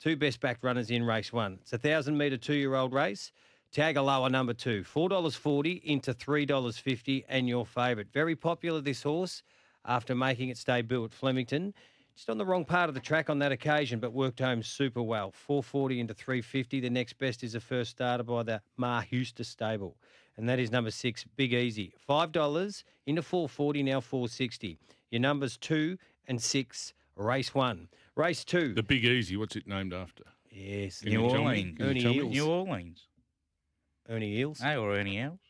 two 0.00 0.16
best 0.16 0.40
backed 0.40 0.64
runners 0.64 0.90
in 0.90 1.04
race 1.04 1.34
one. 1.34 1.58
It's 1.60 1.74
a 1.74 1.78
thousand 1.78 2.16
metre 2.16 2.38
two-year-old 2.38 2.94
race. 2.94 3.32
Tagaloa 3.74 4.30
number 4.30 4.54
two, 4.54 4.84
four 4.84 5.10
dollars 5.10 5.34
forty 5.34 5.82
into 5.84 6.14
three 6.14 6.46
dollars 6.46 6.78
fifty, 6.78 7.26
and 7.28 7.46
your 7.46 7.66
favourite. 7.66 8.10
Very 8.10 8.36
popular 8.36 8.80
this 8.80 9.02
horse 9.02 9.42
after 9.84 10.14
making 10.14 10.48
its 10.48 10.64
debut 10.64 11.04
at 11.04 11.12
Flemington. 11.12 11.74
Just 12.20 12.28
on 12.28 12.36
the 12.36 12.44
wrong 12.44 12.66
part 12.66 12.90
of 12.90 12.94
the 12.94 13.00
track 13.00 13.30
on 13.30 13.38
that 13.38 13.50
occasion, 13.50 13.98
but 13.98 14.12
worked 14.12 14.40
home 14.40 14.62
super 14.62 15.00
well. 15.00 15.32
440 15.32 16.00
into 16.00 16.12
350. 16.12 16.80
The 16.80 16.90
next 16.90 17.14
best 17.14 17.42
is 17.42 17.54
a 17.54 17.60
first 17.60 17.92
starter 17.92 18.22
by 18.22 18.42
the 18.42 18.60
Maher 18.76 19.06
Eustace 19.08 19.48
stable. 19.48 19.96
And 20.36 20.46
that 20.46 20.58
is 20.58 20.70
number 20.70 20.90
six, 20.90 21.24
Big 21.36 21.54
Easy. 21.54 21.94
$5 22.06 22.84
into 23.06 23.22
440, 23.22 23.82
now 23.84 24.02
460. 24.02 24.76
Your 25.10 25.20
numbers 25.22 25.56
two 25.56 25.96
and 26.28 26.42
six, 26.42 26.92
race 27.16 27.54
one. 27.54 27.88
Race 28.16 28.44
two. 28.44 28.74
The 28.74 28.82
Big 28.82 29.06
Easy, 29.06 29.38
what's 29.38 29.56
it 29.56 29.66
named 29.66 29.94
after? 29.94 30.24
Yes, 30.50 31.00
Can 31.00 31.12
New 31.12 31.22
you 31.22 31.30
tell 31.30 31.38
me? 31.38 31.44
Orleans. 31.46 31.78
Ernie 31.80 32.02
tell? 32.02 32.12
Eels. 32.12 32.32
New 32.34 32.46
Orleans. 32.50 33.06
Ernie 34.10 34.36
Eels. 34.36 34.60
Hey, 34.60 34.76
or 34.76 34.94
Ernie 34.94 35.18
Els. 35.18 35.40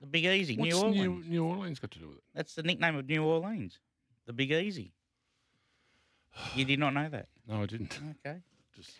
The 0.00 0.06
Big 0.06 0.24
Easy, 0.24 0.56
What's 0.56 0.72
New 0.72 0.80
Orleans. 0.80 1.26
New, 1.26 1.30
New 1.30 1.44
Orleans 1.44 1.78
got 1.78 1.90
to 1.90 1.98
do 1.98 2.08
with 2.08 2.16
it? 2.16 2.24
That's 2.34 2.54
the 2.54 2.62
nickname 2.62 2.96
of 2.96 3.06
New 3.06 3.22
Orleans. 3.24 3.78
The 4.24 4.32
Big 4.32 4.52
Easy. 4.52 4.94
You 6.54 6.64
did 6.64 6.78
not 6.78 6.94
know 6.94 7.08
that. 7.08 7.28
No, 7.48 7.62
I 7.62 7.66
didn't. 7.66 7.98
Okay. 8.26 8.38
Just 8.76 8.92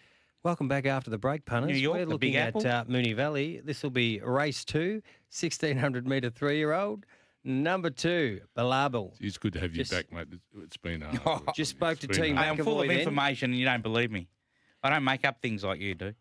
Welcome 0.42 0.68
back 0.68 0.84
after 0.86 1.10
the 1.10 1.18
break, 1.18 1.44
punters. 1.46 1.70
New 1.72 1.76
York, 1.78 1.96
We're 1.98 2.04
the 2.04 2.10
looking 2.12 2.32
Big 2.32 2.36
at 2.36 2.48
Apple. 2.48 2.66
uh, 2.66 2.84
Moonee 2.84 3.14
Valley. 3.16 3.60
This 3.64 3.82
will 3.82 3.90
be 3.90 4.20
race 4.20 4.64
two, 4.64 5.02
1600 5.30 6.06
metre 6.06 6.30
three 6.30 6.58
year 6.58 6.72
old. 6.74 7.06
Number 7.46 7.90
two, 7.90 8.40
Balabel. 8.56 9.12
It's 9.20 9.38
good 9.38 9.52
to 9.54 9.60
have 9.60 9.72
Just- 9.72 9.90
you 9.92 9.98
back, 9.98 10.12
mate. 10.12 10.28
It's- 10.32 10.64
It's 10.64 10.76
been 10.76 11.00
hard. 11.00 11.42
Just 11.54 11.70
spoke 11.72 11.98
to 12.00 12.06
Team 12.06 12.36
hard. 12.36 12.44
Hey, 12.46 12.50
I'm 12.58 12.64
full 12.64 12.82
of 12.82 12.88
then. 12.88 12.98
information 12.98 13.50
and 13.52 13.58
you 13.58 13.64
don't 13.66 13.82
believe 13.82 14.10
me. 14.10 14.28
I 14.82 14.90
don't 14.90 15.04
make 15.04 15.24
up 15.24 15.40
things 15.40 15.64
like 15.64 15.80
you 15.80 15.94
do. 15.94 16.12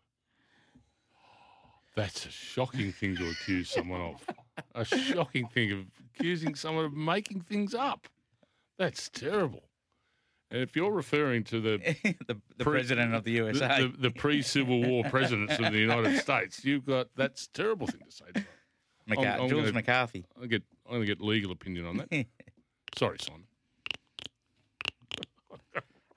That's 1.96 2.26
a 2.26 2.30
shocking 2.30 2.90
thing 2.92 3.16
to 3.16 3.28
accuse 3.30 3.70
someone 3.70 4.00
of. 4.00 4.26
A 4.74 4.84
shocking 4.84 5.46
thing 5.48 5.70
of 5.72 5.78
accusing 6.16 6.54
someone 6.56 6.84
of 6.86 6.92
making 6.92 7.42
things 7.42 7.74
up. 7.74 8.08
That's 8.78 9.08
terrible. 9.08 9.62
If 10.50 10.76
you're 10.76 10.92
referring 10.92 11.44
to 11.44 11.60
the 11.60 11.78
the, 12.28 12.36
the 12.58 12.64
president 12.64 13.14
of 13.14 13.24
the 13.24 13.32
USA. 13.32 13.82
the, 13.82 13.88
the 13.98 14.10
pre-Civil 14.10 14.82
War 14.84 15.04
presidents 15.04 15.58
of 15.58 15.72
the 15.72 15.78
United 15.78 16.18
States, 16.20 16.64
you've 16.64 16.86
got 16.86 17.08
that's 17.16 17.46
a 17.46 17.50
terrible 17.52 17.86
thing 17.86 18.00
to 18.06 18.12
say. 18.12 18.24
To. 18.34 18.44
McCar- 19.08 19.26
I'm- 19.26 19.40
I'm 19.42 19.48
Jules 19.48 19.62
gonna- 19.64 19.72
McCarthy. 19.72 20.24
I 20.40 20.46
get 20.46 20.62
I'm 20.86 20.94
gonna 20.94 21.06
get 21.06 21.20
legal 21.20 21.50
opinion 21.52 21.86
on 21.86 21.96
that. 21.98 22.26
Sorry, 22.98 23.18
Simon. 23.20 23.44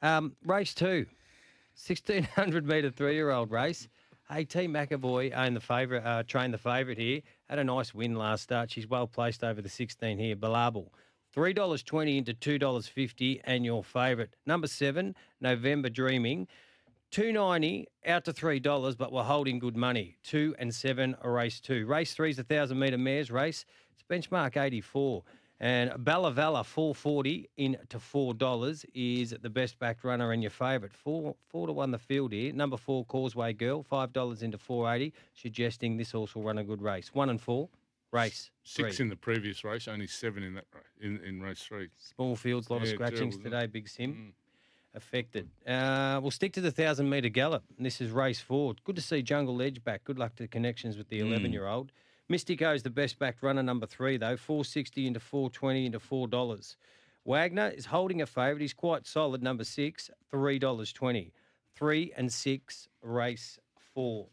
Um, 0.03 0.35
race 0.45 0.75
two, 0.75 1.07
1600 1.87 2.67
metre 2.67 2.91
three 2.91 3.15
year 3.15 3.31
old 3.31 3.49
race. 3.49 3.87
AT 4.29 4.49
McEvoy 4.49 5.35
owned 5.35 5.55
the 5.55 5.59
favourite, 5.59 6.03
uh, 6.05 6.21
trained 6.21 6.53
the 6.53 6.57
favourite 6.59 6.99
here. 6.99 7.21
Had 7.49 7.57
a 7.59 7.63
nice 7.63 7.95
win 7.95 8.13
last 8.13 8.43
start. 8.43 8.69
She's 8.69 8.85
well 8.87 9.07
placed 9.07 9.43
over 9.43 9.59
the 9.61 9.69
16 9.69 10.19
here. 10.19 10.35
Balabal. 10.35 10.89
$3.20 11.37 12.17
into 12.17 12.33
$2.50 12.33 13.41
and 13.43 13.63
your 13.63 13.83
favourite. 13.83 14.31
Number 14.47 14.65
seven, 14.65 15.15
November 15.39 15.87
Dreaming. 15.87 16.47
Two 17.09 17.31
ninety 17.31 17.87
out 18.05 18.25
to 18.25 18.33
three 18.33 18.59
dollars, 18.59 18.97
but 18.97 19.13
we're 19.13 19.23
holding 19.23 19.59
good 19.59 19.77
money. 19.77 20.17
Two 20.23 20.53
and 20.59 20.75
seven, 20.75 21.15
a 21.21 21.29
race 21.29 21.61
two. 21.61 21.85
Race 21.85 22.13
three 22.13 22.31
is 22.31 22.39
a 22.39 22.43
thousand 22.43 22.79
metre 22.79 22.97
mares 22.97 23.31
race. 23.31 23.63
It's 23.93 24.03
benchmark 24.09 24.57
eighty 24.57 24.81
four. 24.81 25.23
And 25.61 25.91
Ballavalla 25.91 26.65
four 26.65 26.93
forty 26.93 27.49
into 27.55 27.97
four 27.97 28.33
dollars 28.33 28.85
is 28.93 29.33
the 29.41 29.49
best 29.49 29.79
backed 29.79 30.03
runner 30.03 30.33
and 30.33 30.43
your 30.43 30.49
favourite. 30.49 30.93
Four 30.93 31.37
four 31.47 31.67
to 31.67 31.71
one 31.71 31.91
the 31.91 31.97
field 31.97 32.33
here. 32.33 32.51
Number 32.51 32.75
four 32.75 33.05
Causeway 33.05 33.53
Girl 33.53 33.83
five 33.83 34.11
dollars 34.11 34.43
into 34.43 34.57
four 34.57 34.91
eighty, 34.93 35.13
suggesting 35.33 35.95
this 35.95 36.11
horse 36.11 36.35
will 36.35 36.43
run 36.43 36.57
a 36.57 36.63
good 36.63 36.81
race. 36.81 37.11
One 37.13 37.29
and 37.29 37.39
four, 37.39 37.69
race 38.11 38.51
Six 38.63 38.97
three. 38.97 39.03
in 39.03 39.09
the 39.09 39.15
previous 39.15 39.63
race, 39.63 39.87
only 39.87 40.07
seven 40.07 40.43
in 40.43 40.53
that 40.55 40.65
in, 41.01 41.19
in 41.23 41.41
race 41.41 41.61
three. 41.63 41.89
Small 41.97 42.35
fields, 42.35 42.69
a 42.69 42.73
lot 42.73 42.81
of 42.81 42.87
scratchings 42.87 43.35
terrible, 43.35 43.51
today, 43.59 43.67
Big 43.67 43.87
Sim. 43.89 44.33
Affected. 44.93 45.47
Uh, 45.67 46.19
we'll 46.21 46.31
stick 46.31 46.53
to 46.53 46.61
the 46.61 46.69
1,000 46.69 47.07
metre 47.07 47.29
gallop. 47.29 47.63
And 47.77 47.85
this 47.85 48.01
is 48.01 48.09
race 48.09 48.39
four. 48.39 48.73
Good 48.83 48.95
to 48.95 49.01
see 49.01 49.21
Jungle 49.21 49.61
Edge 49.61 49.83
back. 49.83 50.03
Good 50.05 50.17
luck 50.17 50.35
to 50.37 50.43
the 50.43 50.47
connections 50.47 50.97
with 50.97 51.07
the 51.09 51.19
Mm. 51.19 51.27
11 51.27 51.53
year 51.53 51.67
old. 51.67 51.91
Mystico's 52.29 52.81
the 52.81 52.89
best 52.89 53.19
backed 53.19 53.43
runner, 53.43 53.61
number 53.61 53.85
three, 53.85 54.17
though. 54.17 54.35
460 54.37 55.05
into 55.05 55.19
420 55.19 55.85
into 55.85 55.99
$4. 55.99 56.75
Wagner 57.25 57.67
is 57.69 57.85
holding 57.85 58.21
a 58.21 58.25
favourite. 58.25 58.61
He's 58.61 58.73
quite 58.73 59.05
solid, 59.05 59.43
number 59.43 59.63
six, 59.65 60.09
$3.20. 60.33 61.31
Three 61.75 62.11
and 62.17 62.33
six, 62.33 62.87
race 63.03 63.59
four. 63.93 64.27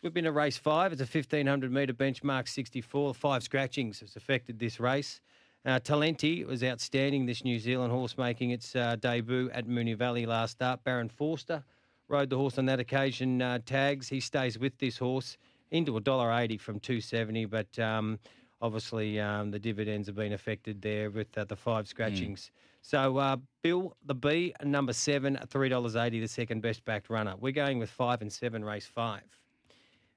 We've 0.00 0.14
been 0.14 0.24
to 0.24 0.32
race 0.32 0.56
five. 0.56 0.92
It's 0.92 1.00
a 1.00 1.04
1500 1.04 1.72
metre 1.72 1.92
benchmark 1.92 2.46
64. 2.46 3.14
Five 3.14 3.42
scratchings 3.42 3.98
has 4.00 4.14
affected 4.14 4.58
this 4.58 4.78
race. 4.78 5.20
Uh, 5.66 5.80
Talenti 5.80 6.46
was 6.46 6.62
outstanding, 6.62 7.26
this 7.26 7.42
New 7.42 7.58
Zealand 7.58 7.92
horse 7.92 8.16
making 8.16 8.50
its 8.50 8.76
uh, 8.76 8.94
debut 8.96 9.50
at 9.52 9.66
Moonee 9.66 9.96
Valley 9.96 10.24
last 10.24 10.52
start. 10.52 10.84
Baron 10.84 11.08
Forster 11.08 11.64
rode 12.06 12.30
the 12.30 12.36
horse 12.36 12.58
on 12.58 12.66
that 12.66 12.78
occasion. 12.78 13.42
Uh, 13.42 13.58
tags, 13.66 14.08
he 14.08 14.20
stays 14.20 14.56
with 14.56 14.78
this 14.78 14.98
horse 14.98 15.36
into 15.72 15.96
a 15.96 16.00
dollar 16.00 16.32
eighty 16.32 16.56
from 16.58 16.78
two 16.78 17.00
seventy, 17.00 17.44
but 17.44 17.76
um, 17.80 18.20
obviously 18.62 19.18
um, 19.18 19.50
the 19.50 19.58
dividends 19.58 20.06
have 20.06 20.16
been 20.16 20.32
affected 20.32 20.80
there 20.80 21.10
with 21.10 21.36
uh, 21.36 21.44
the 21.44 21.56
five 21.56 21.88
scratchings. 21.88 22.52
So 22.82 23.16
uh, 23.18 23.36
Bill 23.62 23.96
the 24.06 24.14
B 24.14 24.54
number 24.62 24.92
seven 24.92 25.38
three 25.48 25.68
dollars 25.68 25.96
eighty, 25.96 26.20
the 26.20 26.28
second 26.28 26.62
best 26.62 26.84
backed 26.84 27.10
runner. 27.10 27.34
We're 27.36 27.52
going 27.52 27.80
with 27.80 27.90
five 27.90 28.22
and 28.22 28.32
seven, 28.32 28.64
race 28.64 28.86
five. 28.86 29.24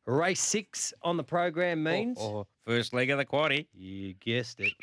Race 0.05 0.41
six 0.41 0.93
on 1.03 1.17
the 1.17 1.23
program 1.23 1.83
means 1.83 2.17
Or 2.19 2.45
first 2.65 2.93
leg 2.93 3.09
of 3.11 3.17
the 3.17 3.25
quaddy. 3.25 3.67
you 3.73 4.13
guessed 4.15 4.59
it. 4.59 4.73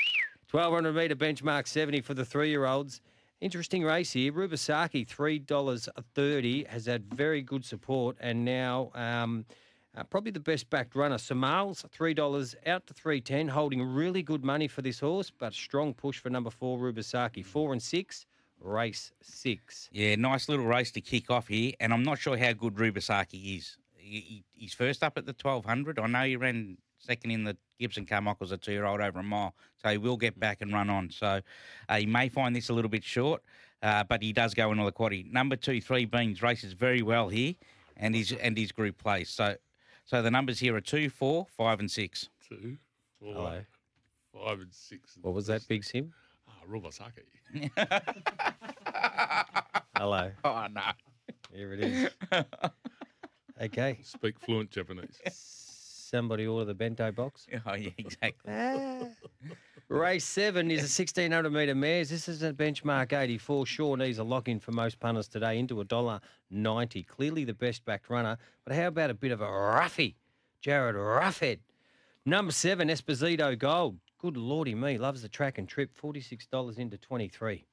1200 0.51 0.93
metre 0.95 1.15
benchmark 1.17 1.67
70 1.67 2.01
for 2.01 2.15
the 2.15 2.25
three 2.25 2.49
year 2.51 2.65
olds. 2.65 3.01
Interesting 3.41 3.85
race 3.85 4.13
here. 4.13 4.33
Rubasaki, 4.33 5.07
$3.30, 5.07 6.67
has 6.67 6.87
had 6.87 7.05
very 7.15 7.41
good 7.43 7.65
support 7.65 8.17
and 8.21 8.45
now 8.45 8.91
um, 8.95 9.45
uh, 9.97 10.03
probably 10.05 10.31
the 10.33 10.41
best 10.41 10.69
backed 10.71 10.97
runner. 10.97 11.19
Somals, 11.19 11.85
$3 11.97 12.55
out 12.67 12.87
to 12.87 12.95
310, 12.95 13.49
holding 13.49 13.83
really 13.83 14.23
good 14.23 14.45
money 14.45 14.67
for 14.67 14.83
this 14.83 14.99
horse, 15.01 15.31
but 15.31 15.53
strong 15.55 15.95
push 15.95 16.19
for 16.19 16.31
number 16.31 16.51
four, 16.51 16.79
Rubasaki. 16.79 17.45
Four 17.45 17.73
and 17.73 17.83
six, 17.83 18.27
race 18.61 19.13
six. 19.23 19.89
Yeah, 19.93 20.17
nice 20.17 20.49
little 20.49 20.67
race 20.67 20.91
to 20.93 21.01
kick 21.01 21.31
off 21.31 21.49
here, 21.49 21.73
and 21.81 21.93
I'm 21.93 22.03
not 22.03 22.19
sure 22.19 22.37
how 22.37 22.53
good 22.55 22.75
Rubasaki 22.75 23.59
is. 23.59 23.77
He, 24.09 24.21
he- 24.21 24.45
he's 24.55 24.75
first 24.75 25.03
up 25.03 25.19
at 25.19 25.27
the 25.27 25.35
1200. 25.41 25.99
I 25.99 26.07
know 26.07 26.23
he 26.25 26.37
ran 26.37 26.79
second 26.99 27.31
in 27.31 27.45
the 27.45 27.57
Gibson 27.79 28.07
Carmichael's 28.07 28.53
a 28.53 28.57
two-year-old 28.57 29.01
over 29.01 29.21
a 29.21 29.23
mile, 29.23 29.55
so 29.83 29.91
he 29.91 29.99
will 29.99 30.17
get 30.17 30.39
back 30.41 30.61
and 30.63 30.73
run 30.73 30.89
on. 30.91 31.11
So 31.11 31.41
uh, 31.89 31.97
he 31.97 32.07
may 32.07 32.29
find 32.29 32.57
this 32.57 32.71
a 32.71 32.73
little 32.73 32.89
bit 32.89 33.05
short, 33.05 33.43
uh, 33.83 34.03
but 34.05 34.23
he 34.23 34.33
does 34.33 34.55
go 34.55 34.73
into 34.73 34.85
the 34.85 34.93
quaddy. 34.93 35.31
Number 35.31 35.55
two, 35.57 35.81
Three 35.81 36.05
Beans 36.07 36.43
races 36.43 36.73
very 36.73 37.03
well 37.03 37.29
here, 37.29 37.55
and 37.97 38.15
his 38.17 38.33
and 38.33 38.57
his 38.59 38.73
group 38.73 38.99
plays. 38.99 39.29
So 39.31 39.55
so 40.05 40.23
the 40.23 40.31
numbers 40.31 40.59
here 40.59 40.75
are 40.75 40.81
two, 40.81 41.09
four, 41.11 41.47
five, 41.57 41.79
and 41.81 41.91
six. 41.91 42.29
Two, 42.49 42.79
four, 43.21 43.35
Hello. 43.35 43.61
five, 44.35 44.61
and 44.61 44.73
six. 44.73 45.17
What 45.23 45.35
was 45.35 45.47
that, 45.47 45.67
Big 45.69 45.85
Sim? 45.85 46.13
Ah, 46.49 46.53
Rubasaki. 46.69 47.71
Hello. 49.97 50.31
Oh 50.45 50.67
no. 50.73 50.83
Here 51.53 51.73
it 51.75 51.81
is. 51.81 52.11
Okay. 53.61 53.99
Speak 54.03 54.39
fluent 54.39 54.71
Japanese. 54.71 55.21
Somebody 55.33 56.47
order 56.47 56.65
the 56.65 56.75
bento 56.75 57.11
box. 57.13 57.47
Oh 57.67 57.75
yeah, 57.75 57.91
exactly. 57.99 58.53
Ah. 58.53 59.05
Race 59.89 60.25
seven 60.25 60.71
is 60.71 60.81
a 60.81 60.83
1600 60.83 61.51
metre 61.51 61.75
mares. 61.75 62.11
This 62.11 62.29
is 62.29 62.43
a 62.43 62.53
benchmark 62.53 63.13
84. 63.13 63.67
Sure 63.67 63.97
needs 63.97 64.19
a 64.19 64.25
lock 64.25 64.49
in 64.49 64.61
for 64.61 64.73
most 64.73 65.01
punters 65.01 65.29
today 65.29 65.59
into 65.59 65.81
a 65.81 65.85
dollar 65.85 66.21
ninety. 66.51 67.03
Clearly 67.03 67.45
the 67.45 67.55
best 67.55 67.85
backed 67.85 68.11
runner. 68.11 68.37
But 68.65 68.77
how 68.77 68.87
about 68.89 69.11
a 69.11 69.15
bit 69.15 69.33
of 69.33 69.41
a 69.41 69.51
roughie? 69.51 70.17
Jared 70.61 70.97
Roughhead. 70.97 71.61
Number 72.27 72.53
seven, 72.53 72.89
Esposito 72.89 73.59
Gold. 73.59 73.99
Good 74.19 74.37
lordy 74.37 74.75
me, 74.75 74.99
loves 74.99 75.23
the 75.23 75.29
track 75.29 75.59
and 75.59 75.69
trip. 75.69 75.91
$46 75.97 76.79
into 76.79 76.99
23. 76.99 77.65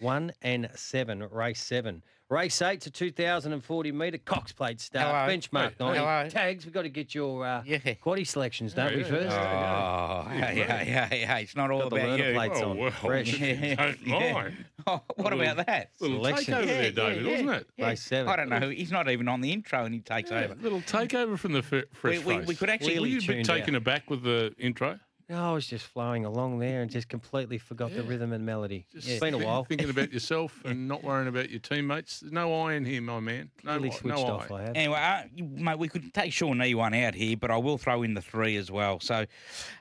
One 0.00 0.32
and 0.42 0.68
seven, 0.74 1.20
race 1.30 1.62
seven. 1.62 2.02
Race 2.30 2.60
eight 2.62 2.80
to 2.80 2.90
2,040 2.90 3.92
metre 3.92 4.16
Cox 4.18 4.50
plate 4.50 4.80
start. 4.80 5.06
Hello. 5.06 5.28
Benchmark 5.38 5.72
Hey, 5.78 6.00
90. 6.00 6.34
hello. 6.34 6.48
We've 6.64 6.72
got 6.72 6.82
to 6.82 6.88
get 6.88 7.14
your 7.14 7.44
uh, 7.46 7.62
Yeah. 7.66 7.78
quaddy 7.78 8.26
selections, 8.26 8.72
don't 8.72 8.96
we, 8.96 9.04
first? 9.04 9.36
Oh, 9.36 10.26
hey, 10.30 10.54
hey, 10.66 10.84
hey, 11.10 11.18
hey, 11.26 11.42
it's 11.42 11.54
not 11.54 11.70
all 11.70 11.80
Got 11.82 11.90
the 11.90 11.96
about 11.96 12.08
learner 12.08 12.28
you. 12.30 12.34
plates 12.34 12.60
Oh, 12.60 12.70
on. 12.70 12.78
well, 12.78 12.90
Fresh. 12.90 13.38
don't. 14.06 14.54
Oh, 14.86 15.00
what 15.16 15.32
about 15.32 15.64
that? 15.66 15.92
Little 15.98 16.18
Selection. 16.18 16.52
takeover 16.54 16.66
there, 16.66 16.90
David, 16.92 17.24
wasn't 17.26 17.50
it? 17.50 17.66
Race 17.78 18.02
seven. 18.02 18.28
I 18.30 18.36
don't 18.36 18.50
know. 18.50 18.68
He's 18.68 18.92
not 18.92 19.08
even 19.08 19.28
on 19.28 19.40
the 19.40 19.50
intro 19.50 19.82
and 19.86 19.94
he 19.94 20.00
takes 20.00 20.30
over. 20.30 20.54
little 20.60 20.82
takeover 20.82 21.38
from 21.38 21.52
the 21.52 21.60
f- 21.60 21.84
fresh 21.92 22.18
We- 22.18 22.24
we- 22.24 22.38
face. 22.40 22.46
we 22.48 22.54
could 22.54 22.68
actually- 22.68 22.88
Were 22.94 23.06
Clearly 23.06 23.10
you 23.12 23.16
a 23.18 23.20
bit 23.20 23.26
tuned 23.26 23.44
taken 23.46 23.74
aback 23.76 24.10
with 24.10 24.22
the 24.24 24.54
intro? 24.58 24.98
No, 25.28 25.50
I 25.50 25.52
was 25.54 25.66
just 25.66 25.86
flowing 25.86 26.26
along 26.26 26.58
there 26.58 26.82
and 26.82 26.90
just 26.90 27.08
completely 27.08 27.56
forgot 27.56 27.94
the 27.94 28.02
rhythm 28.02 28.32
and 28.34 28.44
melody. 28.44 28.84
Just 28.92 29.08
it's 29.08 29.20
been 29.20 29.32
a 29.34 29.38
thi- 29.38 29.44
while. 29.44 29.64
Thinking 29.64 29.88
about 29.88 30.12
yourself 30.12 30.60
and 30.66 30.86
not 30.86 31.02
worrying 31.02 31.28
about 31.28 31.48
your 31.50 31.60
teammates. 31.60 32.20
There's 32.20 32.32
no 32.32 32.52
eye 32.62 32.74
in 32.74 32.84
here, 32.84 33.00
my 33.00 33.20
man. 33.20 33.50
No, 33.62 33.70
Clearly 33.72 33.90
eye- 33.90 33.94
switched 33.94 34.18
no 34.18 34.26
off. 34.26 34.50
eye. 34.50 34.54
I 34.56 34.62
have. 34.62 34.76
Anyway, 34.76 34.98
uh, 34.98 35.22
you, 35.34 35.44
mate, 35.44 35.78
we 35.78 35.88
could 35.88 36.12
take 36.12 36.32
Shawnee 36.32 36.74
one 36.74 36.92
out 36.92 37.14
here, 37.14 37.36
but 37.38 37.50
I 37.50 37.56
will 37.56 37.78
throw 37.78 38.02
in 38.02 38.12
the 38.12 38.20
three 38.20 38.56
as 38.56 38.70
well. 38.70 39.00
So, 39.00 39.24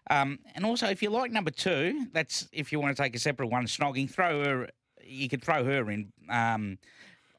um, 0.09 0.39
and 0.55 0.65
also 0.65 0.87
if 0.87 1.03
you 1.03 1.09
like 1.09 1.31
number 1.31 1.51
two, 1.51 2.07
that's 2.13 2.47
if 2.53 2.71
you 2.71 2.79
want 2.79 2.95
to 2.95 3.03
take 3.03 3.13
a 3.15 3.19
separate 3.19 3.47
one, 3.47 3.65
Snogging, 3.65 4.09
throw 4.09 4.43
her. 4.45 4.69
You 5.05 5.27
could 5.27 5.43
throw 5.43 5.65
her 5.65 5.91
in. 5.91 6.13
Um, 6.29 6.77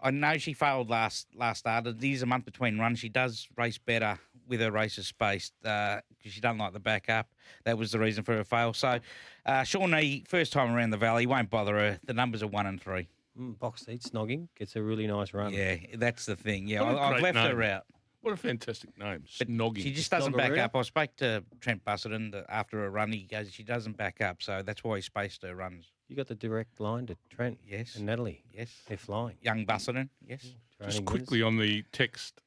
I 0.02 0.10
know 0.10 0.36
she 0.36 0.52
failed 0.52 0.90
last 0.90 1.28
last 1.34 1.60
start. 1.60 1.86
It 1.86 2.04
is 2.04 2.20
a 2.20 2.26
month 2.26 2.44
between 2.44 2.78
runs. 2.78 2.98
She 2.98 3.08
does 3.08 3.48
race 3.56 3.78
better 3.78 4.18
with 4.48 4.60
her 4.60 4.70
races 4.70 5.06
spaced 5.06 5.52
because 5.62 6.02
she 6.22 6.40
doesn't 6.40 6.58
like 6.58 6.72
the 6.72 6.80
backup. 6.80 7.28
That 7.64 7.78
was 7.78 7.92
the 7.92 7.98
reason 7.98 8.24
for 8.24 8.34
her 8.36 8.44
fail. 8.44 8.72
So, 8.72 8.98
uh, 9.46 9.62
Shawnee, 9.64 10.24
first 10.28 10.52
time 10.52 10.74
around 10.74 10.90
the 10.90 10.96
valley, 10.96 11.26
won't 11.26 11.50
bother 11.50 11.74
her. 11.74 11.98
The 12.04 12.14
numbers 12.14 12.42
are 12.42 12.46
one 12.48 12.66
and 12.66 12.80
three. 12.80 13.08
Mm, 13.38 13.58
box 13.58 13.84
seat 13.84 14.02
snogging 14.02 14.48
gets 14.56 14.76
a 14.76 14.82
really 14.82 15.06
nice 15.06 15.34
run. 15.34 15.52
Yeah, 15.52 15.76
that's 15.94 16.24
the 16.26 16.36
thing. 16.36 16.68
Yeah, 16.68 16.82
What 16.82 16.94
a 16.94 16.98
I, 16.98 17.04
I've 17.06 17.20
great 17.20 17.34
left 17.34 17.48
her 17.52 17.62
out. 17.62 17.84
What 18.20 18.32
a 18.32 18.36
fantastic 18.38 18.96
name. 18.96 19.24
But 19.38 19.48
Snogging. 19.48 19.82
She 19.82 19.92
just 19.92 20.10
doesn't 20.10 20.34
back 20.34 20.56
up. 20.56 20.74
I 20.74 20.80
spoke 20.82 21.14
to 21.16 21.44
Trent 21.60 21.84
Busuttin 21.84 22.30
the- 22.30 22.46
after 22.48 22.86
a 22.86 22.88
run. 22.88 23.12
He 23.12 23.24
goes, 23.24 23.52
she 23.52 23.62
doesn't 23.64 23.98
back 23.98 24.22
up, 24.22 24.40
so 24.42 24.62
that's 24.64 24.82
why 24.82 24.96
he 24.96 25.02
spaced 25.02 25.42
her 25.42 25.54
runs. 25.54 25.90
You 26.08 26.16
got 26.16 26.28
the 26.28 26.34
direct 26.34 26.80
line 26.80 27.04
to 27.08 27.16
Trent 27.28 27.58
Yes, 27.66 27.96
and 27.96 28.06
Natalie. 28.06 28.42
yes. 28.50 28.70
They're 28.88 28.96
flying. 28.96 29.36
Young 29.42 29.66
Busuttin, 29.66 30.08
yes. 30.26 30.40
Just 30.42 30.98
Training 30.98 31.04
quickly 31.04 31.42
on 31.42 31.58
the 31.58 31.82
text, 31.92 32.40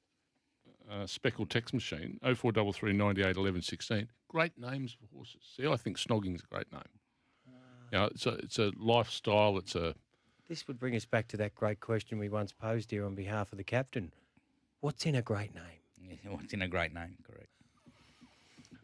uh, 0.91 1.05
speckled 1.05 1.49
text 1.49 1.73
machine, 1.73 2.19
0433 2.23 2.93
98 2.93 3.35
11 3.37 3.61
16. 3.61 4.07
Great 4.29 4.57
names 4.57 4.93
for 4.93 5.05
horses. 5.15 5.41
See, 5.55 5.67
I 5.67 5.75
think 5.77 5.97
Snogging's 5.97 6.43
a 6.43 6.53
great 6.53 6.71
name. 6.71 6.81
You 7.91 7.97
know, 7.99 8.05
it's 8.05 8.25
a, 8.25 8.29
it's 8.35 8.59
a 8.59 8.71
lifestyle. 8.77 9.57
It's 9.57 9.75
a 9.75 9.95
This 10.49 10.67
would 10.67 10.79
bring 10.79 10.95
us 10.95 11.05
back 11.05 11.27
to 11.29 11.37
that 11.37 11.55
great 11.55 11.79
question 11.79 12.19
we 12.19 12.27
once 12.29 12.51
posed 12.51 12.91
here 12.91 13.05
on 13.05 13.15
behalf 13.15 13.51
of 13.53 13.57
the 13.57 13.63
captain. 13.63 14.11
What's 14.81 15.05
in 15.05 15.15
a 15.15 15.21
great 15.21 15.55
name? 15.55 15.63
Yeah, 16.23 16.31
What's 16.31 16.53
in 16.53 16.61
a 16.61 16.67
great 16.67 16.93
name, 16.93 17.15
correct. 17.25 17.47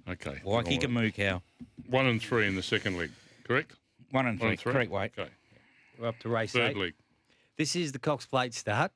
okay. 0.10 0.42
Waikika 0.46 0.86
all 0.86 0.90
Moo 0.92 1.12
Cow. 1.12 1.34
right. 1.34 1.42
One 1.90 2.06
and 2.08 2.22
three 2.22 2.48
in 2.48 2.56
the 2.56 2.64
second 2.64 2.98
leg, 2.98 3.12
correct? 3.44 3.74
One 4.12 4.28
and 4.28 4.40
One 4.40 4.48
three, 4.48 4.50
and 4.52 4.60
three. 4.60 4.72
correct 4.74 4.92
weight. 4.92 5.12
Okay. 5.18 5.30
We're 6.00 6.08
up 6.08 6.20
to 6.20 6.30
race 6.30 6.54
Third 6.54 6.72
eight. 6.72 6.78
leg. 6.78 6.94
This 7.58 7.76
is 7.76 7.92
the 7.92 8.00
Cox 8.00 8.26
Plate 8.26 8.54
start. 8.54 8.92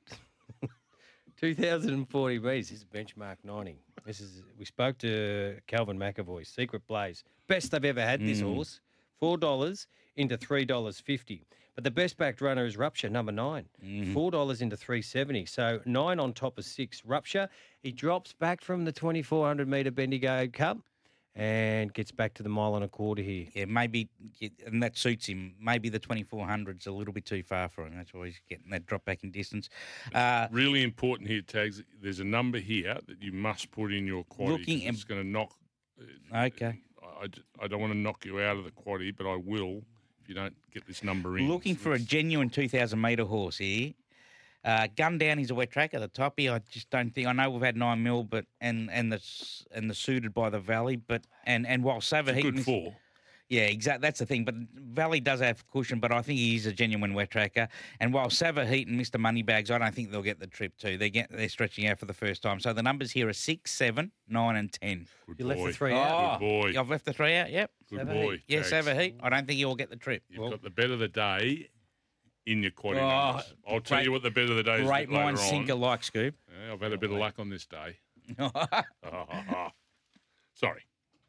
2040 1.40 2.38
metres. 2.40 2.70
This 2.70 2.78
is 2.80 2.84
benchmark 2.84 3.36
90. 3.44 3.78
This 4.04 4.20
is 4.20 4.42
we 4.58 4.64
spoke 4.64 4.98
to 4.98 5.56
Calvin 5.66 5.98
McEvoy, 5.98 6.46
Secret 6.46 6.86
Blaze. 6.86 7.24
Best 7.46 7.72
I've 7.74 7.84
ever 7.84 8.00
had 8.02 8.20
this 8.20 8.40
Mm. 8.40 8.54
horse. 8.54 8.80
Four 9.20 9.38
dollars 9.38 9.86
into 10.16 10.36
three 10.36 10.64
dollars 10.64 10.98
fifty. 11.00 11.44
But 11.74 11.84
the 11.84 11.90
best 11.92 12.16
backed 12.16 12.40
runner 12.40 12.66
is 12.66 12.76
Rupture, 12.76 13.08
number 13.08 13.30
9 13.30 13.64
Mm-hmm. 13.84 14.12
four 14.12 14.30
dollars 14.32 14.62
into 14.62 14.76
three 14.76 15.00
seventy. 15.02 15.46
So 15.46 15.80
nine 15.86 16.18
on 16.18 16.32
top 16.32 16.58
of 16.58 16.64
six. 16.64 17.04
Rupture, 17.04 17.48
he 17.80 17.92
drops 17.92 18.32
back 18.32 18.60
from 18.60 18.84
the 18.84 18.92
twenty 18.92 19.22
four 19.22 19.46
hundred 19.46 19.68
meter 19.68 19.90
Bendigo 19.92 20.48
Cup 20.48 20.78
and 21.38 21.94
gets 21.94 22.10
back 22.10 22.34
to 22.34 22.42
the 22.42 22.48
mile 22.48 22.74
and 22.74 22.84
a 22.84 22.88
quarter 22.88 23.22
here. 23.22 23.46
Yeah, 23.54 23.64
maybe, 23.66 24.08
and 24.66 24.82
that 24.82 24.96
suits 24.98 25.26
him. 25.26 25.54
Maybe 25.60 25.88
the 25.88 26.00
2400's 26.00 26.86
a 26.88 26.92
little 26.92 27.14
bit 27.14 27.24
too 27.24 27.44
far 27.44 27.68
for 27.68 27.86
him. 27.86 27.94
That's 27.96 28.12
why 28.12 28.26
he's 28.26 28.40
getting 28.48 28.68
that 28.70 28.86
drop 28.86 29.04
back 29.04 29.22
in 29.22 29.30
distance. 29.30 29.68
Uh, 30.12 30.48
really 30.50 30.82
important 30.82 31.28
here, 31.30 31.40
tags. 31.40 31.80
There's 32.02 32.18
a 32.18 32.24
number 32.24 32.58
here 32.58 32.98
that 33.06 33.22
you 33.22 33.32
must 33.32 33.70
put 33.70 33.92
in 33.92 34.04
your 34.06 34.24
quaddy. 34.24 34.48
Looking 34.58 34.80
'cause 34.80 34.94
it's 34.96 35.04
going 35.04 35.22
to 35.22 35.28
knock. 35.28 35.54
okay. 36.34 36.80
I, 37.02 37.24
I- 37.24 37.64
I 37.64 37.66
don't 37.68 37.80
want 37.80 37.92
to 37.92 37.98
knock 37.98 38.24
you 38.24 38.40
out 38.40 38.56
of 38.56 38.64
the 38.64 38.70
quaddy, 38.70 39.14
but 39.16 39.26
I 39.26 39.36
will 39.36 39.82
if 40.20 40.28
you 40.28 40.34
don't 40.34 40.54
get 40.72 40.86
this 40.86 41.02
number 41.04 41.38
in. 41.38 41.48
Looking 41.48 41.74
for 41.76 41.92
a 41.92 41.98
genuine 41.98 42.50
2,000 42.50 43.00
metre 43.00 43.24
horse 43.24 43.58
here. 43.58 43.92
Uh, 44.68 44.86
gun 44.96 45.16
down 45.16 45.38
is 45.38 45.50
a 45.50 45.54
wet 45.54 45.70
track 45.70 45.94
at 45.94 46.00
the 46.02 46.08
top 46.08 46.38
here. 46.38 46.52
I 46.52 46.60
just 46.70 46.90
don't 46.90 47.14
think 47.14 47.26
I 47.26 47.32
know 47.32 47.48
we've 47.48 47.62
had 47.62 47.74
nine 47.74 48.02
mil, 48.02 48.22
but 48.22 48.44
and 48.60 48.90
and 48.90 49.10
the 49.10 49.18
and 49.72 49.88
the 49.88 49.94
suited 49.94 50.34
by 50.34 50.50
the 50.50 50.60
Valley, 50.60 50.96
but 50.96 51.22
and 51.46 51.66
and 51.66 51.82
while 51.82 52.02
Sava 52.02 52.32
It's 52.32 52.40
a 52.40 52.42
good 52.42 52.64
four. 52.66 52.94
yeah, 53.48 53.62
exactly. 53.62 54.02
That's 54.02 54.18
the 54.18 54.26
thing. 54.26 54.44
But 54.44 54.56
Valley 54.74 55.20
does 55.20 55.40
have 55.40 55.66
cushion, 55.70 56.00
but 56.00 56.12
I 56.12 56.20
think 56.20 56.38
he 56.38 56.54
is 56.54 56.66
a 56.66 56.72
genuine 56.72 57.14
wet 57.14 57.30
tracker. 57.30 57.66
And 57.98 58.12
while 58.12 58.28
Sava 58.28 58.66
Heat 58.66 58.88
and 58.88 59.00
Mr. 59.00 59.18
Moneybags, 59.18 59.70
I 59.70 59.78
don't 59.78 59.94
think 59.94 60.10
they'll 60.10 60.20
get 60.20 60.38
the 60.38 60.46
trip 60.46 60.76
too. 60.76 60.98
They 60.98 61.08
get 61.08 61.30
they're 61.30 61.48
stretching 61.48 61.86
out 61.86 61.98
for 61.98 62.04
the 62.04 62.12
first 62.12 62.42
time. 62.42 62.60
So 62.60 62.74
the 62.74 62.82
numbers 62.82 63.10
here 63.10 63.26
are 63.26 63.32
six, 63.32 63.70
seven, 63.70 64.12
nine, 64.28 64.56
and 64.56 64.70
ten. 64.70 65.06
Good 65.28 65.36
You 65.38 65.46
left 65.46 65.60
the 65.60 65.64
boy. 65.64 65.72
three 65.72 65.94
oh, 65.94 65.96
out. 65.96 66.40
Good 66.40 66.46
boy. 66.46 66.78
I've 66.78 66.90
left 66.90 67.06
the 67.06 67.14
three 67.14 67.36
out. 67.36 67.50
Yep. 67.50 67.70
Good 67.88 68.00
Sava 68.00 68.12
boy, 68.12 68.32
Heat. 68.32 68.42
Yeah, 68.48 68.62
Sava 68.64 68.94
Heat. 68.94 69.16
I 69.22 69.30
don't 69.30 69.46
think 69.46 69.56
he'll 69.56 69.74
get 69.76 69.88
the 69.88 69.96
trip. 69.96 70.24
You've 70.28 70.50
got 70.50 70.60
the 70.60 70.68
bet 70.68 70.90
of 70.90 70.98
the 70.98 71.08
day 71.08 71.70
in 72.48 72.62
your 72.62 72.70
quaddy 72.72 72.96
Oh, 72.96 73.08
numbers. 73.08 73.54
I'll 73.66 73.80
tell 73.80 73.98
great- 73.98 74.04
you 74.06 74.12
what 74.12 74.22
the 74.22 74.30
bet 74.30 74.48
of 74.48 74.56
the 74.56 74.62
day 74.62 74.76
is. 74.76 74.80
a 74.80 74.84
Great 74.84 75.08
bit 75.08 75.14
mind 75.14 75.38
sinker 75.38 75.74
like 75.74 76.02
Scoop. 76.02 76.34
Yeah, 76.48 76.72
I've 76.72 76.80
had 76.80 76.92
a 76.92 76.98
bit 76.98 77.10
of 77.10 77.16
luck 77.18 77.34
on 77.38 77.48
this 77.50 77.66
day. 77.66 77.98
Sorry. 80.54 80.82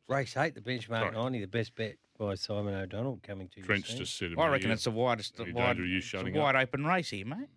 Race 0.08 0.36
eight, 0.38 0.56
the 0.56 0.62
benchmark 0.62 1.02
Sorry. 1.02 1.16
90, 1.16 1.42
the 1.42 1.48
best 1.48 1.76
bet 1.76 1.96
by 2.18 2.34
Simon 2.36 2.74
O'Donnell 2.74 3.20
coming 3.22 3.48
to 3.50 3.60
you. 3.60 3.64
French 3.64 3.88
soon. 3.90 3.98
just 3.98 4.18
said 4.18 4.32
to 4.32 4.40
I 4.42 4.48
reckon 4.48 4.70
yeah, 4.70 4.74
it's 4.74 4.86
the 4.86 4.92
widest, 4.92 5.38
you 5.38 5.54
wide, 5.54 5.78
don't 5.78 5.88
you 5.88 5.98
it's 5.98 6.06
a 6.08 6.10
shutting 6.10 6.34
wide 6.34 6.56
up. 6.56 6.64
open 6.64 6.86
race 6.86 7.10
here, 7.12 7.26
mate. 7.26 7.48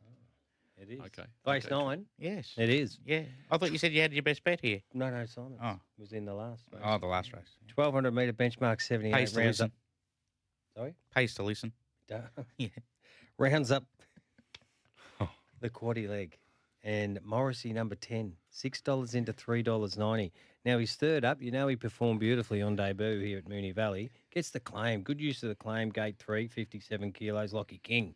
It 0.76 0.90
is. 0.90 1.00
Okay. 1.00 1.24
Race 1.46 1.64
okay. 1.66 1.74
nine. 1.74 2.06
Yes. 2.18 2.52
It 2.58 2.68
is. 2.68 2.98
Yeah. 3.06 3.22
I 3.50 3.56
thought 3.56 3.70
you 3.72 3.78
said 3.78 3.92
you 3.92 4.02
had 4.02 4.12
your 4.12 4.22
best 4.24 4.42
bet 4.44 4.60
here. 4.60 4.80
No, 4.92 5.10
no, 5.10 5.24
Simon. 5.26 5.56
Oh. 5.62 5.78
was 5.96 6.12
in 6.12 6.24
the 6.24 6.34
last 6.34 6.64
race. 6.72 6.82
Oh, 6.84 6.98
the 6.98 7.06
last 7.06 7.32
race. 7.32 7.56
1200 7.76 8.10
metre 8.12 8.32
benchmark 8.32 8.82
78 8.82 9.12
Pays 9.14 9.32
to 9.32 9.38
rounds 9.38 9.60
listen. 9.60 9.66
up. 9.66 9.72
Sorry? 10.76 10.94
Pays 11.14 11.34
to 11.34 11.42
listen. 11.44 11.72
Duh. 12.08 12.18
Yeah. 12.58 12.68
Rounds 13.42 13.72
up 13.72 13.82
the 15.60 15.68
quaddy 15.68 16.08
leg. 16.08 16.38
And 16.84 17.18
Morrissey 17.24 17.72
number 17.72 17.96
10, 17.96 18.36
$6 18.54 19.14
into 19.16 19.32
$3.90. 19.32 20.30
Now 20.64 20.78
he's 20.78 20.94
third 20.94 21.24
up. 21.24 21.42
You 21.42 21.50
know 21.50 21.66
he 21.66 21.74
performed 21.74 22.20
beautifully 22.20 22.62
on 22.62 22.76
debut 22.76 23.18
here 23.18 23.38
at 23.38 23.46
Moonee 23.46 23.74
Valley. 23.74 24.12
Gets 24.30 24.50
the 24.50 24.60
claim. 24.60 25.02
Good 25.02 25.20
use 25.20 25.42
of 25.42 25.48
the 25.48 25.56
claim. 25.56 25.90
Gate 25.90 26.18
3, 26.20 26.46
57 26.46 27.10
kilos. 27.10 27.52
Lockie 27.52 27.80
King. 27.82 28.14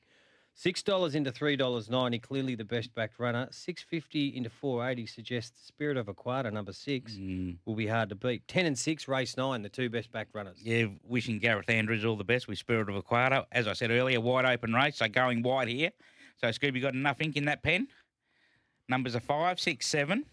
$6 0.56 1.14
into 1.14 1.30
$3.90. 1.30 2.22
Clearly 2.22 2.54
the 2.54 2.64
best 2.64 2.94
backed 2.94 3.18
runner. 3.18 3.46
650 3.50 4.36
into 4.36 4.48
480 4.48 5.06
suggests 5.06 5.66
Spirit 5.66 5.96
of 5.98 6.06
Aquata, 6.06 6.50
number 6.52 6.72
6, 6.72 7.12
Mm. 7.12 7.56
will 7.66 7.74
be 7.74 7.86
hard 7.86 8.08
to 8.08 8.14
beat. 8.14 8.46
10 8.48 8.64
and 8.66 8.78
6, 8.78 9.06
race 9.06 9.36
9, 9.36 9.62
the 9.62 9.68
two 9.68 9.90
best 9.90 10.10
backed 10.12 10.34
runners. 10.34 10.58
Yeah, 10.62 10.86
wishing 11.04 11.38
Gareth 11.38 11.68
Andrews 11.68 12.04
all 12.04 12.16
the 12.16 12.24
best 12.24 12.48
with 12.48 12.58
Spirit 12.58 12.88
of 12.88 13.04
Aquata. 13.04 13.44
As 13.52 13.68
I 13.68 13.74
said 13.74 13.90
earlier, 13.90 14.20
wide 14.20 14.46
open 14.46 14.72
race, 14.72 14.96
so 14.96 15.08
going 15.08 15.42
wide 15.42 15.68
here. 15.68 15.90
So, 16.38 16.48
Scooby, 16.48 16.80
got 16.80 16.94
enough 16.94 17.20
ink 17.20 17.36
in 17.36 17.44
that 17.46 17.62
pen? 17.62 17.88
Numbers 18.88 19.14
are 19.16 19.20
5, 19.20 19.60
6, 19.60 19.86
7, 19.86 20.24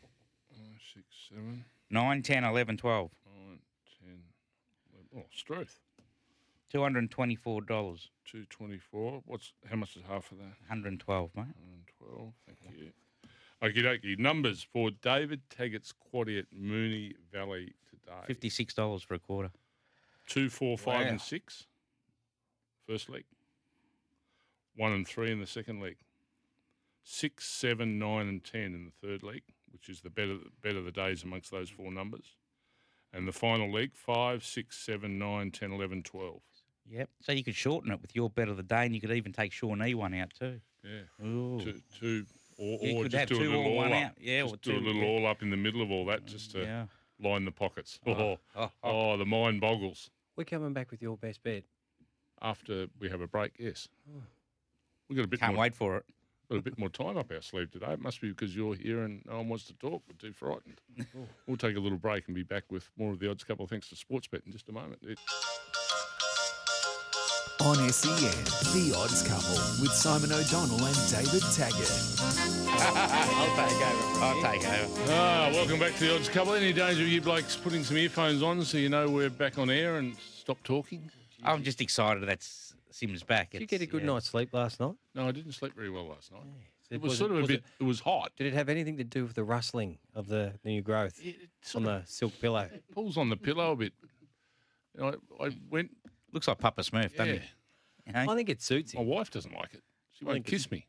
Six, 0.94 1.06
seven, 1.30 1.66
9, 1.90 2.22
10, 2.22 2.44
11, 2.44 2.78
12. 2.78 3.12
nine, 3.26 3.60
ten, 4.00 4.20
eleven. 4.94 5.10
Oh, 5.18 5.26
Struth. 5.36 5.80
$224. 6.74 8.08
Two 8.26 8.46
twenty-four. 8.50 9.22
What's 9.26 9.54
how 9.70 9.76
much 9.76 9.96
is 9.96 10.04
half 10.08 10.32
of 10.32 10.38
that? 10.40 10.56
112, 10.68 11.30
mate. 11.36 11.46
Twelve. 12.00 12.34
Thank 12.48 12.78
you. 12.78 12.92
Okie 13.62 13.84
dokie. 13.84 14.18
Numbers 14.20 14.66
for 14.72 14.90
David 14.92 15.42
Taggart's 15.50 15.94
quaddy 15.94 16.40
at 16.40 16.46
Moonee 16.54 17.14
Valley 17.32 17.74
today. 17.90 18.34
$56 18.50 19.06
for 19.06 19.14
a 19.14 19.20
quarter. 19.20 19.52
Two, 20.28 20.50
four, 20.50 20.78
five, 20.78 21.06
Wow. 21.06 21.12
and 21.12 21.22
six. 21.22 21.68
First 22.88 23.10
leg. 23.10 23.24
One 24.76 24.92
and 24.92 25.08
three 25.08 25.32
in 25.32 25.40
the 25.40 25.48
second 25.48 25.80
leg. 25.82 25.98
Six, 27.04 27.46
seven, 27.46 28.00
nine, 28.00 28.28
and 28.28 28.44
ten 28.44 28.74
in 28.74 28.86
the 28.86 29.08
third 29.08 29.22
leg, 29.24 29.44
which 29.72 29.90
is 29.90 30.02
the 30.02 30.10
better 30.10 30.38
better 30.62 30.82
the 30.82 30.92
days 30.92 31.24
amongst 31.24 31.52
those 31.52 31.70
four 31.70 31.92
numbers. 31.92 32.36
And 33.14 33.28
the 33.28 33.34
final 33.34 33.72
leg, 33.72 33.92
five, 33.94 34.44
six, 34.44 34.78
seven, 34.78 35.20
nine, 35.20 35.52
ten, 35.52 35.72
eleven, 35.72 36.02
twelve. 36.04 36.42
Yep. 36.90 37.10
So 37.22 37.32
you 37.32 37.44
could 37.44 37.56
shorten 37.56 37.92
it 37.92 38.02
with 38.02 38.16
your 38.16 38.30
bet 38.30 38.50
of 38.50 38.58
the 38.58 38.64
day, 38.64 38.86
and 38.86 38.94
you 38.94 39.02
could 39.02 39.12
even 39.12 39.32
take 39.34 39.52
Shawnee 39.52 39.94
one 39.96 40.14
out 40.14 40.32
too. 40.38 40.60
Yeah. 40.84 41.26
Ooh. 41.26 41.60
Two, 41.62 41.82
two 42.00 42.26
or, 42.58 42.80
You 42.82 42.98
or 42.98 43.04
could 43.04 43.12
just 43.12 43.20
have 43.20 43.30
do 43.30 43.36
a 43.36 43.40
two 43.40 43.50
little 43.52 43.66
or 43.72 43.76
one 43.76 43.88
all 43.88 43.94
out. 44.00 44.06
up. 44.08 44.16
Yeah, 44.20 44.42
just 44.42 44.54
or 44.54 44.58
do 44.58 44.72
a 44.72 44.80
two, 44.80 44.86
little 44.86 45.02
yeah. 45.02 45.08
all 45.08 45.28
up 45.28 45.42
in 45.42 45.50
the 45.50 45.58
middle 45.58 45.82
of 45.82 45.92
all 45.92 46.06
that, 46.08 46.26
just 46.26 46.52
to 46.52 46.62
yeah. 46.62 46.86
line 47.20 47.46
the 47.46 47.52
pockets. 47.52 48.00
Uh-huh. 48.06 48.22
Oh, 48.22 48.38
Oh, 48.56 48.72
oh, 48.84 49.12
oh, 49.14 49.18
the 49.18 49.26
mind 49.26 49.62
boggles. 49.62 50.10
We're 50.36 50.44
coming 50.44 50.74
back 50.74 50.92
with 50.92 51.02
your 51.02 51.18
best 51.18 51.42
bet. 51.44 51.64
After 52.42 52.88
we 53.00 53.10
have 53.10 53.22
a 53.22 53.28
break, 53.28 53.54
yes. 53.58 53.88
Oh. 54.10 54.22
We've 55.08 55.16
got 55.16 55.24
a 55.26 55.28
bit 55.28 55.40
Can't 55.40 55.54
more, 55.54 55.62
wait 55.62 55.76
for 55.76 55.98
it. 55.98 56.06
got 56.50 56.58
a 56.60 56.62
bit 56.62 56.78
more 56.78 56.90
time 56.90 57.18
up 57.18 57.32
our 57.32 57.42
sleeve 57.42 57.72
today. 57.72 57.94
It 57.94 58.02
must 58.02 58.20
be 58.20 58.30
because 58.30 58.54
you're 58.56 58.76
here 58.76 59.04
and 59.04 59.22
no 59.26 59.38
one 59.38 59.50
wants 59.50 59.66
to 59.66 59.74
talk. 59.76 60.04
We're 60.08 60.18
too 60.18 60.34
frightened. 60.34 60.82
we'll 61.48 61.58
take 61.58 61.78
a 61.78 61.80
little 61.80 61.98
break 61.98 62.28
and 62.28 62.36
be 62.36 62.44
back 62.44 62.64
with 62.70 62.90
more 62.98 63.12
of 63.14 63.20
the 63.20 63.30
odds 63.30 63.44
couple 63.46 63.66
thanks 63.68 63.88
to 63.90 63.96
Sportsbet 63.96 64.46
in 64.46 64.52
just 64.52 64.68
a 64.68 64.74
moment. 64.74 65.00
It- 65.04 65.18
On 67.62 67.76
SEN, 67.92 68.44
The 68.74 68.94
Odds 68.98 69.22
Couple 69.24 69.56
with 69.82 69.92
Simon 69.92 70.32
O'Donnell 70.34 70.84
and 70.86 70.96
David 71.10 71.42
Taggart. 71.54 71.90
I'll 72.76 73.56
take 73.56 73.78
over. 73.88 74.24
I'll 74.24 74.42
take 74.42 74.68
over. 74.68 75.12
Ah, 75.14 75.50
welcome 75.54 75.80
back 75.80 75.94
to 75.96 76.00
the 76.02 76.16
odds 76.16 76.28
couple. 76.30 76.54
Any 76.56 76.74
danger 76.74 77.04
of 77.04 77.08
you 77.08 77.22
blokes 77.22 77.56
putting 77.56 77.84
some 77.84 77.96
earphones 77.98 78.42
on 78.44 78.64
so 78.66 78.78
you 78.78 78.90
know 78.90 79.08
we're 79.10 79.30
back 79.30 79.58
on 79.58 79.70
air 79.70 79.98
and 79.98 80.16
stop 80.18 80.58
talking? 80.64 81.10
I'm 81.44 81.64
just 81.64 81.80
excited 81.80 82.24
that 82.24 82.40
S- 82.40 82.74
Sims 82.90 83.24
back. 83.24 83.52
Did 83.52 83.62
you 83.62 83.68
get 83.68 83.82
a 83.82 83.86
good 83.86 84.04
night's 84.04 84.30
sleep 84.30 84.54
last 84.54 84.80
night? 84.80 84.96
No, 85.16 85.28
I 85.28 85.32
didn't 85.32 85.54
sleep 85.54 85.74
very 85.76 85.90
well 85.90 86.08
last 86.08 86.32
night. 86.32 86.42
So 86.90 86.96
It 86.96 87.02
was, 87.02 87.12
was 87.12 87.18
sort 87.20 87.32
it- 87.32 87.34
of 87.34 87.38
a 87.38 87.42
was 87.42 87.48
bit. 87.48 87.60
it- 87.60 87.64
It, 87.80 87.84
was 87.84 88.00
hot. 88.02 88.32
Did 88.36 88.48
it 88.48 88.54
have 88.54 88.68
anything 88.70 88.98
to 88.98 89.04
do 89.04 89.24
with 89.24 89.36
the 89.36 89.44
rustling 89.44 90.00
of 90.16 90.28
the 90.28 90.54
new 90.66 90.82
growth 90.82 91.20
on 91.76 91.84
the 91.84 92.02
silk 92.06 92.34
pillow? 92.42 92.68
It 92.74 92.84
pulls 92.94 93.16
on 93.18 93.30
the 93.30 93.38
pillow 93.38 93.72
a 93.72 93.76
bit. 93.76 93.94
I, 95.02 95.14
I 95.40 95.50
went. 95.72 95.92
Looks 96.34 96.48
like 96.48 96.58
Papa 96.58 96.82
Smurf, 96.82 97.16
doesn't 97.16 97.34
Yeah. 97.36 97.40
he? 97.42 97.48
You 98.08 98.14
know? 98.14 98.32
I 98.32 98.36
think 98.36 98.50
it 98.50 98.62
suits 98.62 98.92
him. 98.92 99.00
My 99.00 99.04
him. 99.04 99.10
wife 99.18 99.30
doesn't 99.32 99.54
like 99.54 99.74
it. 99.74 99.84
She 100.12 100.26
won't 100.26 100.36
think 100.38 100.48
kiss 100.48 100.70
me. 100.70 100.86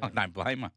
I 0.00 0.08
don't 0.08 0.32
blame 0.32 0.60
her. 0.60 0.72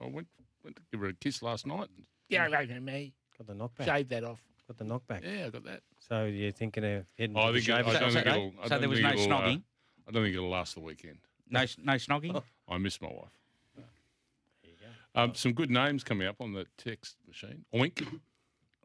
I 0.00 0.06
went 0.06 0.28
went 0.64 0.76
to 0.76 0.82
give 0.90 1.00
her 1.00 1.08
a 1.08 1.12
kiss 1.14 1.42
last 1.42 1.66
night. 1.66 1.88
Yeah, 2.28 2.46
like 2.48 2.70
me. 2.80 3.12
Got 3.36 3.46
the 3.48 3.54
knockback. 3.54 3.84
Shave 3.84 4.08
that 4.08 4.24
off. 4.24 4.40
Got 4.68 4.78
the 4.78 4.84
knockback. 4.84 5.22
Yeah, 5.24 5.46
I 5.46 5.50
got 5.50 5.64
that. 5.64 5.82
So 5.98 6.24
you're 6.26 6.52
thinking 6.52 6.84
of 6.84 7.04
heading 7.18 7.36
Oh, 7.36 7.40
I 7.42 7.46
to 7.48 7.52
the 7.52 7.60
think. 7.60 7.68
It, 7.68 7.72
I 7.72 7.92
shave 7.92 8.00
don't 8.00 8.12
think 8.12 8.26
it'll. 8.26 8.52
I 8.60 8.62
so 8.64 8.68
don't 8.70 8.80
there 8.80 8.88
was 8.88 8.98
think 9.00 9.14
no 9.16 9.22
it'll, 9.22 9.32
uh, 9.32 9.40
snogging? 9.40 9.62
I 10.08 10.10
don't 10.12 10.22
think 10.24 10.34
it'll 10.36 10.48
last 10.48 10.74
the 10.74 10.80
weekend. 10.80 11.18
No, 11.50 11.60
s- 11.60 11.76
no 11.82 11.92
snogging. 11.94 12.42
I 12.68 12.78
miss 12.78 13.00
my 13.00 13.08
wife. 13.08 13.36
There 13.76 13.84
you 14.64 14.76
go. 15.14 15.20
Um, 15.20 15.34
some 15.34 15.52
good 15.52 15.70
names 15.70 16.04
coming 16.04 16.26
up 16.26 16.36
on 16.40 16.52
the 16.52 16.66
text 16.78 17.16
machine. 17.26 17.64
Oink, 17.74 18.06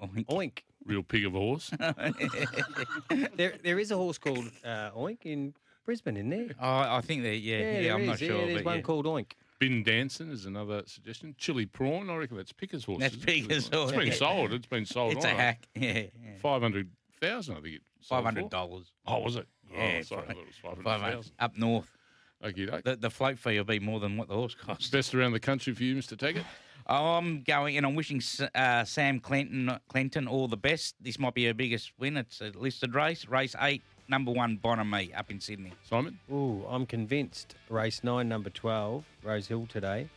Oink. 0.02 0.26
Oink. 0.26 0.60
Real 0.88 1.04
pig 1.04 1.26
of 1.26 1.36
a 1.36 1.40
horse. 1.40 1.72
There, 3.36 3.54
there 3.64 3.80
is 3.80 3.92
a 3.92 3.96
horse 3.98 4.18
called 4.18 4.50
uh, 4.66 4.92
Oink 4.92 5.20
in 5.26 5.54
Brisbane, 5.86 6.18
isn't 6.18 6.30
there? 6.30 6.48
Oh, 6.60 6.96
I 6.96 7.02
think 7.02 7.24
that. 7.24 7.38
Yeah, 7.38 7.58
yeah. 7.58 7.82
there 7.82 7.94
I'm 7.94 8.02
is. 8.02 8.08
not 8.08 8.22
Yeah, 8.22 8.28
sure. 8.28 8.46
there's 8.48 8.56
but 8.58 8.66
one 8.66 8.76
yeah. 8.78 8.82
called 8.82 9.06
Oink. 9.06 9.32
Bin 9.60 9.84
Danson 9.84 10.32
is 10.32 10.46
another 10.46 10.84
suggestion. 10.86 11.34
Chili 11.38 11.66
prawn, 11.66 12.10
I 12.10 12.16
reckon 12.16 12.38
that's 12.38 12.52
Picker's 12.52 12.84
horse. 12.86 13.00
That's 13.00 13.16
isn't 13.16 13.28
it? 13.30 13.48
Picker's 13.48 13.68
horse. 13.70 13.92
It's 13.92 13.98
been 14.04 14.12
sold. 14.14 14.54
It's 14.54 14.68
been 14.68 14.86
sold. 14.86 15.14
It's 15.14 15.26
a 15.26 15.30
on. 15.32 15.36
hack. 15.36 15.68
Yeah, 15.76 15.92
yeah. 15.94 16.08
Five 16.42 16.62
hundred 16.62 16.90
thousand, 17.22 17.58
I 17.58 17.62
think 17.62 17.76
it. 17.76 17.82
sold 18.02 18.18
Five 18.20 18.24
hundred 18.26 18.44
for. 18.46 18.50
dollars. 18.50 18.92
Oh, 19.08 19.20
was 19.20 19.36
it? 19.36 19.48
Yeah, 19.74 19.98
oh, 20.00 20.02
sorry, 20.04 20.24
I 20.24 20.26
thought 20.34 20.38
it 20.38 20.46
was 20.48 20.56
five 20.62 20.76
Five 20.84 20.86
hundred 20.86 21.00
hundred 21.02 21.16
thousand. 21.16 21.34
up 21.40 21.58
north. 21.58 21.92
Okay, 22.46 22.66
The, 22.84 22.96
the 22.98 23.10
float 23.10 23.40
fee 23.40 23.58
will 23.58 23.64
be 23.66 23.80
more 23.80 24.00
than 24.00 24.16
what 24.16 24.28
the 24.28 24.36
horse 24.36 24.54
costs. 24.54 24.90
Best 24.92 25.16
around 25.16 25.32
the 25.32 25.40
country 25.40 25.74
for 25.74 25.84
you, 25.84 25.96
Mr. 25.96 26.16
Taggart. 26.18 26.46
I'm 26.88 27.42
going 27.44 27.78
and 27.78 27.86
I'm 27.86 27.96
wishing 27.96 28.22
uh, 28.56 28.84
Sam 28.86 29.20
Clenton 29.20 29.78
Clenton 29.94 30.30
all 30.30 30.48
the 30.48 30.58
best. 30.58 30.96
This 31.02 31.20
might 31.20 31.34
be 31.34 31.46
her 31.46 31.54
biggest 31.54 31.92
win. 32.00 32.18
It's 32.18 32.40
a 32.42 32.52
listed 32.56 32.96
race, 32.96 33.28
race 33.28 33.56
eight, 33.62 33.82
number 34.08 34.32
one 34.32 34.58
Bonamy 34.64 35.12
up 35.18 35.30
in 35.30 35.40
Sydney. 35.42 35.74
Simon, 35.90 36.18
Ooh, 36.32 36.64
I'm 36.70 36.86
convinced. 36.86 37.56
Race 37.70 38.04
nine, 38.04 38.30
number 38.30 38.50
12, 38.50 39.04
Rose 39.24 39.48
Hill 39.48 39.68
today, 39.68 40.08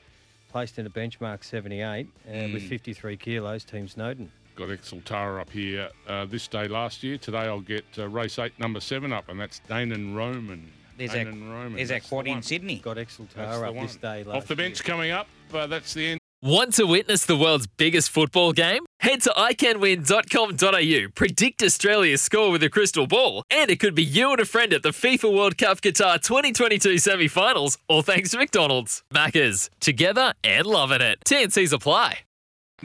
placed 0.49 0.79
in 0.79 0.87
a 0.87 0.91
benchmark 0.91 1.43
78 1.43 2.07
uh, 2.07 2.31
with 2.53 2.63
Mm. 2.63 2.69
53 2.69 3.17
kilos, 3.17 3.65
Team 3.65 3.89
Snowden. 3.89 4.31
got 4.55 4.69
Exultara 4.69 5.41
up 5.41 5.51
here 5.51 5.89
uh, 6.07 6.25
this 6.27 6.47
day 6.47 6.69
last 6.69 7.03
year. 7.03 7.19
Today 7.19 7.39
I'll 7.49 7.61
get 7.61 7.85
uh, 7.99 8.09
race 8.09 8.39
eight, 8.39 8.57
number 8.61 8.79
seven 8.79 9.13
up, 9.13 9.29
and 9.29 9.41
that's 9.41 9.61
Danon 9.69 10.15
Roman. 10.15 10.71
There's 10.97 11.13
Kane 11.13 11.27
our, 11.27 11.33
and 11.33 11.51
Roman. 11.51 11.75
there's 11.77 11.91
our 11.91 11.97
That's 11.99 12.11
the 12.11 12.17
in. 12.27 12.43
Sydney. 12.43 12.77
Got 12.79 12.97
That's 12.97 13.17
Exultara 13.17 13.69
up 13.71 13.75
one. 13.75 13.87
this 13.87 13.97
day. 13.97 14.21
Off 14.21 14.25
the 14.47 14.55
last 14.55 14.57
bench 14.57 14.85
coming 14.85 15.11
up. 15.11 15.27
Uh, 15.53 15.67
that's 15.67 15.95
the 15.95 16.11
end. 16.11 16.20
Want 16.43 16.73
to 16.77 16.85
witness 16.85 17.27
the 17.27 17.37
world's 17.37 17.67
biggest 17.67 18.09
football 18.09 18.55
game? 18.55 18.87
Head 19.01 19.21
to 19.23 19.31
iCanWin.com.au, 19.37 21.11
predict 21.15 21.63
Australia's 21.63 22.23
score 22.23 22.51
with 22.51 22.63
a 22.63 22.71
crystal 22.71 23.07
ball, 23.07 23.43
and 23.51 23.71
it 23.71 23.79
could 23.79 23.95
be 23.95 24.03
you 24.03 24.31
and 24.31 24.41
a 24.41 24.47
friend 24.47 24.73
at 24.73 24.83
the 24.83 24.89
FIFA 24.89 25.37
World 25.37 25.59
Cup 25.59 25.83
Qatar 25.83 26.19
2022 26.19 26.97
semi 26.97 27.29
finals, 27.29 27.77
all 27.89 28.01
thanks 28.01 28.31
to 28.31 28.39
McDonald's. 28.39 29.03
Maccas, 29.13 29.69
together 29.81 30.33
and 30.43 30.65
loving 30.65 31.03
it. 31.03 31.19
TNC's 31.27 31.75
apply. 31.75 32.21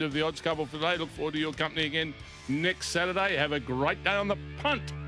Of 0.00 0.12
the 0.12 0.20
odds 0.20 0.42
couple 0.42 0.66
for 0.66 0.72
today. 0.72 0.98
Look 0.98 1.08
forward 1.08 1.32
to 1.32 1.40
your 1.40 1.54
company 1.54 1.86
again 1.86 2.12
next 2.48 2.88
Saturday. 2.88 3.36
Have 3.36 3.52
a 3.52 3.60
great 3.60 4.04
day 4.04 4.16
on 4.16 4.28
the 4.28 4.36
punt. 4.58 4.92